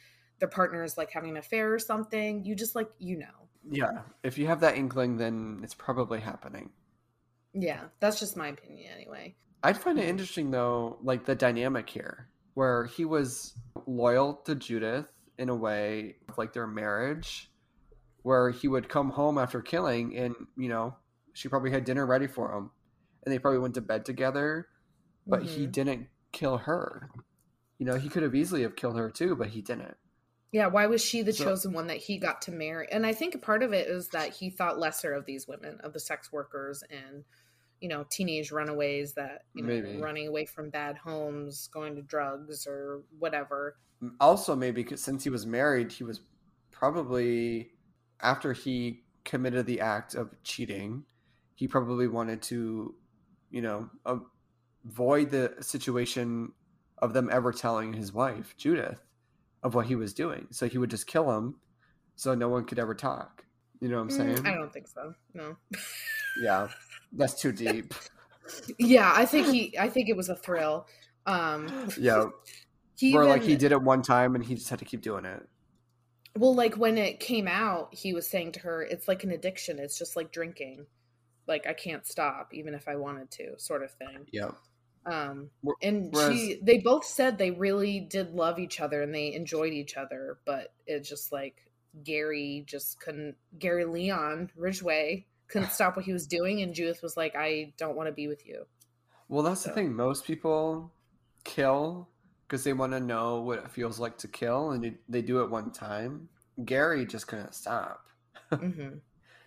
their 0.40 0.48
partner 0.48 0.84
is 0.84 0.98
like 0.98 1.10
having 1.10 1.30
an 1.30 1.36
affair 1.38 1.72
or 1.72 1.78
something. 1.78 2.44
You 2.44 2.54
just 2.56 2.74
like 2.74 2.90
you 2.98 3.18
know. 3.18 3.48
Yeah. 3.68 4.02
If 4.22 4.38
you 4.38 4.46
have 4.46 4.60
that 4.60 4.76
inkling, 4.76 5.16
then 5.16 5.60
it's 5.62 5.74
probably 5.74 6.20
happening. 6.20 6.70
Yeah, 7.52 7.84
that's 8.00 8.18
just 8.20 8.36
my 8.36 8.48
opinion 8.48 8.92
anyway. 8.94 9.36
I'd 9.62 9.78
find 9.78 9.98
it 9.98 10.08
interesting 10.08 10.50
though, 10.50 10.98
like 11.02 11.24
the 11.24 11.34
dynamic 11.34 11.88
here, 11.88 12.28
where 12.54 12.84
he 12.84 13.04
was 13.04 13.54
loyal 13.86 14.34
to 14.44 14.54
Judith 14.54 15.06
in 15.38 15.48
a 15.48 15.54
way, 15.54 16.16
like 16.36 16.52
their 16.52 16.66
marriage, 16.66 17.50
where 18.22 18.50
he 18.50 18.68
would 18.68 18.88
come 18.88 19.10
home 19.10 19.38
after 19.38 19.62
killing, 19.62 20.16
and 20.16 20.34
you 20.56 20.68
know, 20.68 20.96
she 21.32 21.48
probably 21.48 21.70
had 21.70 21.84
dinner 21.84 22.04
ready 22.06 22.26
for 22.26 22.52
him, 22.52 22.70
and 23.24 23.32
they 23.32 23.38
probably 23.38 23.60
went 23.60 23.74
to 23.74 23.80
bed 23.80 24.04
together, 24.04 24.68
but 25.26 25.42
he 25.42 25.66
Mhm. 25.66 25.72
didn't 25.72 26.06
kill 26.32 26.58
her. 26.58 27.10
You 27.78 27.86
know, 27.86 27.96
he 27.96 28.08
could 28.08 28.22
have 28.22 28.34
easily 28.34 28.62
have 28.62 28.76
killed 28.76 28.98
her 28.98 29.10
too, 29.10 29.34
but 29.34 29.48
he 29.48 29.62
didn't. 29.62 29.96
Yeah, 30.54 30.68
why 30.68 30.86
was 30.86 31.04
she 31.04 31.22
the 31.22 31.32
So- 31.32 31.42
chosen 31.46 31.72
one 31.72 31.88
that 31.88 31.96
he 31.96 32.16
got 32.16 32.40
to 32.42 32.52
marry? 32.52 32.86
And 32.92 33.04
I 33.04 33.12
think 33.12 33.42
part 33.42 33.64
of 33.64 33.72
it 33.72 33.88
is 33.88 34.10
that 34.10 34.32
he 34.34 34.50
thought 34.50 34.78
lesser 34.78 35.12
of 35.12 35.24
these 35.24 35.48
women, 35.48 35.80
of 35.80 35.92
the 35.92 35.98
sex 35.98 36.30
workers 36.30 36.84
and 36.88 37.24
you 37.80 37.88
know 37.88 38.06
teenage 38.08 38.52
runaways 38.52 39.14
that 39.14 39.42
you 39.52 39.62
know 39.62 39.68
Maybe. 39.68 40.00
running 40.00 40.28
away 40.28 40.44
from 40.46 40.70
bad 40.70 40.96
homes, 40.96 41.66
going 41.72 41.96
to 41.96 42.02
drugs 42.02 42.68
or 42.68 43.02
whatever. 43.18 43.76
Also, 44.20 44.54
maybe 44.54 44.86
since 44.94 45.24
he 45.24 45.28
was 45.30 45.44
married, 45.44 45.90
he 45.90 46.04
was 46.04 46.20
probably 46.70 47.72
after 48.20 48.52
he 48.52 49.02
committed 49.24 49.66
the 49.66 49.80
act 49.80 50.14
of 50.14 50.40
cheating, 50.44 51.04
he 51.56 51.66
probably 51.66 52.06
wanted 52.06 52.40
to, 52.42 52.94
you 53.50 53.60
know, 53.60 53.90
avoid 54.84 55.30
the 55.30 55.56
situation 55.60 56.52
of 56.98 57.12
them 57.12 57.28
ever 57.32 57.50
telling 57.50 57.92
his 57.92 58.12
wife 58.12 58.54
Judith 58.56 59.00
of 59.64 59.74
what 59.74 59.86
he 59.86 59.96
was 59.96 60.14
doing. 60.14 60.46
So 60.50 60.68
he 60.68 60.78
would 60.78 60.90
just 60.90 61.06
kill 61.06 61.36
him, 61.36 61.56
so 62.14 62.34
no 62.34 62.48
one 62.48 62.64
could 62.64 62.78
ever 62.78 62.94
talk. 62.94 63.44
You 63.80 63.88
know 63.88 63.96
what 63.96 64.02
I'm 64.02 64.08
Mm, 64.10 64.12
saying? 64.12 64.46
I 64.46 64.54
don't 64.54 64.72
think 64.72 64.86
so. 64.86 65.14
No. 65.32 65.56
Yeah, 66.40 66.68
that's 67.16 67.34
too 67.34 67.50
deep. 67.50 67.94
yeah, 68.78 69.12
I 69.14 69.24
think 69.24 69.46
he. 69.46 69.76
I 69.78 69.88
think 69.88 70.08
it 70.08 70.16
was 70.16 70.28
a 70.28 70.36
thrill. 70.36 70.86
Um, 71.26 71.72
Yeah, 71.98 72.26
he 72.96 73.12
where 73.12 73.24
like 73.24 73.42
he 73.42 73.56
did 73.56 73.72
it 73.72 73.82
one 73.82 74.02
time 74.02 74.34
and 74.34 74.44
he 74.44 74.54
just 74.54 74.68
had 74.68 74.78
to 74.78 74.84
keep 74.84 75.00
doing 75.00 75.24
it. 75.24 75.42
Well, 76.36 76.54
like 76.54 76.76
when 76.76 76.98
it 76.98 77.20
came 77.20 77.46
out, 77.48 77.94
he 77.94 78.12
was 78.12 78.28
saying 78.28 78.52
to 78.52 78.60
her, 78.60 78.82
"It's 78.82 79.08
like 79.08 79.24
an 79.24 79.30
addiction. 79.30 79.78
It's 79.78 79.98
just 79.98 80.16
like 80.16 80.32
drinking. 80.32 80.86
Like 81.46 81.66
I 81.66 81.72
can't 81.72 82.06
stop, 82.06 82.52
even 82.52 82.74
if 82.74 82.88
I 82.88 82.96
wanted 82.96 83.30
to, 83.32 83.58
sort 83.58 83.82
of 83.82 83.92
thing." 83.92 84.26
Yeah. 84.32 84.50
Um, 85.06 85.50
and 85.82 86.12
whereas- 86.12 86.38
she, 86.38 86.60
they 86.62 86.78
both 86.78 87.04
said 87.04 87.36
they 87.36 87.50
really 87.50 88.00
did 88.00 88.30
love 88.30 88.58
each 88.58 88.80
other 88.80 89.02
and 89.02 89.14
they 89.14 89.34
enjoyed 89.34 89.72
each 89.72 89.96
other, 89.96 90.38
but 90.44 90.72
it 90.86 91.00
just 91.00 91.32
like 91.32 91.70
Gary 92.02 92.64
just 92.66 93.00
couldn't. 93.00 93.36
Gary 93.58 93.84
Leon 93.84 94.50
Ridgway 94.56 95.26
couldn't 95.48 95.70
stop 95.72 95.96
what 95.96 96.04
he 96.04 96.12
was 96.12 96.26
doing, 96.26 96.62
and 96.62 96.74
Judith 96.74 97.02
was 97.02 97.16
like, 97.16 97.36
"I 97.36 97.72
don't 97.76 97.96
want 97.96 98.08
to 98.08 98.12
be 98.12 98.28
with 98.28 98.46
you." 98.46 98.66
Well, 99.28 99.42
that's 99.42 99.62
the 99.62 99.70
thing. 99.70 99.94
Most 99.94 100.24
people 100.24 100.92
kill 101.44 102.08
because 102.46 102.64
they 102.64 102.72
want 102.72 102.92
to 102.92 103.00
know 103.00 103.40
what 103.40 103.58
it 103.58 103.70
feels 103.70 103.98
like 103.98 104.18
to 104.18 104.28
kill, 104.28 104.72
and 104.72 104.96
they, 105.08 105.22
do 105.22 105.42
it 105.42 105.50
one 105.50 105.70
time. 105.70 106.28
Gary 106.64 107.06
just 107.06 107.26
couldn't 107.26 107.54
stop. 107.54 108.06
hmm 108.52 108.98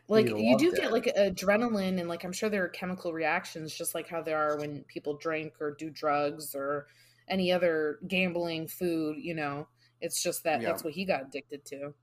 Like 0.09 0.27
He 0.29 0.49
you 0.51 0.57
do 0.57 0.71
get 0.71 0.91
like 0.91 1.05
adrenaline, 1.05 1.99
and 1.99 2.07
like 2.09 2.23
I'm 2.23 2.31
sure 2.31 2.49
there 2.49 2.63
are 2.63 2.69
chemical 2.69 3.11
reactions, 3.13 3.75
just 3.75 3.93
like 3.95 4.07
how 4.07 4.21
there 4.21 4.37
are 4.37 4.57
when 4.57 4.83
people 4.85 5.17
drink 5.17 5.53
or 5.59 5.71
do 5.75 5.89
drugs 5.89 6.55
or 6.55 6.87
any 7.27 7.51
other 7.51 7.99
gambling, 8.07 8.67
food. 8.69 9.17
You 9.19 9.35
know, 9.35 9.67
it's 10.01 10.21
just 10.23 10.43
that 10.45 10.61
Yeah. 10.61 10.69
that's 10.69 10.83
what 10.83 10.93
he 10.93 11.05
got 11.05 11.23
addicted 11.23 11.65
to. 11.65 11.93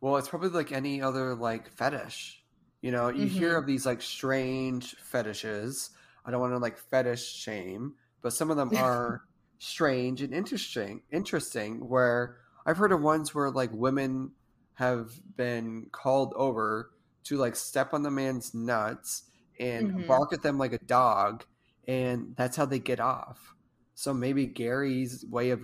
Well, 0.00 0.16
it's 0.16 0.28
probably 0.28 0.50
like 0.50 0.72
any 0.72 1.02
other 1.02 1.34
like 1.34 1.68
fetish. 1.70 2.44
You 2.80 2.92
know, 2.92 3.08
you 3.08 3.26
hear 3.28 3.56
Mhm. 3.56 3.58
of 3.58 3.66
these 3.66 3.84
like 3.86 4.00
strange 4.02 4.94
fetishes. 4.96 5.90
I 6.24 6.30
don't 6.30 6.40
want 6.40 6.52
to 6.52 6.58
like 6.58 6.78
fetish 6.78 7.24
shame, 7.34 7.96
but 8.22 8.32
some 8.32 8.50
of 8.50 8.56
them 8.56 8.72
are 8.74 9.22
strange 9.58 10.22
and 10.22 10.32
interesting. 10.32 11.02
Interesting. 11.10 11.88
Where 11.88 12.36
I've 12.64 12.76
heard 12.78 12.92
of 12.92 13.00
ones 13.02 13.34
where 13.34 13.50
like 13.50 13.70
women 13.72 14.32
have 14.74 15.10
been 15.36 15.88
called 15.90 16.32
over 16.36 16.90
to 17.24 17.36
like 17.36 17.56
step 17.56 17.92
on 17.94 18.02
the 18.02 18.10
man's 18.10 18.54
nuts 18.54 19.24
and 19.60 19.92
Mhm. 19.96 20.06
bark 20.06 20.32
at 20.32 20.42
them 20.42 20.58
like 20.58 20.72
a 20.72 20.78
dog, 20.78 21.44
and 21.86 22.34
that's 22.36 22.56
how 22.56 22.64
they 22.66 22.78
get 22.78 23.00
off. 23.00 23.54
So 23.94 24.14
maybe 24.14 24.46
Gary's 24.46 25.24
way 25.26 25.50
of, 25.50 25.62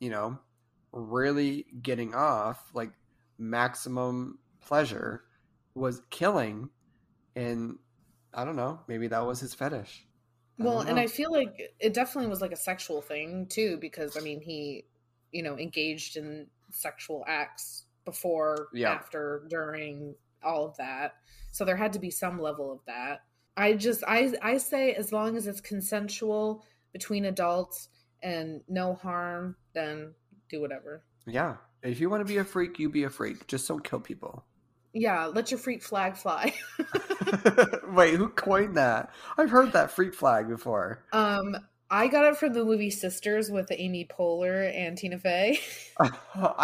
you 0.00 0.10
know, 0.10 0.40
really 0.92 1.66
getting 1.82 2.14
off, 2.14 2.70
like 2.74 2.92
maximum 3.38 4.40
pleasure, 4.60 5.24
was 5.74 6.02
killing, 6.10 6.70
and 7.36 7.78
I 8.34 8.44
don't 8.44 8.56
know, 8.56 8.82
maybe 8.88 9.08
that 9.08 9.26
was 9.26 9.40
his 9.40 9.54
fetish. 9.54 10.06
I 10.60 10.64
Well, 10.64 10.80
and. 10.80 10.98
I 10.98 11.06
feel 11.06 11.30
like 11.30 11.74
it 11.78 11.92
definitely 11.92 12.30
was 12.30 12.40
like 12.40 12.52
a 12.52 12.56
sexual 12.56 13.02
thing 13.02 13.46
too, 13.46 13.76
because 13.78 14.16
I 14.16 14.20
mean, 14.20 14.40
he, 14.40 14.86
you 15.32 15.42
know, 15.42 15.58
engaged 15.58 16.16
in 16.16 16.48
sexual 16.70 17.24
acts 17.26 17.84
before, 18.04 18.68
Yeah. 18.72 19.00
after, 19.00 19.44
during, 19.48 20.14
all 20.46 20.66
of 20.66 20.76
that. 20.76 21.14
So 21.52 21.64
there 21.64 21.76
had 21.76 21.92
to 21.94 21.98
be 21.98 22.10
some 22.10 22.40
level 22.40 22.72
of 22.72 22.80
that. 22.86 23.22
I 23.56 23.72
just, 23.74 24.04
I, 24.06 24.32
I 24.42 24.58
say 24.58 24.92
as 24.92 25.12
long 25.12 25.36
as 25.36 25.46
it's 25.46 25.60
consensual 25.60 26.62
between 26.92 27.24
adults 27.24 27.88
and 28.22 28.60
no 28.68 28.94
harm, 28.94 29.56
then 29.74 30.14
do 30.48 30.60
whatever. 30.60 31.02
yeah, 31.26 31.56
if 31.82 32.00
you 32.00 32.08
want 32.10 32.26
to 32.26 32.32
be 32.32 32.38
a 32.38 32.44
freak, 32.44 32.78
you 32.78 32.88
be 32.88 33.04
a 33.04 33.10
freak. 33.10 33.46
Just 33.46 33.68
don't 33.68 33.84
kill 33.84 34.00
people. 34.00 34.44
Yeah, 34.92 35.26
let 35.26 35.50
your 35.50 35.58
freak 35.58 35.82
flag 35.82 36.16
fly. 36.16 36.54
Wait, 37.88 38.14
who 38.14 38.28
coined 38.28 38.76
that? 38.76 39.10
I've 39.36 39.50
heard 39.50 39.72
that 39.72 39.90
freak 39.90 40.14
flag 40.14 40.48
before. 40.48 41.04
um, 41.12 41.56
I 41.88 42.08
got 42.08 42.24
it 42.24 42.36
from 42.36 42.52
the 42.52 42.64
movie 42.64 42.90
Sisters 42.90 43.48
with 43.50 43.68
Amy 43.70 44.08
Poehler 44.10 44.74
and 44.74 44.98
Tina 44.98 45.18
Fey. 45.18 45.60
I 46.00 46.08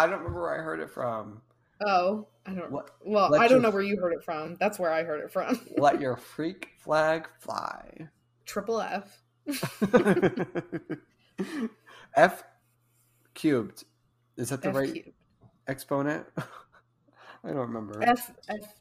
don't 0.05 0.19
remember 0.19 0.41
where 0.41 0.59
I 0.59 0.63
heard 0.63 0.81
it 0.81 0.89
from. 0.89 1.41
Oh, 1.85 2.27
I 2.45 2.53
don't. 2.53 2.71
Well, 3.03 3.33
I 3.35 3.47
don't 3.47 3.51
your- 3.51 3.59
know 3.61 3.69
where 3.69 3.81
you 3.81 3.97
heard 3.97 4.13
it 4.13 4.23
from. 4.23 4.55
That's 4.59 4.77
where 4.79 4.91
I 4.91 5.03
heard 5.03 5.21
it 5.23 5.31
from. 5.31 5.59
let 5.77 5.99
your 6.01 6.15
freak 6.35 6.69
flag 6.79 7.27
fly. 7.39 8.07
Triple 8.45 8.81
F. 8.81 9.21
F 12.15 12.43
cubed. 13.33 13.83
Is 14.37 14.49
that 14.49 14.61
the 14.61 14.69
F 14.69 14.75
right 14.75 14.93
cubed. 14.93 15.11
exponent? 15.67 16.25
I 16.37 17.47
don't 17.47 17.57
remember. 17.57 18.01
F 18.03 18.31
F. 18.49 18.73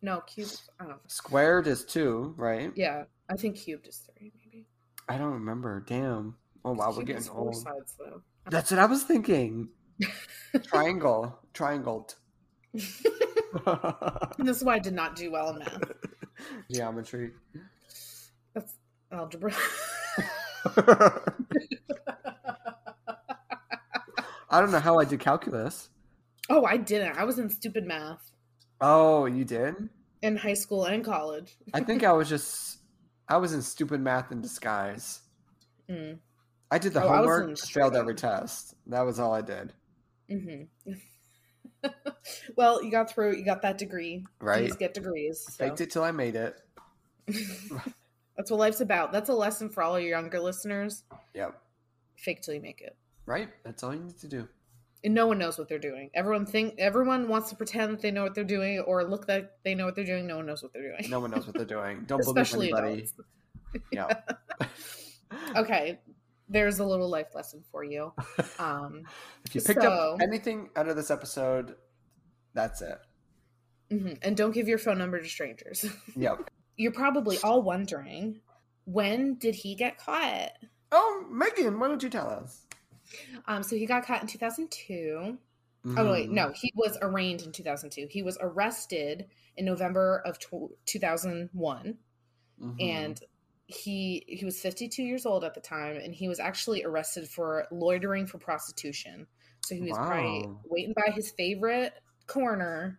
No, 0.00 0.20
cubed. 0.26 0.60
I 0.78 0.84
don't 0.84 0.92
know. 0.92 0.98
Squared 1.06 1.66
is 1.66 1.84
two, 1.84 2.34
right? 2.36 2.72
Yeah, 2.74 3.04
I 3.28 3.34
think 3.36 3.56
cubed 3.56 3.86
is 3.86 3.98
three, 3.98 4.32
maybe. 4.44 4.66
I 5.08 5.16
don't 5.18 5.32
remember. 5.32 5.84
Damn. 5.86 6.36
Oh 6.64 6.72
wow, 6.72 6.92
we're 6.96 7.02
getting 7.04 7.28
old. 7.30 7.56
sides. 7.56 7.96
That's 8.50 8.70
what 8.70 8.80
I 8.80 8.86
was 8.86 9.02
thinking. 9.04 9.68
Triangle. 10.64 11.38
Triangled. 11.54 12.16
This 14.38 14.56
is 14.58 14.64
why 14.64 14.74
I 14.76 14.78
did 14.78 14.94
not 14.94 15.14
do 15.16 15.30
well 15.30 15.50
in 15.50 15.58
math. 15.58 15.82
Geometry. 16.70 17.32
That's 18.54 18.74
algebra. 19.12 19.52
I 24.50 24.60
don't 24.60 24.70
know 24.70 24.80
how 24.80 24.98
I 24.98 25.04
did 25.04 25.20
calculus. 25.20 25.88
oh, 26.50 26.64
I 26.64 26.76
didn't. 26.76 27.16
I 27.16 27.24
was 27.24 27.38
in 27.38 27.48
stupid 27.50 27.86
math 27.86 28.30
Oh, 28.80 29.26
you 29.26 29.44
did? 29.44 29.74
in 30.22 30.36
high 30.36 30.54
school 30.54 30.84
and 30.84 31.04
college. 31.04 31.56
I 31.74 31.80
think 31.80 32.04
I 32.04 32.12
was 32.12 32.28
just 32.28 32.78
I 33.28 33.36
was 33.38 33.52
in 33.52 33.62
stupid 33.62 34.00
math 34.00 34.30
in 34.32 34.40
disguise. 34.40 35.20
Mm. 35.90 36.18
I 36.70 36.78
did 36.78 36.92
the 36.94 37.02
Oh, 37.02 37.08
homework, 37.08 37.58
failed 37.58 37.96
every 37.96 38.14
test. 38.14 38.74
That 38.86 39.02
was 39.02 39.18
all 39.20 39.34
I 39.34 39.42
did. 39.42 39.72
hmm 40.30 40.62
well, 42.56 42.82
you 42.82 42.90
got 42.90 43.10
through. 43.10 43.36
You 43.36 43.44
got 43.44 43.62
that 43.62 43.78
degree. 43.78 44.24
Right? 44.40 44.76
Get 44.78 44.94
degrees. 44.94 45.44
So. 45.50 45.64
Faked 45.64 45.80
it 45.80 45.90
till 45.90 46.04
I 46.04 46.12
made 46.12 46.36
it. 46.36 46.56
That's 48.36 48.50
what 48.50 48.58
life's 48.58 48.80
about. 48.80 49.12
That's 49.12 49.28
a 49.28 49.34
lesson 49.34 49.68
for 49.68 49.82
all 49.82 49.98
your 50.00 50.10
younger 50.10 50.40
listeners. 50.40 51.04
Yep. 51.34 51.60
Fake 52.16 52.42
till 52.42 52.54
you 52.54 52.60
make 52.60 52.80
it. 52.80 52.96
Right? 53.26 53.48
That's 53.64 53.82
all 53.82 53.94
you 53.94 54.00
need 54.00 54.18
to 54.18 54.28
do. 54.28 54.48
And 55.04 55.14
no 55.14 55.26
one 55.26 55.38
knows 55.38 55.58
what 55.58 55.68
they're 55.68 55.78
doing. 55.78 56.10
Everyone 56.14 56.46
think 56.46 56.74
everyone 56.78 57.28
wants 57.28 57.50
to 57.50 57.56
pretend 57.56 57.92
that 57.92 58.02
they 58.02 58.12
know 58.12 58.22
what 58.22 58.34
they're 58.34 58.44
doing 58.44 58.78
or 58.80 59.04
look 59.04 59.26
like 59.28 59.50
they 59.64 59.74
know 59.74 59.84
what 59.84 59.96
they're 59.96 60.04
doing. 60.04 60.26
No 60.26 60.36
one 60.36 60.46
knows 60.46 60.62
what 60.62 60.72
they're 60.72 60.96
doing. 60.96 61.10
No 61.10 61.18
one 61.20 61.32
knows 61.32 61.46
what 61.46 61.56
they're 61.56 61.64
doing. 61.64 62.04
Don't 62.06 62.24
believe 62.24 62.54
anybody. 62.54 63.08
Yeah. 63.90 64.08
Okay. 65.56 65.98
There's 66.48 66.78
a 66.80 66.84
little 66.84 67.08
life 67.08 67.34
lesson 67.34 67.62
for 67.70 67.82
you. 67.84 68.12
Um, 68.58 69.04
If 69.44 69.54
you 69.54 69.60
picked 69.60 69.82
So- 69.82 70.14
up 70.14 70.20
anything 70.22 70.70
out 70.76 70.88
of 70.88 70.96
this 70.96 71.10
episode, 71.10 71.76
that's 72.54 72.82
it. 72.82 72.98
mhm. 73.90 74.18
And 74.22 74.36
don't 74.36 74.52
give 74.52 74.68
your 74.68 74.78
phone 74.78 74.98
number 74.98 75.20
to 75.20 75.28
strangers. 75.28 75.84
Yep. 76.16 76.50
You're 76.76 76.92
probably 76.92 77.38
all 77.44 77.62
wondering 77.62 78.40
when 78.84 79.34
did 79.36 79.54
he 79.54 79.74
get 79.74 79.98
caught? 79.98 80.52
Oh, 80.90 81.26
Megan, 81.30 81.78
why 81.78 81.88
don't 81.88 82.02
you 82.02 82.08
tell 82.10 82.28
us? 82.28 82.66
Um, 83.46 83.62
so 83.62 83.76
he 83.76 83.86
got 83.86 84.04
caught 84.06 84.22
in 84.22 84.26
2002. 84.28 85.38
Oh 85.84 86.10
wait, 86.12 86.28
Mhm. 86.30 86.32
no, 86.32 86.52
he 86.54 86.72
was 86.76 86.96
arraigned 87.02 87.42
in 87.42 87.52
2002. 87.52 88.06
He 88.10 88.22
was 88.22 88.38
arrested 88.40 89.26
in 89.56 89.64
November 89.64 90.22
of 90.24 90.38
tw- 90.38 90.76
2001, 90.86 91.98
Mhm. 92.60 92.76
and 92.80 93.20
he 93.72 94.24
he 94.28 94.44
was 94.44 94.60
52 94.60 95.02
years 95.02 95.26
old 95.26 95.44
at 95.44 95.54
the 95.54 95.60
time, 95.60 95.96
and 95.96 96.14
he 96.14 96.28
was 96.28 96.38
actually 96.40 96.84
arrested 96.84 97.28
for 97.28 97.66
loitering 97.70 98.26
for 98.26 98.38
prostitution. 98.38 99.26
So 99.64 99.74
he 99.74 99.82
was 99.82 99.96
probably 99.96 100.48
waiting 100.64 100.94
by 100.94 101.12
his 101.12 101.30
favorite 101.30 101.94
corner, 102.26 102.98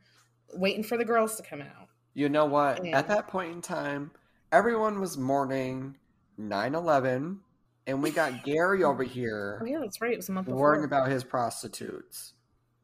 waiting 0.54 0.84
for 0.84 0.98
the 0.98 1.06
girls 1.06 1.36
to 1.38 1.44
come 1.44 1.62
out. 1.62 1.88
You 2.14 2.30
know 2.30 2.46
what? 2.46 2.86
Yeah. 2.86 2.98
At 2.98 3.08
that 3.10 3.28
point 3.28 3.52
in 3.52 3.62
time, 3.62 4.12
everyone 4.52 5.00
was 5.00 5.18
mourning 5.18 5.98
9 6.38 6.76
11, 6.76 7.40
and 7.88 8.02
we 8.04 8.12
got 8.12 8.44
Gary 8.46 8.84
over 8.84 9.04
here 9.04 9.60
Oh 9.62 9.66
yeah, 9.66 9.80
that's 9.80 10.00
right. 10.02 10.14
It 10.14 10.18
was 10.18 10.30
a 10.30 10.32
month 10.32 10.46
before. 10.46 10.60
worrying 10.62 10.86
about 10.86 11.10
his 11.10 11.24
prostitutes. 11.24 12.34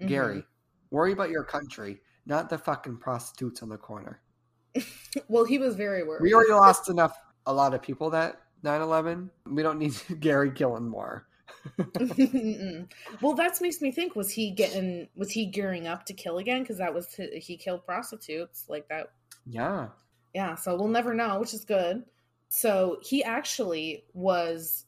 Mhm. 0.02 0.08
Gary, 0.08 0.44
worry 0.92 1.14
about 1.14 1.30
your 1.30 1.44
country, 1.44 2.02
not 2.26 2.50
the 2.50 2.58
fucking 2.58 2.98
prostitutes 2.98 3.62
on 3.64 3.70
the 3.70 3.78
corner. 3.78 4.22
Well, 5.28 5.44
he 5.46 5.58
was 5.58 5.76
very 5.76 6.04
worried. 6.04 6.22
We 6.22 6.34
already 6.34 6.52
lost 6.52 6.90
enough, 6.90 7.18
a 7.50 7.54
lot 7.54 7.74
of 7.74 7.82
people 7.82 8.12
that 8.12 8.42
9 8.64 8.82
11. 8.82 9.30
We 9.48 9.64
don't 9.64 9.80
need 9.80 9.96
Gary 10.20 10.52
killing 10.52 10.88
more. 10.88 11.26
Well, 13.22 13.34
that 13.36 13.60
makes 13.60 13.82
me 13.82 13.92
think: 13.92 14.16
was 14.16 14.32
he 14.32 14.52
getting? 14.52 15.08
Was 15.16 15.32
he 15.32 15.46
gearing 15.46 15.88
up 15.88 16.06
to 16.06 16.14
kill 16.14 16.38
again? 16.38 16.62
Because 16.62 16.78
that 16.78 16.94
was 16.94 17.14
hi- 17.18 17.38
he 17.38 17.58
killed 17.58 17.86
prostitutes 17.86 18.66
like 18.70 18.88
that. 18.88 19.08
Yeah. 19.46 19.90
Yeah, 20.34 20.56
so 20.56 20.76
we'll 20.76 20.88
never 20.88 21.14
know, 21.14 21.40
which 21.40 21.54
is 21.54 21.66
good. 21.66 22.04
So 22.50 23.00
he 23.02 23.24
actually 23.24 24.06
was 24.14 24.86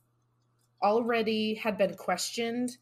already 0.82 1.55
had 1.55 1.78
been 1.78 1.95
questioned 1.95 2.78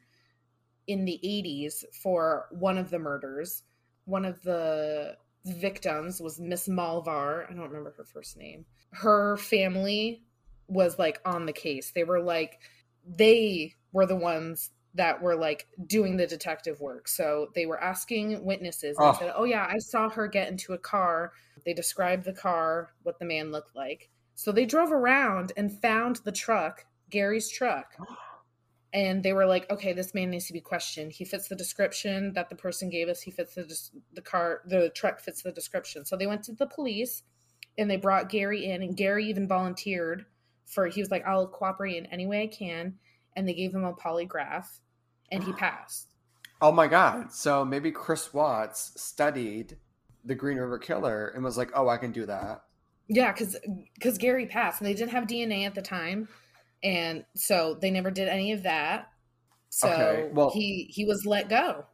in 0.87 1.05
the 1.05 1.19
80s 1.23 1.83
for 2.03 2.47
one 2.51 2.77
of 2.77 2.89
the 2.89 2.99
murders. 2.99 3.63
One 4.05 4.25
of 4.25 4.41
the 4.43 5.15
victims 5.45 6.19
was 6.21 6.39
Miss 6.39 6.67
Malvar. 6.67 7.45
I 7.49 7.53
don't 7.53 7.67
remember 7.69 7.93
her 7.97 8.05
first 8.05 8.37
name. 8.37 8.65
Her 8.91 9.37
family 9.37 10.23
was 10.67 10.99
like 10.99 11.19
on 11.25 11.45
the 11.45 11.53
case. 11.53 11.91
They 11.91 12.03
were 12.03 12.21
like, 12.21 12.59
they 13.05 13.75
were 13.91 14.05
the 14.05 14.15
ones 14.15 14.69
that 14.95 15.21
were 15.21 15.35
like 15.35 15.67
doing 15.87 16.17
the 16.17 16.27
detective 16.27 16.79
work. 16.81 17.07
So 17.07 17.49
they 17.55 17.65
were 17.65 17.81
asking 17.81 18.43
witnesses 18.43 18.97
and 18.97 19.07
Oh. 19.07 19.11
they 19.13 19.19
said, 19.19 19.33
Oh, 19.35 19.43
yeah, 19.45 19.67
I 19.69 19.77
saw 19.79 20.09
her 20.09 20.27
get 20.27 20.49
into 20.49 20.73
a 20.73 20.77
car. 20.77 21.31
They 21.65 21.73
described 21.73 22.25
the 22.25 22.33
car, 22.33 22.93
what 23.03 23.19
the 23.19 23.25
man 23.25 23.51
looked 23.51 23.75
like. 23.75 24.09
So 24.35 24.51
they 24.51 24.65
drove 24.65 24.91
around 24.91 25.51
and 25.57 25.71
found 25.81 26.17
the 26.23 26.31
truck, 26.31 26.85
Gary's 27.09 27.49
truck. 27.49 27.95
And 28.91 29.21
they 29.21 29.33
were 29.33 29.45
like, 29.45 29.69
okay, 29.69 29.93
this 29.93 30.15
man 30.15 30.31
needs 30.31 30.47
to 30.47 30.53
be 30.53 30.61
questioned. 30.61 31.11
He 31.11 31.23
fits 31.23 31.47
the 31.47 31.55
description 31.55 32.33
that 32.33 32.49
the 32.49 32.55
person 32.55 32.89
gave 32.89 33.07
us. 33.07 33.21
He 33.21 33.31
fits 33.31 33.55
the 33.55 33.71
the 34.13 34.21
car, 34.21 34.61
the 34.65 34.89
truck 34.89 35.19
fits 35.19 35.43
the 35.43 35.51
description. 35.51 36.05
So 36.05 36.17
they 36.17 36.27
went 36.27 36.43
to 36.45 36.53
the 36.53 36.65
police 36.65 37.21
and 37.77 37.89
they 37.89 37.97
brought 37.97 38.29
Gary 38.29 38.65
in, 38.65 38.81
and 38.81 38.97
Gary 38.97 39.25
even 39.25 39.47
volunteered 39.47 40.25
for. 40.65 40.87
He 40.87 41.01
was 41.01 41.11
like, 41.11 41.25
"I'll 41.25 41.47
cooperate 41.47 41.97
in 41.97 42.07
any 42.07 42.25
way 42.25 42.43
I 42.43 42.47
can," 42.47 42.95
and 43.35 43.47
they 43.47 43.53
gave 43.53 43.73
him 43.73 43.83
a 43.83 43.93
polygraph, 43.93 44.79
and 45.31 45.43
he 45.43 45.53
passed. 45.53 46.15
Oh 46.61 46.71
my 46.71 46.87
God. 46.87 47.31
So 47.31 47.63
maybe 47.63 47.91
Chris 47.91 48.33
Watts 48.33 48.91
studied 49.01 49.77
the 50.25 50.35
Green 50.35 50.57
River 50.57 50.77
Killer 50.77 51.27
and 51.27 51.43
was 51.43 51.57
like, 51.57 51.71
oh, 51.73 51.87
I 51.87 51.97
can 51.97 52.11
do 52.11 52.25
that. 52.25 52.63
Yeah, 53.07 53.31
because 53.31 53.57
because 53.95 54.17
Gary 54.17 54.45
passed, 54.45 54.81
and 54.81 54.87
they 54.87 54.93
didn't 54.93 55.11
have 55.11 55.23
DNA 55.23 55.65
at 55.65 55.73
the 55.73 55.81
time, 55.81 56.27
and 56.83 57.25
so 57.35 57.77
they 57.81 57.91
never 57.91 58.11
did 58.11 58.27
any 58.27 58.51
of 58.51 58.63
that. 58.63 59.09
So 59.69 59.87
Okay, 59.89 60.29
well- 60.33 60.49
he 60.51 60.85
he 60.89 61.05
was 61.05 61.25
let 61.25 61.49
go. 61.49 61.85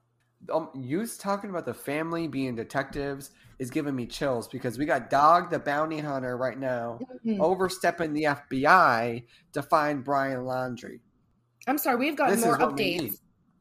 um, 0.54 0.70
you 0.76 1.06
talking 1.08 1.50
about 1.50 1.66
the 1.66 1.74
family 1.74 2.28
being 2.28 2.56
detectives 2.56 3.32
is 3.58 3.70
giving 3.72 3.96
me 3.96 4.06
chills 4.06 4.48
because 4.48 4.78
we 4.78 4.86
got 4.86 5.10
Dog 5.10 5.50
the 5.50 5.58
bounty 5.60 6.00
hunter 6.00 6.38
right 6.38 6.58
now 6.60 7.00
Mhm. 7.26 7.40
overstepping 7.40 8.14
the 8.14 8.26
FBI 8.26 9.26
to 9.54 9.62
find 9.64 10.04
Brian 10.04 10.42
Laundrie. 10.42 11.00
I'm 11.68 11.78
sorry, 11.78 11.96
we've 11.98 12.16
gotten 12.18 12.36
This 12.36 12.46
more 12.46 12.58
updates 12.60 13.16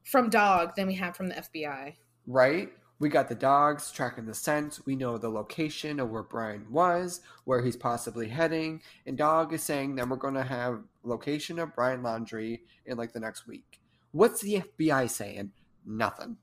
from 0.05 0.29
Dog 0.31 0.75
than 0.77 0.87
we 0.89 0.95
have 0.95 1.17
from 1.17 1.29
the 1.29 1.37
FBI. 1.37 1.97
Right? 2.27 2.71
We 3.01 3.09
got 3.09 3.29
the 3.29 3.35
dogs 3.35 3.91
tracking 3.91 4.27
the 4.27 4.35
scent. 4.35 4.81
We 4.87 4.95
know 4.95 5.19
the 5.19 5.29
location 5.29 5.99
of 5.99 6.11
where 6.11 6.23
Brian 6.23 6.67
was, 6.71 7.21
where 7.45 7.63
he's 7.63 7.77
possibly 7.77 8.29
heading, 8.29 8.83
and 9.05 9.19
Dog 9.19 9.53
is 9.53 9.63
saying 9.63 9.97
that 9.97 10.09
we're 10.09 10.17
going 10.17 10.35
to 10.35 10.45
have 10.45 10.83
location 11.03 11.59
of 11.59 11.75
Brian 11.75 12.03
Laundrie 12.03 12.61
in 12.87 12.97
like 12.97 13.13
the 13.13 13.21
next 13.21 13.47
week. 13.47 13.81
What's 14.13 14.41
the 14.41 14.63
FBI 14.63 15.11
saying? 15.11 15.51
Nothing. 15.85 16.37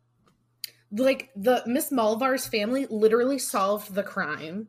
Like 0.91 1.29
the 1.37 1.63
Miss 1.65 1.89
Malvar's 1.89 2.47
family 2.47 2.85
literally 2.89 3.39
solved 3.39 3.95
the 3.95 4.03
crime. 4.03 4.67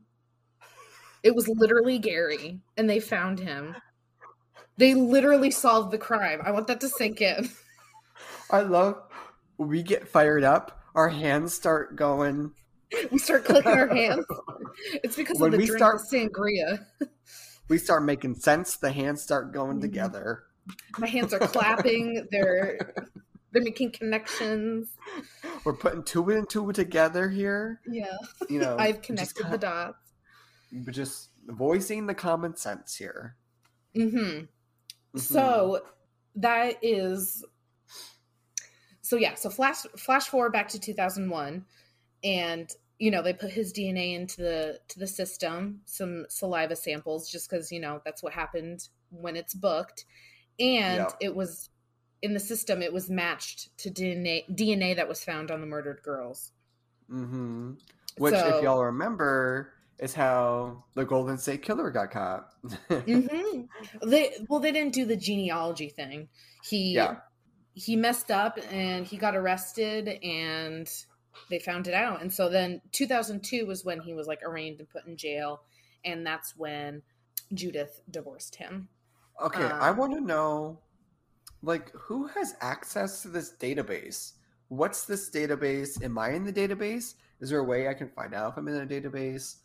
It 1.25 1.35
was 1.35 1.49
literally 1.49 1.99
Gary, 1.99 2.61
and 2.77 2.89
they 2.89 3.01
found 3.01 3.41
him. 3.41 3.75
They 4.77 4.95
literally 4.95 5.51
solved 5.51 5.91
the 5.91 5.99
crime. 5.99 6.41
I 6.45 6.53
want 6.53 6.69
that 6.69 6.81
to 6.81 6.89
sink 6.89 7.21
in. 7.21 7.51
I 8.51 8.61
love. 8.61 9.03
We 9.59 9.83
get 9.83 10.09
fired 10.09 10.45
up. 10.45 10.82
Our 10.95 11.09
hands 11.09 11.55
start 11.55 11.97
going. 11.97 12.53
We 13.11 13.19
start 13.19 13.45
clicking 13.45 13.73
our 13.73 13.89
hands. 13.95 14.27
It's 15.03 15.17
because 15.17 15.39
When 15.39 15.49
of 15.49 15.53
the 15.53 15.59
we 15.59 15.67
drink 15.67 15.79
start- 15.79 16.01
sangria. 16.13 16.85
We 17.69 17.79
start 17.79 18.03
making 18.05 18.35
sense. 18.35 18.77
The 18.77 18.93
hands 18.93 19.23
start 19.23 19.53
going 19.53 19.79
Mhm. 19.79 19.83
together. 19.83 20.43
My 20.99 21.07
hands 21.07 21.33
are 21.33 21.39
clapping. 21.39 22.27
They're 22.31 22.77
they're 23.53 23.63
making 23.63 23.93
connections. 23.93 24.89
we're 25.65 25.73
putting 25.75 26.03
two 26.03 26.29
and 26.31 26.47
two 26.51 26.71
together 26.73 27.31
here. 27.31 27.81
Yeah. 27.89 28.17
You 28.51 28.59
know, 28.59 28.77
I've 28.79 29.01
connected 29.01 29.47
the 29.51 29.57
dots. 29.59 29.97
but 30.73 30.93
just 30.93 31.31
voicing 31.47 32.07
the 32.07 32.15
common 32.15 32.57
sense 32.57 32.97
here. 32.97 33.37
Mm-hmm. 33.97 34.19
Mhm. 35.17 35.21
So 35.21 35.83
that 36.37 36.77
is 36.83 37.43
so 39.13 39.19
yeah, 39.19 39.35
so 39.35 39.51
flash 39.51 39.83
flash 39.99 40.29
forward 40.29 40.55
back 40.55 40.69
to 40.69 40.81
2001 40.81 41.67
and 42.25 42.71
you 42.99 43.11
know, 43.11 43.21
they 43.21 43.35
put 43.35 43.51
his 43.51 43.71
DNA 43.71 44.15
into 44.15 44.41
the 44.41 44.79
to 44.89 44.99
the 44.99 45.07
system, 45.07 45.83
some 45.85 46.25
saliva 46.31 46.75
samples 46.75 47.31
just 47.31 47.51
cuz 47.51 47.71
you 47.71 47.79
know, 47.79 48.01
that's 48.07 48.23
what 48.23 48.33
happened 48.33 48.89
when 49.11 49.37
it's 49.37 49.53
booked. 49.53 50.07
And 50.59 50.97
Yeah. 51.01 51.11
it 51.21 51.37
was 51.37 51.69
in 52.23 52.33
the 52.33 52.41
system 52.41 52.81
it 52.81 52.91
was 52.91 53.11
matched 53.11 53.77
to 53.81 53.91
DNA 53.91 54.47
DNA 54.49 54.97
that 54.97 55.09
was 55.09 55.23
found 55.23 55.51
on 55.51 55.61
the 55.61 55.67
murdered 55.67 56.01
girls. 56.03 56.53
hmm 57.11 57.73
Which, 58.17 58.35
So- 58.35 58.57
if 58.57 58.63
y'all 58.63 58.83
remember, 58.83 59.75
is 59.99 60.15
how 60.15 60.85
the 60.95 61.05
Golden 61.05 61.37
State 61.37 61.61
Killer 61.63 61.91
got 61.91 62.11
caught. 62.11 62.49
mm-hmm. 62.65 64.09
They 64.09 64.33
well, 64.49 64.59
they 64.61 64.73
didn't 64.73 64.95
do 64.95 65.05
the 65.05 65.17
genealogy 65.17 65.91
thing. 65.91 66.31
He 66.65 66.95
Yeah. 66.95 67.17
He 67.75 67.97
messed 67.97 68.31
up 68.31 68.59
and 68.71 69.07
he 69.07 69.17
got 69.17 69.35
arrested 69.37 70.09
and 70.23 70.91
they 71.51 71.59
found 71.59 71.89
it 71.89 71.95
out. 71.95 72.21
And 72.21 72.33
so 72.33 72.49
then 72.49 72.81
2002 72.93 73.65
was 73.67 73.85
when 73.85 74.01
he 74.01 74.13
was 74.13 74.27
like 74.27 74.43
arraigned 74.43 74.79
and 74.81 74.89
put 74.89 75.07
in 75.07 75.17
jail, 75.17 75.63
and 76.05 76.27
that's 76.27 76.55
when 76.57 77.03
Judith 77.55 78.01
divorced 78.11 78.57
him. 78.57 78.89
Okay, 79.41 79.65
I 79.65 79.89
Um, 79.91 79.97
want 79.97 80.13
to 80.15 80.21
know, 80.21 80.79
like, 81.63 81.91
who 81.93 82.27
has 82.29 82.55
access 82.61 83.23
to 83.23 83.29
this 83.29 83.55
database? 83.59 84.33
What's 84.69 85.07
this 85.07 85.31
database? 85.31 86.03
Am 86.05 86.19
I 86.19 86.31
in 86.31 86.45
the 86.45 86.53
database? 86.53 87.15
Is 87.41 87.51
there 87.51 87.59
a 87.59 87.65
way 87.65 87.89
I 87.89 87.95
can 87.95 88.09
find 88.11 88.35
out 88.35 88.53
if 88.53 88.59
I'm 88.59 88.69
in 88.69 88.87
the 88.87 89.01
database? 89.01 89.57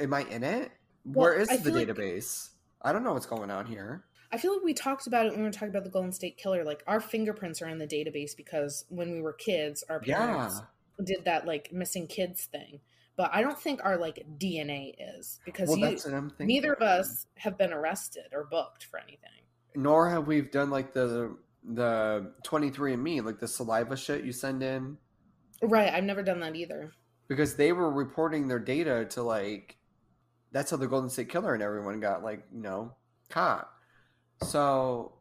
Am 0.00 0.12
I 0.14 0.24
in 0.24 0.42
it? 0.42 0.72
Where 1.04 1.32
Well, 1.32 1.40
is 1.40 1.48
I 1.50 1.56
the 1.58 1.64
feel 1.64 1.74
like- 1.74 1.88
database? 1.88 2.50
I 2.82 2.92
don't 2.92 3.04
know 3.04 3.12
what's 3.12 3.26
going 3.26 3.50
on 3.50 3.66
here. 3.66 4.04
I 4.32 4.38
feel 4.38 4.54
like 4.54 4.62
we 4.64 4.72
talked 4.74 5.06
about 5.06 5.26
it 5.26 5.32
when 5.32 5.40
we 5.40 5.44
were 5.46 5.52
talking 5.52 5.68
about 5.68 5.84
the 5.84 5.90
Golden 5.90 6.12
State 6.12 6.38
Killer. 6.38 6.64
Like 6.64 6.82
our 6.86 7.00
fingerprints 7.00 7.60
are 7.60 7.68
in 7.68 7.78
the 7.78 7.86
database 7.86 8.36
because 8.36 8.84
when 8.88 9.12
we 9.12 9.20
were 9.20 9.32
kids, 9.34 9.84
our 9.90 10.00
parents 10.00 10.60
Yeah. 10.98 11.04
did 11.04 11.24
that 11.26 11.46
like 11.46 11.70
missing 11.72 12.06
kids 12.06 12.46
thing. 12.46 12.80
But 13.16 13.30
I 13.34 13.42
don't 13.42 13.58
think 13.60 13.84
our 13.84 13.98
like 13.98 14.24
DNA 14.38 14.94
is 15.18 15.38
because 15.44 15.68
Well, 15.68 15.78
you, 15.78 15.84
that's 15.86 16.06
what 16.06 16.14
I'm 16.14 16.32
neither 16.38 16.72
of 16.72 16.80
us 16.82 17.26
have 17.36 17.58
been 17.58 17.72
arrested 17.72 18.32
or 18.32 18.44
booked 18.50 18.84
for 18.84 18.98
anything. 18.98 19.18
Nor 19.74 20.08
have 20.08 20.26
we 20.26 20.40
done 20.40 20.70
like 20.70 20.94
the 20.94 21.36
the 21.64 22.32
23andMe, 22.44 23.22
like 23.24 23.38
the 23.38 23.46
saliva 23.46 23.96
shit 23.96 24.24
you 24.24 24.32
send 24.32 24.62
in, 24.62 24.96
Right. 25.62 25.92
I've 25.92 26.02
never 26.04 26.22
done 26.22 26.40
that 26.40 26.56
either. 26.56 26.90
because 27.28 27.54
they 27.54 27.72
were 27.72 27.90
reporting 27.90 28.48
their 28.48 28.58
data 28.58 29.04
to 29.10 29.22
like. 29.22 29.76
That's 30.50 30.70
how 30.70 30.76
the 30.76 30.86
Golden 30.88 31.08
State 31.08 31.28
Killer 31.28 31.54
and 31.54 31.62
everyone 31.62 32.00
got 32.00 32.22
like 32.24 32.44
you 32.52 32.60
know 32.62 32.94
caught. 33.28 33.68
So 34.42 35.12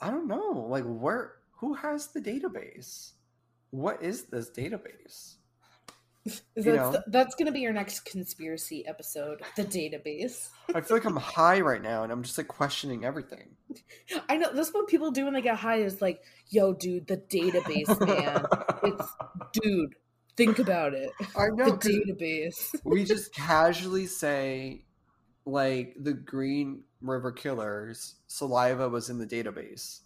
I 0.00 0.10
don't 0.10 0.26
know, 0.26 0.66
like 0.68 0.84
where 0.84 1.34
who 1.58 1.74
has 1.74 2.08
the 2.08 2.20
database? 2.20 3.12
What 3.70 4.02
is 4.02 4.24
this 4.24 4.50
database? 4.50 5.36
That's, 6.54 6.98
that's 7.08 7.34
going 7.34 7.46
to 7.46 7.52
be 7.52 7.58
your 7.58 7.72
next 7.72 8.04
conspiracy 8.04 8.86
episode, 8.86 9.42
the 9.56 9.64
database. 9.64 10.50
I 10.72 10.80
feel 10.80 10.96
like 10.96 11.04
I'm 11.04 11.16
high 11.16 11.60
right 11.60 11.82
now, 11.82 12.04
and 12.04 12.12
I'm 12.12 12.22
just 12.22 12.38
like 12.38 12.46
questioning 12.46 13.04
everything. 13.04 13.56
I 14.28 14.36
know 14.36 14.52
that's 14.52 14.72
what 14.72 14.86
people 14.86 15.10
do 15.10 15.24
when 15.24 15.34
they 15.34 15.42
get 15.42 15.56
high 15.56 15.78
is 15.78 16.00
like, 16.00 16.22
"Yo, 16.48 16.74
dude, 16.74 17.08
the 17.08 17.16
database, 17.16 18.06
man. 18.06 18.46
It's 18.84 19.12
dude, 19.52 19.94
think 20.36 20.58
about 20.60 20.94
it. 20.94 21.10
I 21.36 21.48
know 21.48 21.76
The 21.76 22.14
database." 22.16 22.80
we 22.84 23.04
just 23.04 23.34
casually 23.34 24.06
say 24.06 24.84
like 25.44 25.96
the 25.98 26.14
Green 26.14 26.82
River 27.02 27.32
Killers 27.32 28.16
saliva 28.28 28.88
was 28.88 29.10
in 29.10 29.18
the 29.18 29.26
database. 29.26 30.00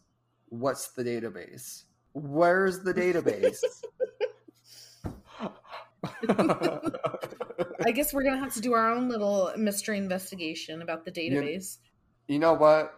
What's 0.48 0.88
the 0.88 1.04
database? 1.04 1.82
Where's 2.12 2.80
the 2.82 2.94
database? 2.94 3.58
I 7.84 7.90
guess 7.92 8.12
we're 8.12 8.22
gonna 8.22 8.38
have 8.38 8.54
to 8.54 8.60
do 8.60 8.72
our 8.72 8.90
own 8.90 9.08
little 9.08 9.52
mystery 9.56 9.98
investigation 9.98 10.82
about 10.82 11.04
the 11.04 11.12
You- 11.22 11.32
database. 11.32 11.78
you 12.28 12.38
know 12.38 12.54
what? 12.54 12.92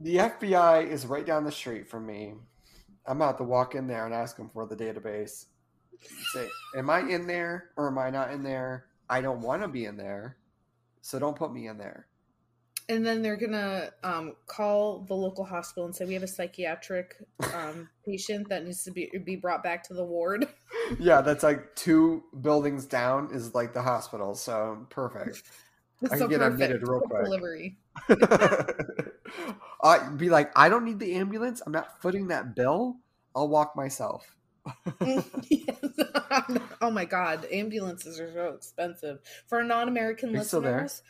The 0.00 0.16
FBI 0.16 0.88
is 0.88 1.06
right 1.06 1.26
down 1.26 1.44
the 1.44 1.52
street 1.52 1.86
from 1.88 2.06
me. 2.06 2.34
I'm 3.06 3.18
about 3.20 3.38
to 3.38 3.44
walk 3.44 3.74
in 3.74 3.86
there 3.86 4.06
and 4.06 4.14
ask 4.14 4.36
them 4.36 4.48
for 4.48 4.66
the 4.66 4.76
database. 4.76 5.46
Say, 6.32 6.48
am 6.74 6.88
I 6.88 7.00
in 7.00 7.26
there 7.26 7.70
or 7.76 7.88
am 7.88 7.98
I 7.98 8.08
not 8.08 8.30
in 8.30 8.42
there? 8.42 8.86
I 9.10 9.20
don't 9.20 9.40
want 9.42 9.60
to 9.62 9.68
be 9.68 9.84
in 9.84 9.96
there, 9.96 10.38
so 11.02 11.18
don't 11.18 11.36
put 11.36 11.52
me 11.52 11.66
in 11.66 11.76
there. 11.76 12.06
And 12.90 13.06
then 13.06 13.22
they're 13.22 13.36
gonna 13.36 13.90
um, 14.02 14.34
call 14.48 14.98
the 15.06 15.14
local 15.14 15.44
hospital 15.44 15.84
and 15.84 15.94
say 15.94 16.04
we 16.04 16.14
have 16.14 16.24
a 16.24 16.28
psychiatric 16.28 17.14
um, 17.54 17.88
patient 18.04 18.48
that 18.48 18.64
needs 18.64 18.82
to 18.82 18.90
be 18.90 19.08
be 19.24 19.36
brought 19.36 19.62
back 19.62 19.84
to 19.84 19.94
the 19.94 20.04
ward. 20.04 20.46
Yeah, 20.98 21.20
that's 21.20 21.44
like 21.44 21.76
two 21.76 22.24
buildings 22.40 22.84
down 22.84 23.28
is 23.32 23.54
like 23.54 23.74
the 23.74 23.82
hospital, 23.82 24.34
so 24.34 24.86
perfect. 24.90 25.44
I 26.10 26.18
can 26.18 26.28
get 26.28 26.42
admitted 26.42 26.82
real 26.88 27.00
Quick. 27.00 27.24
Delivery. 27.26 27.78
I'd 29.84 30.18
be 30.18 30.30
like, 30.30 30.50
I 30.56 30.68
don't 30.68 30.84
need 30.84 30.98
the 30.98 31.14
ambulance. 31.14 31.62
I'm 31.64 31.70
not 31.72 32.02
footing 32.02 32.26
that 32.28 32.56
bill. 32.56 32.96
I'll 33.36 33.46
walk 33.48 33.76
myself. 33.76 34.36
Oh 36.80 36.90
my 36.90 37.04
god, 37.04 37.46
ambulances 37.52 38.18
are 38.18 38.32
so 38.32 38.54
expensive 38.54 39.20
for 39.46 39.62
non-American 39.62 40.30
Are 40.30 40.38
you 40.38 40.44
still 40.44 40.60
there? 40.60 40.82
listeners. 40.82 41.02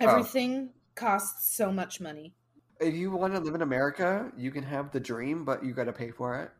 Oh. 0.00 0.81
Costs 0.94 1.56
so 1.56 1.72
much 1.72 2.00
money. 2.00 2.34
If 2.80 2.94
you 2.94 3.10
want 3.10 3.34
to 3.34 3.40
live 3.40 3.54
in 3.54 3.62
America, 3.62 4.30
you 4.36 4.50
can 4.50 4.64
have 4.64 4.90
the 4.90 5.00
dream, 5.00 5.44
but 5.44 5.64
you 5.64 5.72
got 5.72 5.84
to 5.84 5.92
pay 5.92 6.10
for 6.10 6.40
it. 6.40 6.50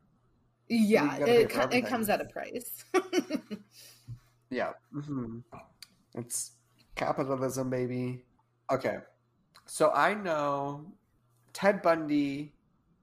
Yeah, 0.69 1.17
it, 1.17 1.53
for 1.53 1.69
it 1.73 1.87
comes 1.87 2.09
at 2.09 2.21
a 2.21 2.25
price. 2.25 2.85
Yeah. 4.51 4.73
hmm 4.93 5.39
It's 6.15 6.53
capitalism, 6.95 7.71
baby. 7.71 8.23
Okay. 8.71 8.99
So 9.67 9.91
I 9.93 10.15
know 10.15 10.93
Ted 11.55 11.81
Bundy 11.83 12.53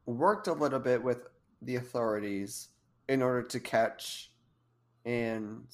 worked 0.06 0.48
a 0.48 0.54
little 0.54 0.80
bit 0.80 1.04
with 1.04 1.28
the 1.62 1.76
authorities 1.78 2.70
in 3.08 3.22
order 3.22 3.42
to 3.44 3.60
catch 3.60 4.32
and 5.06 5.66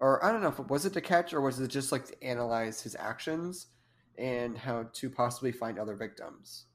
or 0.00 0.24
I 0.24 0.30
don't 0.30 0.42
know 0.42 0.48
if 0.48 0.58
it 0.58 0.68
was 0.68 0.84
it 0.84 0.92
to 0.94 1.00
catch 1.00 1.32
or 1.32 1.40
was 1.40 1.58
it 1.58 1.68
just 1.68 1.90
like 1.92 2.06
to 2.06 2.24
analyze 2.24 2.82
his 2.82 2.94
actions 2.98 3.68
and 4.18 4.58
how 4.58 4.86
to 4.94 5.08
possibly 5.08 5.52
find 5.52 5.78
other 5.78 5.94
victims. 5.94 6.66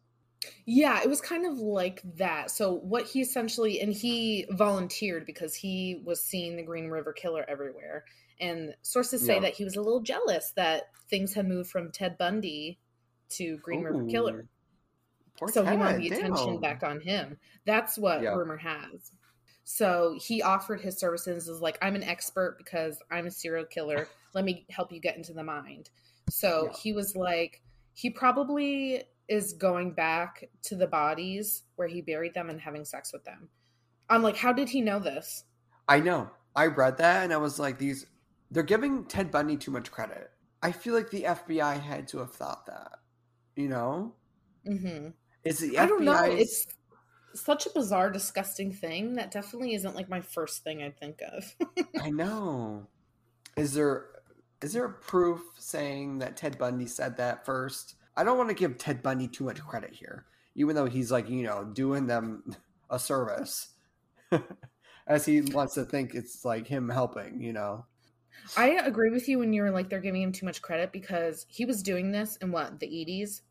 Yeah, 0.66 1.02
it 1.02 1.10
was 1.10 1.22
kind 1.22 1.46
of 1.46 1.58
like 1.58 2.02
that. 2.18 2.52
So 2.52 2.74
what 2.74 3.06
he 3.06 3.22
essentially 3.22 3.80
and 3.82 3.94
he 3.94 4.46
volunteered 4.50 5.26
because 5.26 5.56
he 5.56 6.02
was 6.04 6.22
seeing 6.22 6.56
the 6.56 6.64
Green 6.64 6.89
River 6.89 7.14
Killer 7.14 7.46
everywhere. 7.48 8.06
And 8.39 8.76
sources 8.82 9.26
say 9.26 9.36
Yeah. 9.36 9.41
that 9.41 9.54
he 9.54 9.64
was 9.64 9.76
a 9.76 9.82
little 9.82 10.02
jealous 10.02 10.52
that 10.56 10.89
things 11.10 11.34
had 11.34 11.48
moved 11.48 11.70
from 11.70 11.91
Ted 11.91 12.18
Bundy 12.18 12.80
to 13.30 13.58
Green 13.58 13.84
River 13.84 14.06
Killer. 14.06 14.48
So 15.50 15.66
he 15.66 15.78
wanted 15.78 15.94
Ted, 15.94 16.02
the 16.02 16.08
attention 16.18 16.54
damn. 16.54 16.62
back 16.62 16.84
on 16.84 17.00
him. 17.00 17.38
That's 17.66 17.98
what 17.98 18.22
Yeah. 18.22 18.34
rumor 18.36 18.58
has. 18.58 19.12
So 19.64 20.18
he 20.22 20.41
offered 20.41 20.82
his 20.82 20.98
services 20.98 21.48
as 21.48 21.62
like, 21.62 21.78
I'm 21.82 21.96
an 21.96 22.04
expert 22.04 22.58
because 22.58 23.02
I'm 23.10 23.28
a 23.28 23.32
serial 23.32 23.66
killer. 23.66 24.10
Let 24.34 24.44
me 24.44 24.66
help 24.70 24.91
you 24.91 25.00
get 25.00 25.16
into 25.16 25.34
the 25.34 25.44
mind. 25.44 25.89
So 26.30 26.69
Yeah. 26.71 26.78
he 26.82 26.93
was 26.93 27.15
like, 27.15 27.61
he 27.93 28.09
probably 28.09 29.03
is 29.28 29.53
going 29.53 29.93
back 29.93 30.49
to 30.63 30.76
the 30.76 30.88
bodies 30.88 31.63
where 31.76 31.88
he 31.88 32.01
buried 32.01 32.34
them 32.34 32.49
and 32.49 32.59
having 32.59 32.86
sex 32.86 33.13
with 33.13 33.24
them. 33.24 33.49
I'm 34.09 34.21
like, 34.21 34.36
how 34.38 34.53
did 34.53 34.69
he 34.69 34.82
know 34.82 34.99
this? 34.99 35.45
I 35.88 35.99
know. 35.99 36.32
I 36.55 36.67
read 36.67 36.97
that 36.97 37.24
and 37.24 37.34
I 37.34 37.38
was 37.38 37.59
like, 37.59 37.78
these 37.78 38.05
they're 38.51 38.63
giving 38.63 39.05
Ted 39.05 39.32
Bundy 39.32 39.57
too 39.57 39.71
much 39.71 39.91
credit. 39.91 40.30
I 40.61 40.71
feel 40.71 40.93
like 40.93 41.09
the 41.09 41.24
FBI 41.24 41.80
had 41.82 42.07
to 42.09 42.19
have 42.19 42.32
thought 42.34 42.65
that. 42.67 42.99
You 43.55 43.69
know? 43.69 44.13
hmm 44.65 45.09
Is 45.43 45.59
the 45.59 45.78
I 45.78 45.86
don't 45.86 46.03
know. 46.05 46.24
It's 46.26 46.67
such 47.36 47.65
a 47.65 47.71
bizarre, 47.74 48.11
disgusting 48.11 48.71
thing 48.71 49.15
that 49.15 49.32
definitely 49.32 49.74
isn't 49.74 49.95
like 49.95 50.09
my 50.09 50.21
first 50.21 50.63
thing 50.63 50.84
I'd 50.84 50.99
think 50.99 51.21
of. 51.21 51.55
I 51.99 52.11
know. 52.11 52.88
Is 53.57 53.74
there 53.74 54.05
is 54.64 54.72
there 54.72 54.86
a 54.86 54.93
proof 54.93 55.41
saying 55.57 56.20
that 56.20 56.38
Ted 56.38 56.57
Bundy 56.57 56.88
said 56.88 57.18
that 57.18 57.45
first? 57.45 57.95
I 58.16 58.24
don't 58.24 58.38
want 58.38 58.49
to 58.49 58.55
give 58.55 58.78
Ted 58.78 59.03
Bundy 59.03 59.28
too 59.28 59.43
much 59.43 59.59
credit 59.59 59.93
here, 59.93 60.26
even 60.55 60.74
though 60.76 60.86
he's 60.86 61.11
like, 61.11 61.30
you 61.30 61.43
know, 61.43 61.66
doing 61.66 62.07
them 62.07 62.55
a 62.89 62.97
service. 62.97 63.70
As 65.07 65.26
he 65.26 65.41
wants 65.41 65.74
to 65.74 65.84
think 65.84 66.16
it's 66.16 66.45
like 66.45 66.66
him 66.66 66.88
helping, 66.88 67.41
you 67.41 67.51
know. 67.51 67.86
I 68.55 68.70
agree 68.70 69.09
with 69.09 69.28
you 69.28 69.39
when 69.39 69.51
you're 69.51 69.70
like 69.70 69.89
they're 69.89 69.99
giving 69.99 70.22
him 70.22 70.32
too 70.32 70.45
much 70.45 70.61
credit 70.61 70.93
because 70.93 71.45
he 71.49 71.66
was 71.66 71.84
doing 71.84 72.11
this 72.11 72.38
in 72.38 72.51
what 72.53 72.80
the 72.80 72.88
80s, 72.88 73.41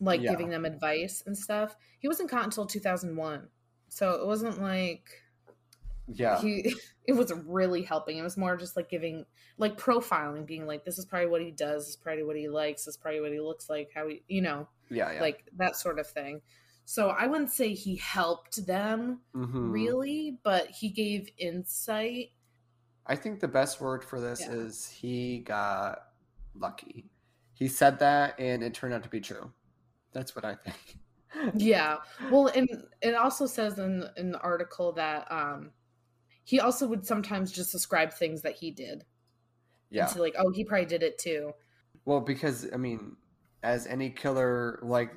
like 0.00 0.20
Yeah. 0.20 0.30
giving 0.30 0.50
them 0.50 0.64
advice 0.64 1.24
and 1.26 1.36
stuff. 1.36 1.74
He 1.98 2.06
wasn't 2.06 2.30
caught 2.30 2.44
until 2.44 2.64
2001, 2.64 3.48
so 3.88 4.12
it 4.12 4.24
wasn't 4.26 4.62
like 4.62 5.02
Yeah. 6.12 6.40
he 6.40 6.74
it 7.06 7.12
was 7.12 7.32
really 7.46 7.82
helping. 7.82 8.18
It 8.18 8.22
was 8.22 8.36
more 8.36 8.56
just 8.56 8.76
like 8.76 8.88
giving 8.88 9.24
like 9.58 9.76
profiling, 9.78 10.46
being 10.46 10.66
like, 10.66 10.84
this 10.84 10.98
is 10.98 11.04
probably 11.04 11.28
what 11.28 11.42
he 11.42 11.50
does, 11.50 11.84
this 11.84 11.90
is 11.90 11.96
probably 11.96 12.22
what 12.24 12.36
he 12.36 12.48
likes, 12.48 12.84
this 12.84 12.94
is 12.94 12.96
probably 12.98 13.20
what 13.20 13.32
he 13.32 13.40
looks 13.40 13.68
like, 13.68 13.90
how 13.94 14.08
he 14.08 14.22
you 14.28 14.40
know, 14.42 14.68
yeah. 14.90 15.12
Yeah. 15.12 15.20
like 15.20 15.44
that 15.56 15.76
sort 15.76 15.98
of 15.98 16.06
thing. 16.06 16.40
So 16.84 17.10
I 17.10 17.26
wouldn't 17.26 17.50
say 17.50 17.74
he 17.74 17.96
helped 17.96 18.64
them 18.66 19.20
Mhm. 19.34 19.72
really, 19.72 20.38
but 20.42 20.68
he 20.68 20.88
gave 20.88 21.28
insight. 21.36 22.30
I 23.06 23.16
think 23.16 23.40
the 23.40 23.48
best 23.48 23.80
word 23.80 24.02
for 24.04 24.20
this 24.20 24.40
Yeah. 24.40 24.52
is 24.52 24.88
he 24.88 25.40
got 25.40 25.98
lucky. 26.54 27.10
He 27.54 27.68
said 27.68 27.98
that 27.98 28.38
and 28.38 28.62
it 28.62 28.72
turned 28.74 28.94
out 28.94 29.02
to 29.02 29.08
be 29.08 29.20
true. 29.20 29.52
That's 30.12 30.34
what 30.34 30.44
I 30.44 30.54
think. 30.54 30.76
Yeah. 31.54 31.98
Well, 32.30 32.46
and 32.54 32.66
it 33.02 33.14
also 33.14 33.44
says 33.44 33.78
in 33.78 34.02
in 34.16 34.32
the 34.32 34.40
article 34.40 34.92
that 34.92 35.30
um 35.30 35.72
he 36.48 36.60
also 36.60 36.86
would 36.86 37.06
sometimes 37.06 37.52
just 37.52 37.72
describe 37.72 38.10
things 38.10 38.40
that 38.40 38.54
he 38.54 38.70
did. 38.70 39.04
Yeah. 39.90 40.04
And 40.04 40.10
so 40.10 40.22
like, 40.22 40.34
oh, 40.38 40.50
he 40.50 40.64
probably 40.64 40.86
did 40.86 41.02
it 41.02 41.18
too. 41.18 41.52
Well, 42.06 42.20
because 42.20 42.66
I 42.72 42.78
mean, 42.78 43.16
as 43.62 43.86
any 43.86 44.08
killer 44.08 44.78
like 44.82 45.12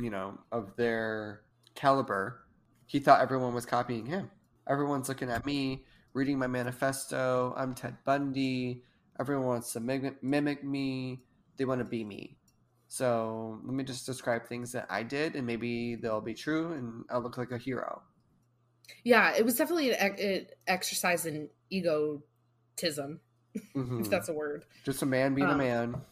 you 0.00 0.08
know 0.08 0.38
of 0.52 0.76
their 0.76 1.40
caliber, 1.74 2.42
he 2.86 3.00
thought 3.00 3.20
everyone 3.20 3.54
was 3.54 3.66
copying 3.66 4.06
him. 4.06 4.30
Everyone's 4.68 5.08
looking 5.08 5.30
at 5.30 5.44
me, 5.44 5.84
reading 6.14 6.38
my 6.38 6.46
manifesto. 6.46 7.54
I'm 7.56 7.74
Ted 7.74 7.96
Bundy. 8.04 8.84
Everyone 9.18 9.46
wants 9.46 9.72
to 9.72 9.80
mimic, 9.80 10.22
mimic 10.22 10.62
me. 10.62 11.24
They 11.56 11.64
want 11.64 11.80
to 11.80 11.84
be 11.84 12.04
me. 12.04 12.38
So 12.86 13.58
let 13.64 13.74
me 13.74 13.82
just 13.82 14.06
describe 14.06 14.46
things 14.46 14.70
that 14.72 14.86
I 14.88 15.02
did, 15.02 15.34
and 15.34 15.44
maybe 15.44 15.96
they'll 15.96 16.20
be 16.20 16.34
true, 16.34 16.72
and 16.74 17.04
I'll 17.10 17.20
look 17.20 17.36
like 17.36 17.50
a 17.50 17.58
hero. 17.58 18.02
Yeah, 19.04 19.34
it 19.36 19.44
was 19.44 19.56
definitely 19.56 19.92
an 19.92 20.14
it 20.18 20.58
exercise 20.66 21.26
in 21.26 21.48
egotism, 21.70 23.20
Mhm. 23.74 24.00
if 24.00 24.10
that's 24.10 24.28
a 24.28 24.32
word. 24.32 24.64
Just 24.84 25.02
a 25.02 25.06
man 25.06 25.34
being 25.34 25.48
a 25.48 25.52
Um, 25.52 25.58
man. 25.58 26.02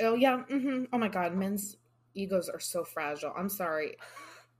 Oh 0.00 0.14
yeah. 0.14 0.42
hmm 0.44 0.84
Oh 0.92 0.98
my 0.98 1.08
God, 1.08 1.34
men's 1.34 1.76
egos 2.14 2.48
are 2.48 2.60
so 2.60 2.84
fragile. 2.84 3.32
I'm 3.36 3.48
sorry. 3.48 3.96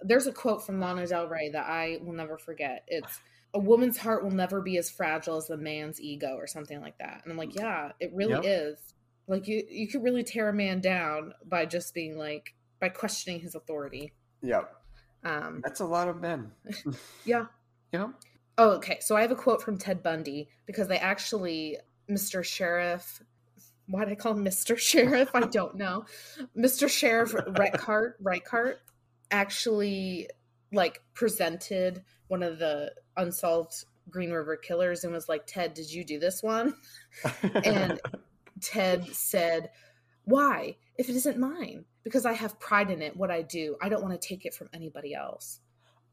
There's 0.00 0.26
a 0.26 0.32
quote 0.32 0.64
from 0.66 0.80
Lana 0.80 1.06
Del 1.06 1.28
Rey 1.28 1.50
that 1.50 1.66
I 1.66 1.98
will 2.02 2.12
never 2.12 2.38
forget. 2.38 2.84
It's 2.88 3.20
a 3.54 3.58
woman's 3.58 3.98
heart 3.98 4.24
will 4.24 4.30
never 4.30 4.60
be 4.62 4.78
as 4.78 4.90
fragile 4.90 5.36
as 5.36 5.50
a 5.50 5.56
man's 5.56 6.00
ego, 6.00 6.34
or 6.36 6.46
something 6.46 6.80
like 6.80 6.98
that. 6.98 7.20
And 7.22 7.30
I'm 7.32 7.38
like, 7.38 7.54
yeah, 7.54 7.92
it 8.00 8.10
really 8.14 8.32
Yep. 8.32 8.42
is. 8.44 8.94
Like 9.28 9.46
you, 9.46 9.62
you 9.68 9.86
could 9.88 10.02
really 10.02 10.24
tear 10.24 10.48
a 10.48 10.52
man 10.52 10.80
down 10.80 11.34
by 11.44 11.66
just 11.66 11.94
being 11.94 12.16
like 12.18 12.54
by 12.80 12.88
questioning 12.88 13.40
his 13.40 13.54
authority. 13.54 14.12
Yep. 14.42 14.74
Um, 15.24 15.60
That's 15.62 15.78
a 15.80 15.84
lot 15.86 16.08
of 16.08 16.20
men. 16.20 16.50
yeah. 17.24 17.46
Yep. 17.93 18.11
Oh, 18.59 18.70
okay. 18.72 18.99
So 19.01 19.16
I 19.16 19.22
have 19.22 19.30
a 19.30 19.36
quote 19.36 19.62
from 19.62 19.78
Ted 19.78 20.03
Bundy 20.03 20.49
because 20.66 20.88
they 20.88 20.99
actually, 20.99 21.78
Mr. 22.11 22.45
Sheriff, 22.45 23.22
why 23.86 24.05
did 24.05 24.12
I 24.12 24.16
call 24.16 24.32
him 24.32 24.45
Mr. 24.45 24.76
Sheriff? 24.78 25.30
I 25.34 25.40
don't 25.53 25.76
know. 25.76 26.05
Mr. 26.57 26.88
Sheriff 26.88 27.34
Reichert, 27.34 28.16
Reichert 28.20 28.80
actually 29.30 30.28
like 30.72 31.03
presented 31.14 32.03
one 32.28 32.43
of 32.43 32.59
the 32.59 32.93
unsolved 33.16 33.84
Green 34.11 34.30
River 34.30 34.57
killers 34.57 35.05
and 35.05 35.12
was 35.12 35.28
like, 35.28 35.47
Ted, 35.47 35.74
did 35.74 35.93
you 35.93 36.05
do 36.05 36.18
this 36.18 36.43
one? 36.43 36.74
And 37.64 38.01
Ted 38.61 39.07
said, 39.12 39.70
Why? 40.24 40.76
If 40.97 41.09
it 41.09 41.16
isn't 41.16 41.38
mine, 41.38 41.84
because 42.05 42.26
I 42.26 42.32
have 42.32 42.61
pride 42.61 42.90
in 42.90 43.03
it, 43.03 43.16
what 43.16 43.30
I 43.30 43.43
do. 43.43 43.76
I 43.80 43.88
don't 43.88 44.03
want 44.03 44.20
to 44.20 44.28
take 44.28 44.45
it 44.45 44.55
from 44.55 44.68
anybody 44.72 45.14
else. 45.14 45.61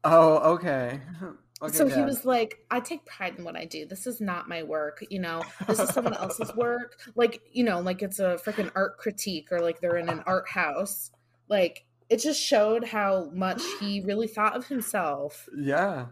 oh, 0.04 0.54
okay. 0.54 1.00
okay 1.62 1.76
so 1.76 1.88
he 1.88 2.02
was 2.02 2.24
like, 2.24 2.64
I 2.70 2.80
take 2.80 3.04
pride 3.04 3.34
in 3.38 3.44
what 3.44 3.56
I 3.56 3.64
do. 3.64 3.86
This 3.86 4.06
is 4.06 4.20
not 4.20 4.48
my 4.48 4.62
work. 4.62 5.04
You 5.10 5.20
know, 5.20 5.42
this 5.66 5.78
is 5.78 5.90
someone 5.90 6.14
else's 6.14 6.54
work. 6.56 6.98
Like, 7.14 7.40
you 7.52 7.64
know, 7.64 7.80
like 7.80 8.02
it's 8.02 8.18
a 8.18 8.38
freaking 8.44 8.70
art 8.74 8.96
critique 8.98 9.48
or 9.50 9.60
like 9.60 9.80
they're 9.80 9.96
in 9.96 10.08
an 10.08 10.22
art 10.26 10.48
house. 10.48 11.10
Like, 11.48 11.84
it 12.08 12.18
just 12.18 12.40
showed 12.40 12.84
how 12.84 13.30
much 13.32 13.62
he 13.78 14.00
really 14.00 14.26
thought 14.26 14.56
of 14.56 14.66
himself 14.66 15.48
Yeah. 15.56 16.06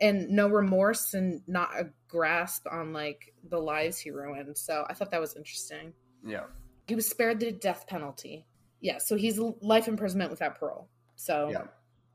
and 0.00 0.28
no 0.30 0.48
remorse 0.48 1.14
and 1.14 1.42
not 1.46 1.70
a 1.78 1.90
grasp 2.08 2.66
on 2.70 2.92
like 2.92 3.34
the 3.48 3.58
lives 3.58 3.98
he 3.98 4.10
ruined. 4.10 4.56
So 4.58 4.84
I 4.88 4.94
thought 4.94 5.10
that 5.12 5.20
was 5.20 5.36
interesting. 5.36 5.92
Yeah. 6.26 6.44
He 6.88 6.94
was 6.94 7.08
spared 7.08 7.40
the 7.40 7.52
death 7.52 7.86
penalty. 7.86 8.46
Yeah. 8.80 8.98
So 8.98 9.16
he's 9.16 9.38
life 9.38 9.86
imprisonment 9.88 10.30
without 10.30 10.58
parole. 10.58 10.88
So 11.16 11.50
Yeah. 11.50 11.64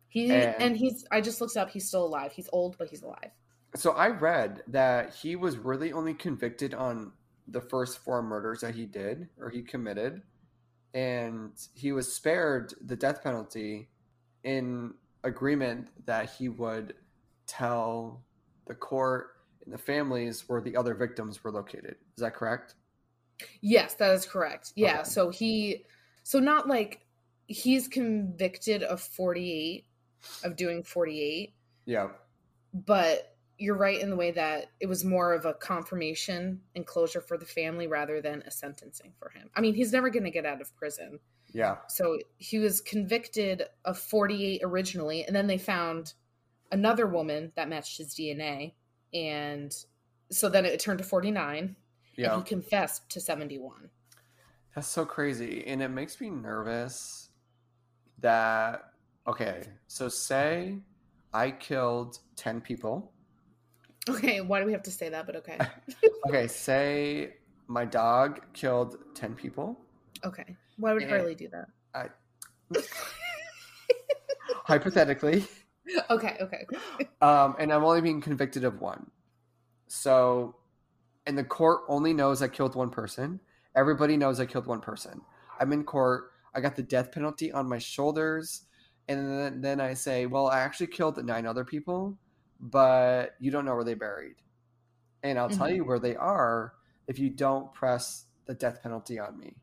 He, 0.10 0.32
And- 0.32 0.62
and 0.62 0.78
he's, 0.78 1.06
I 1.12 1.22
just 1.22 1.40
looked 1.42 1.56
up, 1.58 1.70
he's 1.70 1.88
still 1.88 2.06
alive. 2.06 2.32
He's 2.34 2.50
old, 2.52 2.78
but 2.78 2.90
he's 2.90 3.02
alive. 3.04 3.32
So 3.76 3.92
I 3.92 4.08
read 4.10 4.64
that 4.68 5.14
he 5.14 5.36
was 5.36 5.58
really 5.58 5.94
only 5.94 6.14
convicted 6.16 6.74
on 6.74 7.12
the 7.48 7.62
first 7.62 8.00
four 8.00 8.22
murders 8.24 8.62
that 8.62 8.74
he 8.76 8.86
did 8.86 9.30
or 9.40 9.50
he 9.50 9.62
committed, 9.62 10.22
and 10.94 11.52
he 11.76 11.92
was 11.92 12.12
spared 12.12 12.74
the 12.82 12.96
death 12.96 13.24
penalty 13.24 13.88
in 14.44 14.94
agreement 15.24 15.88
that 16.06 16.32
he 16.32 16.50
would 16.50 16.96
tell 17.46 18.24
the 18.68 18.74
court 18.74 19.28
and 19.64 19.74
the 19.74 19.78
families 19.78 20.46
where 20.48 20.62
the 20.62 20.76
other 20.76 20.96
victims 20.96 21.44
were 21.44 21.52
located. 21.52 21.96
Is 22.18 22.22
that 22.22 22.34
correct? 22.34 22.74
Yes, 23.62 23.94
that 23.96 24.12
is 24.14 24.26
correct. 24.26 24.74
Yeah. 24.76 25.02
Okay. 25.02 25.10
So 25.10 25.30
he, 25.30 25.86
so 26.24 26.40
not 26.40 26.68
like 26.68 27.02
he's 27.48 27.88
convicted 27.88 28.82
of 28.84 29.00
48, 29.02 29.86
of 30.44 30.56
doing 30.56 30.84
48, 30.84 31.54
Yeah. 31.86 32.10
but 32.74 33.36
you're 33.58 33.76
right 33.78 34.00
in 34.00 34.10
the 34.10 34.16
way 34.16 34.32
that 34.32 34.68
it 34.80 34.86
was 34.88 35.04
more 35.04 35.34
of 35.34 35.46
a 35.46 35.54
confirmation 35.54 36.62
and 36.76 36.86
closure 36.88 37.20
for 37.20 37.38
the 37.38 37.46
family 37.46 37.88
rather 37.88 38.22
than 38.22 38.42
a 38.44 38.52
sentencing 38.52 39.12
for 39.20 39.30
him. 39.30 39.50
I 39.54 39.60
mean, 39.62 39.74
he's 39.74 39.92
never 39.92 40.10
going 40.10 40.24
to 40.24 40.32
get 40.32 40.46
out 40.46 40.62
of 40.62 40.74
prison. 40.78 41.20
Yeah. 41.52 41.78
So 41.88 42.20
he 42.38 42.58
was 42.60 42.80
convicted 42.80 43.64
of 43.84 43.98
48 43.98 44.62
originally, 44.64 45.26
and 45.26 45.36
then 45.36 45.48
they 45.48 45.58
found 45.58 46.14
another 46.72 47.06
woman 47.06 47.52
that 47.56 47.68
matched 47.68 47.98
his 47.98 48.14
DNA. 48.14 48.76
And 49.14 49.76
so 50.32 50.48
then 50.48 50.66
it 50.66 50.80
turned 50.80 51.00
to 51.00 51.04
49, 51.04 51.76
Yeah. 52.16 52.34
and 52.36 52.44
he 52.44 52.48
confessed 52.48 53.10
to 53.10 53.20
71. 53.20 53.90
That's 54.76 54.88
so 54.88 55.04
crazy. 55.06 55.66
And 55.68 55.82
it 55.82 55.90
makes 55.90 56.22
me 56.22 56.30
nervous 56.30 57.30
that, 58.20 58.84
okay, 59.30 59.64
so 59.88 60.10
say 60.10 60.76
I 61.34 61.52
killed 61.52 62.20
10 62.36 62.62
people. 62.62 63.12
Okay, 64.10 64.42
why 64.42 64.60
do 64.60 64.66
we 64.66 64.72
have 64.72 64.84
to 64.84 64.92
say 64.92 65.10
that? 65.10 65.26
But 65.26 65.36
okay. 65.38 65.58
Okay, 66.28 66.48
say 66.48 67.36
my 67.68 67.86
dog 67.86 68.42
killed 68.54 68.98
10 69.16 69.36
people. 69.36 69.80
Okay. 70.26 70.58
Why 70.78 70.94
would. 70.94 71.08
Harley 71.08 71.36
do 71.36 71.48
that? 71.50 71.68
Hypothetically. 74.66 75.46
Okay, 76.10 76.38
okay. 76.42 76.66
Um, 77.22 77.56
and 77.58 77.74
I'm 77.74 77.84
only 77.84 78.02
being 78.02 78.22
convicted 78.22 78.64
of 78.64 78.80
one. 78.80 79.10
So, 79.88 80.56
and 81.26 81.38
the 81.38 81.44
court 81.44 81.82
only 81.88 82.14
knows 82.14 82.42
I 82.42 82.48
killed 82.48 82.76
one 82.76 82.92
person. 82.92 83.40
Everybody 83.76 84.18
knows 84.18 84.40
I 84.40 84.46
killed 84.46 84.68
one 84.68 84.82
person. 84.82 85.22
I'm 85.60 85.74
in 85.74 85.84
court. 85.84 86.32
I 86.54 86.62
got 86.62 86.76
the 86.76 86.84
death 86.84 87.12
penalty 87.12 87.52
on 87.52 87.68
my 87.68 87.80
shoulders. 87.80 88.64
And 89.10 89.28
then, 89.28 89.62
then 89.62 89.82
I 89.82 89.96
say, 89.96 90.28
well, 90.28 90.48
I 90.48 90.60
actually 90.60 90.88
killed 90.88 91.24
nine 91.26 91.48
other 91.48 91.66
people, 91.66 92.18
but 92.60 93.32
you 93.40 93.50
don't 93.50 93.66
know 93.66 93.74
where 93.74 93.84
they 93.84 93.96
buried. 93.96 94.36
And 95.24 95.40
I'll 95.40 95.50
tell 95.50 95.68
Mhm. 95.68 95.78
you 95.78 95.84
where 95.86 95.98
they 96.00 96.16
are 96.16 96.74
if 97.08 97.18
you 97.18 97.32
don't 97.32 97.74
press 97.74 98.28
the 98.46 98.54
death 98.54 98.84
penalty 98.84 99.18
on 99.20 99.38
me. 99.40 99.56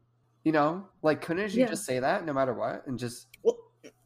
You 0.43 0.51
know, 0.51 0.89
like, 1.01 1.23
couldn't 1.23 1.53
you 1.53 1.61
Yeah. 1.61 1.67
just 1.67 1.85
say 1.87 2.01
that 2.01 2.27
no 2.27 2.33
matter 2.33 2.53
what? 2.55 2.87
And 2.89 2.99
just, 2.99 3.29
Well, 3.45 3.57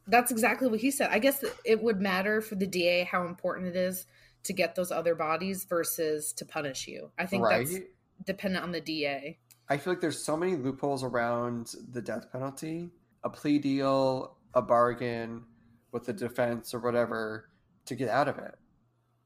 that's 0.07 0.31
exactly 0.31 0.67
what 0.67 0.79
he 0.79 0.91
said. 0.91 1.09
I 1.11 1.17
guess 1.17 1.43
it 1.65 1.81
would 1.81 1.99
matter 1.99 2.39
for 2.41 2.53
the 2.53 2.67
DA 2.67 3.03
how 3.03 3.25
important 3.25 3.67
it 3.67 3.75
is 3.75 4.05
to 4.43 4.53
get 4.53 4.75
those 4.75 4.91
other 4.91 5.15
bodies 5.15 5.65
versus 5.65 6.33
to 6.33 6.45
punish 6.45 6.87
you. 6.87 7.11
I 7.17 7.25
think 7.25 7.43
right? 7.43 7.67
that's 7.67 7.79
dependent 8.25 8.63
on 8.63 8.71
the 8.71 8.81
DA. 8.81 9.39
I 9.69 9.77
feel 9.77 9.93
like 9.93 10.01
there's 10.01 10.23
so 10.23 10.37
many 10.37 10.55
loopholes 10.55 11.03
around 11.03 11.73
the 11.91 12.01
death 12.01 12.31
penalty. 12.31 12.91
A 13.23 13.29
plea 13.29 13.59
deal, 13.59 14.37
a 14.53 14.61
bargain 14.61 15.43
with 15.91 16.05
the 16.05 16.13
defense 16.13 16.73
or 16.73 16.79
whatever 16.79 17.49
to 17.85 17.95
get 17.95 18.09
out 18.09 18.27
of 18.27 18.37
it. 18.37 18.55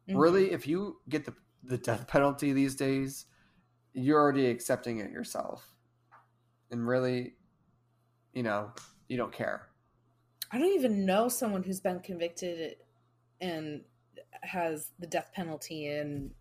Mhm. 0.09 0.19
Really, 0.19 0.51
if 0.51 0.67
you 0.67 0.99
get 1.09 1.26
the, 1.26 1.34
the 1.63 1.78
death 1.78 2.07
penalty 2.07 2.53
these 2.53 2.76
days, 2.76 3.26
you're 3.93 4.19
already 4.19 4.47
accepting 4.47 4.99
it 4.99 5.11
yourself. 5.11 5.73
And 6.71 6.88
really, 6.88 7.36
you 8.34 8.43
know, 8.43 8.71
you 9.07 9.17
don't 9.17 9.32
care. 9.32 9.69
I 10.51 10.59
don't 10.59 10.73
even 10.73 11.05
know 11.05 11.28
someone 11.28 11.63
who's 11.63 11.80
been 11.80 11.99
convicted 11.99 12.78
and 13.41 13.82
has 14.41 14.91
the 14.99 15.07
death 15.07 15.32
penalty 15.34 15.88
in 15.88 16.32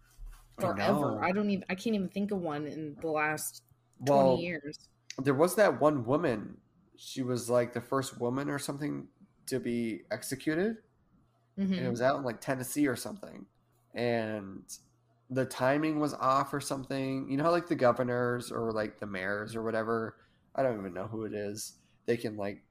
forever. 0.59 1.13
know. 1.17 1.21
I, 1.23 1.33
don't 1.33 1.51
even 1.51 1.65
I 1.69 1.75
can't 1.75 1.97
even 1.97 2.09
think 2.09 2.31
of 2.31 2.41
one 2.41 2.67
in 2.67 2.97
the 3.01 3.09
last 3.09 3.63
20 4.07 4.43
years. 4.43 4.89
there 5.23 5.35
was 5.35 5.55
that 5.57 5.81
one 5.81 6.05
woman. 6.05 6.57
She 6.97 7.23
was 7.23 7.51
like 7.51 7.73
the 7.73 7.81
first 7.81 8.21
woman 8.21 8.51
or 8.51 8.59
something 8.59 9.09
to 9.47 9.61
be 9.61 10.03
executed. 10.11 10.79
Mhm. 11.59 11.77
and 11.79 11.87
it 11.87 11.91
was 11.91 12.03
out 12.03 12.17
in 12.19 12.25
like 12.25 12.41
Tennessee 12.41 12.89
or 12.89 12.97
something. 12.97 13.47
And 13.95 14.65
the 15.31 15.47
timing 15.47 16.01
was 16.01 16.15
off 16.15 16.53
or 16.53 16.61
something. 16.61 17.31
You 17.31 17.37
know 17.37 17.45
how 17.45 17.51
like 17.53 17.69
the 17.69 17.77
governors 17.77 18.51
or 18.51 18.73
like 18.73 18.99
the 18.99 19.07
mayors 19.07 19.55
or 19.55 19.63
whatever, 19.63 20.17
I 20.55 20.63
don't 20.65 20.79
even 20.81 20.93
know 20.95 21.07
who 21.07 21.25
it 21.25 21.33
is. 21.33 21.75
They 22.07 22.17
can 22.17 22.37
like 22.37 22.63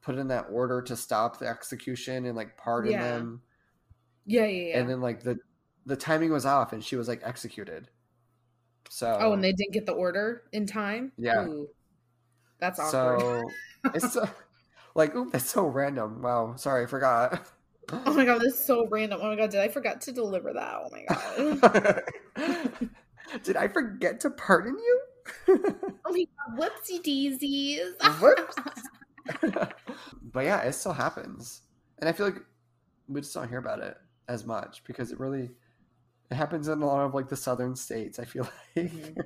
put 0.00 0.16
in 0.16 0.28
that 0.28 0.46
order 0.50 0.80
to 0.82 0.96
stop 0.96 1.38
the 1.40 1.46
execution 1.48 2.24
and 2.26 2.36
like 2.36 2.56
pardon 2.56 2.92
Yeah. 2.92 3.02
them. 3.02 3.42
Yeah, 4.26 4.44
yeah, 4.46 4.68
yeah. 4.68 4.78
And 4.80 4.88
then 4.88 5.00
like 5.00 5.22
the 5.22 5.38
the 5.86 5.96
timing 5.96 6.30
was 6.30 6.46
off 6.46 6.72
and 6.72 6.84
she 6.84 6.94
was 6.96 7.08
like 7.08 7.22
executed. 7.24 7.90
So 8.88 9.16
oh, 9.20 9.32
and 9.32 9.42
they 9.42 9.52
didn't 9.52 9.72
get 9.72 9.86
the 9.86 9.92
order 9.92 10.44
in 10.52 10.66
time. 10.66 11.12
Yeah. 11.18 11.46
Ooh, 11.46 11.68
that's 12.60 12.78
awkward. 12.78 13.20
so 13.20 13.50
it's 13.94 14.12
so, 14.12 14.28
like 14.94 15.14
ooh, 15.14 15.30
that's 15.30 15.48
so 15.50 15.66
random. 15.66 16.22
Wow, 16.22 16.54
sorry, 16.56 16.84
I 16.84 16.86
forgot. 16.86 17.46
oh 17.92 18.14
my 18.14 18.24
god, 18.24 18.40
this 18.40 18.54
is 18.54 18.64
so 18.66 18.86
random. 18.88 19.20
Oh 19.22 19.28
my 19.28 19.36
god, 19.36 19.50
did 19.50 19.60
I 19.60 19.68
forget 19.68 20.00
to 20.02 20.12
deliver 20.12 20.52
that? 20.52 20.74
Oh 20.76 20.88
my 20.90 21.04
god. 21.08 22.02
Did 23.44 23.56
I 23.56 23.68
forget 23.68 24.18
to 24.20 24.30
pardon 24.30 24.74
you? 24.76 25.00
oh 26.04 26.12
my 26.12 26.24
god, 26.24 26.58
whoopsie 26.58 27.00
daisies. 27.00 27.92
Whoops. 28.20 28.56
but 30.32 30.44
yeah, 30.44 30.62
it 30.62 30.72
still 30.72 30.92
happens, 30.92 31.62
and 31.98 32.08
I 32.08 32.12
feel 32.12 32.26
like 32.26 32.42
we 33.08 33.20
just 33.20 33.32
don't 33.34 33.48
hear 33.48 33.58
about 33.58 33.80
it 33.80 33.96
as 34.28 34.44
much 34.44 34.82
because 34.84 35.12
it 35.12 35.20
really 35.20 35.50
it 36.30 36.34
happens 36.34 36.66
in 36.68 36.82
a 36.82 36.86
lot 36.86 37.04
of 37.04 37.14
like 37.14 37.28
the 37.28 37.36
southern 37.36 37.76
states. 37.76 38.18
I 38.18 38.24
feel 38.24 38.48
like 38.76 38.90
Mhm. 38.90 39.16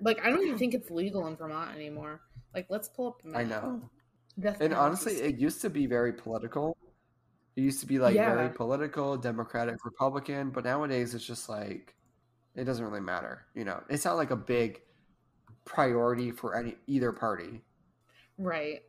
like 0.00 0.24
I 0.24 0.30
don't 0.30 0.42
even 0.42 0.58
think 0.58 0.72
it's 0.74 0.90
legal 0.90 1.26
in 1.26 1.36
Vermont 1.36 1.74
anymore. 1.74 2.20
Like, 2.54 2.66
let's 2.68 2.88
pull 2.88 3.08
up. 3.08 3.22
the 3.22 3.36
I 3.36 3.44
know. 3.44 3.82
Death 4.38 4.58
And 4.60 4.72
honestly, 4.72 5.14
it 5.14 5.38
used 5.38 5.60
to 5.62 5.70
be 5.70 5.86
very 5.86 6.12
political. 6.12 6.76
It 7.56 7.62
used 7.62 7.80
to 7.80 7.86
be 7.86 7.98
like 7.98 8.14
Yeah. 8.14 8.34
very 8.34 8.48
political, 8.48 9.16
Democratic, 9.16 9.84
Republican, 9.84 10.50
but 10.50 10.64
nowadays 10.64 11.14
it's 11.14 11.24
just 11.26 11.48
like 11.48 11.94
it 12.54 12.64
doesn't 12.64 12.84
really 12.84 13.00
matter. 13.00 13.46
You 13.54 13.64
know, 13.64 13.82
it's 13.88 14.04
not 14.04 14.16
like 14.16 14.30
a 14.30 14.36
big 14.36 14.80
priority 15.64 16.30
for 16.30 16.56
any 16.56 16.76
either 16.86 17.12
party. 17.12 17.62
right. 18.38 18.82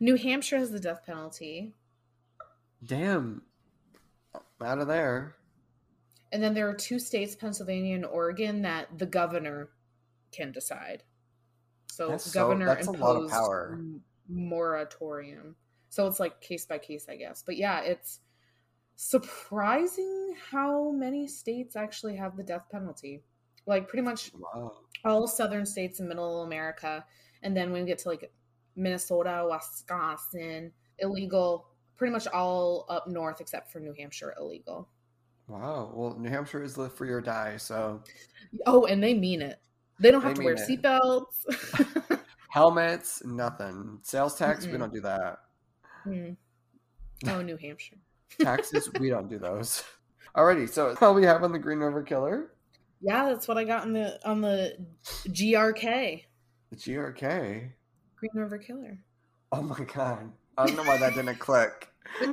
New 0.00 0.16
Hampshire 0.16 0.56
has 0.58 0.70
the 0.70 0.80
death 0.80 1.04
penalty, 1.04 1.74
Damn, 2.84 3.42
out 4.62 4.78
of 4.78 4.86
there. 4.88 5.36
and 6.32 6.42
then 6.42 6.54
there 6.54 6.68
are 6.68 6.74
two 6.74 6.98
states, 6.98 7.34
Pennsylvania 7.34 7.94
and 7.96 8.06
Oregon, 8.06 8.62
that 8.62 8.98
the 8.98 9.06
governor 9.06 9.70
can 10.32 10.52
decide. 10.52 11.02
So 11.94 12.08
That's 12.08 12.24
so- 12.32 12.40
governor 12.40 12.68
a 12.70 12.72
of 12.72 12.88
imposed 12.88 13.32
power. 13.32 13.78
moratorium. 14.28 15.54
So 15.90 16.08
it's 16.08 16.18
like 16.18 16.40
case 16.40 16.66
by 16.66 16.78
case, 16.78 17.06
I 17.08 17.14
guess. 17.14 17.44
But 17.46 17.56
yeah, 17.56 17.82
it's 17.82 18.18
surprising 18.96 20.34
how 20.50 20.90
many 20.90 21.28
states 21.28 21.76
actually 21.76 22.16
have 22.16 22.36
the 22.36 22.42
death 22.42 22.66
penalty. 22.70 23.22
Like 23.66 23.86
pretty 23.88 24.02
much 24.02 24.32
Wow. 24.34 24.72
all 25.04 25.28
southern 25.28 25.64
states 25.66 26.00
in 26.00 26.08
middle 26.08 26.42
America, 26.42 27.06
and 27.44 27.56
then 27.56 27.70
when 27.70 27.82
we 27.82 27.86
get 27.86 27.98
to 28.00 28.08
like 28.08 28.32
Minnesota, 28.74 29.46
Wisconsin, 29.48 30.72
illegal. 30.98 31.68
Pretty 31.96 32.12
much 32.12 32.26
all 32.26 32.86
up 32.88 33.06
north 33.06 33.40
except 33.40 33.70
for 33.70 33.78
New 33.78 33.94
Hampshire, 33.96 34.34
illegal. 34.36 34.88
Wow. 35.46 35.92
Well, 35.94 36.18
New 36.18 36.28
Hampshire 36.28 36.62
is 36.64 36.76
live 36.76 36.92
free 36.92 37.10
or 37.10 37.20
die, 37.20 37.56
so 37.56 38.02
Oh, 38.66 38.84
and 38.86 39.00
they 39.00 39.14
mean 39.14 39.40
it. 39.42 39.60
They 39.98 40.10
don't 40.10 40.22
They 40.22 40.28
have 40.28 40.36
to 40.38 40.44
wear 40.44 40.56
seatbelts. 40.56 42.20
helmets, 42.50 43.22
nothing. 43.24 43.98
Sales 44.02 44.36
tax, 44.36 44.66
we 44.66 44.72
Mm-mm. 44.72 44.78
don't 44.80 44.92
do 44.94 45.00
that. 45.02 45.38
Hmm. 46.04 46.30
Oh, 47.26 47.40
New 47.42 47.56
Hampshire. 47.56 47.96
Taxes, 48.40 48.90
we 48.98 49.08
don't 49.08 49.28
do 49.28 49.38
those. 49.38 49.82
Alrighty, 50.36 50.68
so 50.68 50.88
that's 50.88 51.00
all 51.02 51.14
we 51.14 51.24
have 51.24 51.44
on 51.44 51.52
the 51.52 51.58
Green 51.58 51.78
River 51.78 52.02
Killer. 52.02 52.50
Yeah, 53.00 53.26
that's 53.26 53.46
what 53.46 53.56
I 53.58 53.64
got 53.64 53.82
on 53.82 53.92
the 53.92 54.18
on 54.28 54.40
the 54.40 54.76
GRK, 55.28 56.24
The 56.70 56.76
GRK. 56.76 57.70
Green 58.16 58.30
River 58.34 58.58
Killer. 58.58 58.98
Oh 59.52 59.62
my 59.62 59.84
god. 59.84 60.32
I 60.56 60.66
don't 60.66 60.76
know 60.76 60.82
why 60.84 60.98
that 60.98 61.14
didn't 61.14 61.38
click. 61.38 61.88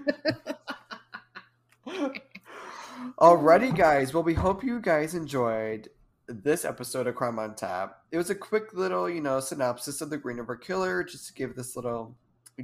Alrighty, 3.20 3.76
guys. 3.76 4.14
Well, 4.14 4.24
we 4.24 4.34
hope 4.34 4.64
you 4.64 4.80
guys 4.80 5.16
enjoyed 5.16 5.90
this 6.34 6.66
episode 6.66 7.08
of 7.08 7.16
Crime 7.16 7.40
on 7.40 7.56
Tap. 7.56 8.04
It 8.12 8.18
was 8.18 8.30
a 8.30 8.36
quick 8.36 8.74
little, 8.74 9.10
you 9.10 9.22
know, 9.22 9.40
synopsis 9.40 10.02
of 10.02 10.10
the 10.10 10.18
Green 10.18 10.38
River 10.38 10.56
Killer, 10.56 11.04
just 11.04 11.28
to 11.28 11.34
give 11.34 11.56
this 11.56 11.76
little 11.76 12.16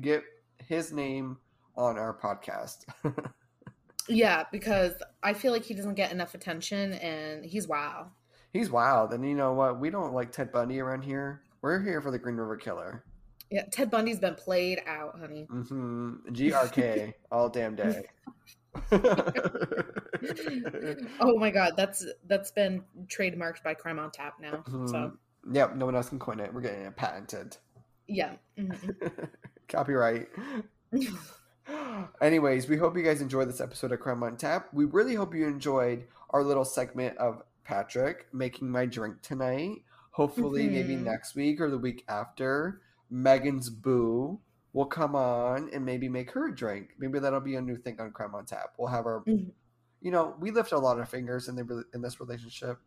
get 0.02 0.24
his 0.58 0.92
name 0.92 1.38
on 1.76 1.98
our 1.98 2.14
podcast. 2.18 2.86
Yeah, 4.10 4.44
because 4.52 4.94
I 5.22 5.34
feel 5.34 5.52
like 5.52 5.64
he 5.64 5.74
doesn't 5.74 5.96
get 5.96 6.12
enough 6.12 6.34
attention, 6.34 6.94
and 6.94 7.44
he's 7.44 7.68
wild. 7.68 8.08
He's 8.54 8.70
wild, 8.70 9.14
and 9.14 9.28
you 9.28 9.36
know 9.36 9.54
what? 9.54 9.80
We 9.80 9.90
don't 9.90 10.14
like 10.14 10.32
Ted 10.32 10.52
Bundy 10.52 10.80
around 10.80 11.02
here. 11.02 11.42
We're 11.62 11.82
here 11.82 12.02
for 12.02 12.12
the 12.12 12.18
Green 12.18 12.38
River 12.38 12.56
Killer. 12.56 13.04
Yeah, 13.52 13.64
Ted 13.72 13.92
Bundy's 13.92 14.20
been 14.20 14.36
played 14.36 14.82
out, 14.88 15.20
honey. 15.20 15.44
hmm 15.50 16.16
GRK 16.30 17.14
all 17.32 17.50
damn 17.50 17.76
day. 17.76 18.06
oh 21.20 21.38
my 21.38 21.50
god, 21.52 21.74
that's 21.78 22.06
that's 22.28 22.52
been 22.52 22.84
trademarked 23.08 23.64
by 23.64 23.74
Crime 23.74 24.00
on 24.00 24.12
Tap 24.12 24.36
now. 24.42 24.64
So 24.66 24.72
Mhm. 24.74 25.18
Yep, 25.52 25.76
no 25.78 25.86
one 25.86 25.96
else 25.96 26.10
can 26.10 26.20
coin 26.20 26.40
it. 26.40 26.54
We're 26.54 26.62
getting 26.62 26.82
it 26.82 26.96
patented. 26.96 27.58
yeah. 28.08 28.34
mhm. 28.58 29.30
Copyright. 29.70 30.30
Anyways, 32.22 32.70
we 32.70 32.78
hope 32.78 32.96
you 32.98 33.04
guys 33.04 33.22
enjoyed 33.22 33.50
this 33.50 33.60
episode 33.62 33.92
of 33.92 34.00
Crime 34.00 34.24
on 34.24 34.38
Tap. 34.38 34.68
We 34.74 34.86
really 34.86 35.16
hope 35.16 35.34
you 35.36 35.46
enjoyed 35.48 36.06
our 36.30 36.44
little 36.44 36.64
segment 36.66 37.18
of 37.18 37.44
Patrick 37.66 38.28
making 38.34 38.70
my 38.70 38.86
drink 38.86 39.22
tonight. 39.22 39.84
Hopefully, 40.12 40.68
maybe 40.68 40.96
Mhm. 40.96 41.04
next 41.04 41.36
week 41.36 41.60
or 41.62 41.70
the 41.70 41.78
week 41.78 42.04
after, 42.08 42.82
Megan's 43.10 43.70
Boo 43.70 44.40
will 44.78 44.86
come 44.86 45.16
on 45.16 45.70
and 45.74 45.84
maybe 45.84 46.08
make 46.08 46.30
her 46.32 46.48
a 46.50 46.56
drink. 46.56 46.90
Maybe 47.00 47.18
that'll 47.18 47.40
be 47.42 47.56
a 47.56 47.62
new 47.62 47.78
thing 47.78 48.00
on 48.00 48.12
Crime 48.12 48.36
on 48.36 48.46
Tap. 48.46 48.74
We'll 48.78 48.90
have 48.90 49.06
our, 49.08 49.24
Mhm. 49.26 49.52
you 50.02 50.12
know, 50.12 50.36
we 50.40 50.52
lift 50.52 50.72
a 50.72 50.78
lot 50.78 51.00
of 51.00 51.10
fingers 51.10 51.48
in 51.50 51.56
the 51.56 51.84
in 51.96 52.02
this 52.02 52.20
relationship, 52.20 52.78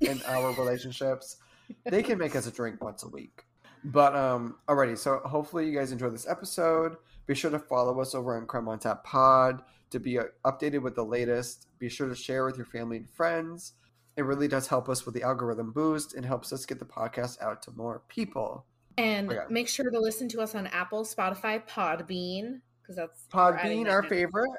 in 0.00 0.22
our 0.28 0.52
relationships. 0.62 1.38
They 1.84 2.02
can 2.02 2.16
make 2.18 2.36
us 2.36 2.46
a 2.46 2.52
drink 2.52 2.82
once 2.82 3.02
a 3.02 3.08
week. 3.08 3.44
But 3.84 4.14
um 4.14 4.58
alrighty, 4.68 4.96
so 4.96 5.18
hopefully 5.24 5.68
you 5.68 5.76
guys 5.76 5.90
enjoyed 5.90 6.14
this 6.14 6.28
episode. 6.28 6.96
Be 7.26 7.34
sure 7.34 7.50
to 7.50 7.58
follow 7.58 8.00
us 8.00 8.14
over 8.14 8.36
on 8.36 8.46
Crime 8.46 8.68
on 8.68 8.78
Tap 8.78 9.02
Pod 9.04 9.62
to 9.90 9.98
be 9.98 10.18
uh, 10.20 10.24
updated 10.44 10.82
with 10.82 10.94
the 10.94 11.04
latest. 11.04 11.66
Be 11.80 11.88
sure 11.88 12.08
to 12.08 12.14
share 12.14 12.44
with 12.44 12.56
your 12.56 12.66
family 12.66 12.98
and 12.98 13.10
friends. 13.10 13.72
It 14.16 14.22
really 14.22 14.46
does 14.46 14.68
help 14.68 14.88
us 14.88 15.04
with 15.04 15.14
the 15.16 15.22
algorithm 15.24 15.72
boost 15.72 16.14
and 16.14 16.24
helps 16.24 16.52
us 16.52 16.66
get 16.66 16.78
the 16.78 16.84
podcast 16.84 17.40
out 17.42 17.62
to 17.62 17.72
more 17.72 18.02
people. 18.08 18.64
And 18.98 19.30
Okay. 19.30 19.44
make 19.48 19.68
sure 19.68 19.90
to 19.90 19.98
listen 19.98 20.28
to 20.28 20.40
us 20.40 20.54
on 20.54 20.66
Apple, 20.68 21.04
Spotify, 21.04 21.66
Podbean, 21.66 22.60
because 22.82 22.96
that's 22.96 23.26
Podbean, 23.32 23.88
our 23.90 24.02
favorite. 24.02 24.50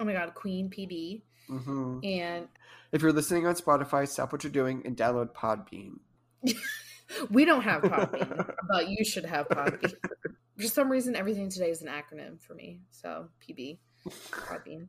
Oh 0.00 0.04
my 0.04 0.12
god, 0.12 0.34
Queen 0.34 0.68
PB. 0.70 1.22
hmm 1.48 2.00
And 2.02 2.48
If 2.92 3.02
you're 3.02 3.12
listening 3.12 3.46
on 3.46 3.54
Spotify, 3.54 4.06
stop 4.08 4.32
what 4.32 4.44
you're 4.44 4.52
doing 4.52 4.82
and 4.84 4.96
download 4.96 5.32
Podbean. 5.32 5.98
we 7.30 7.44
don't 7.44 7.62
have 7.62 7.82
Podbean, 7.82 8.54
but 8.68 8.88
you 8.88 9.04
should 9.04 9.24
have 9.24 9.48
Podbean. 9.48 9.94
For 10.58 10.66
some 10.66 10.90
reason, 10.90 11.16
everything 11.16 11.48
today 11.48 11.70
is 11.70 11.82
an 11.82 11.88
acronym 11.88 12.40
for 12.40 12.54
me. 12.54 12.80
So 12.90 13.28
PB, 13.42 13.78
Podbean. 14.30 14.88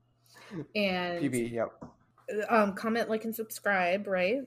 And 0.75 1.23
PB, 1.23 1.51
yep. 1.51 1.71
um, 2.49 2.73
comment, 2.73 3.09
like, 3.09 3.25
and 3.25 3.35
subscribe, 3.35 4.07
right? 4.07 4.41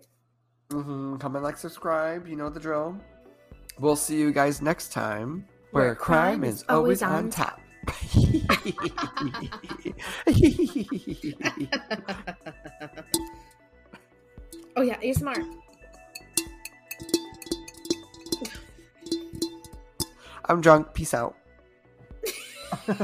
Mm-hmm. 0.70 1.16
Comment, 1.16 1.42
like, 1.42 1.56
subscribe. 1.56 2.28
You 2.28 2.36
know 2.36 2.50
the 2.50 2.60
drill. 2.60 3.00
We'll 3.78 3.96
see 3.96 4.18
you 4.18 4.32
guys 4.32 4.60
next 4.60 4.92
time 4.92 5.46
where, 5.70 5.94
crime, 5.94 6.42
is 6.42 6.64
always 6.68 7.02
on 7.02 7.30
top. 7.30 7.60
oh 14.76 14.82
yeah, 14.82 14.98
you're 15.00 15.14
smart. 15.14 15.38
I'm 20.46 20.60
drunk. 20.60 20.92
Peace 20.92 21.14
out. 21.14 21.36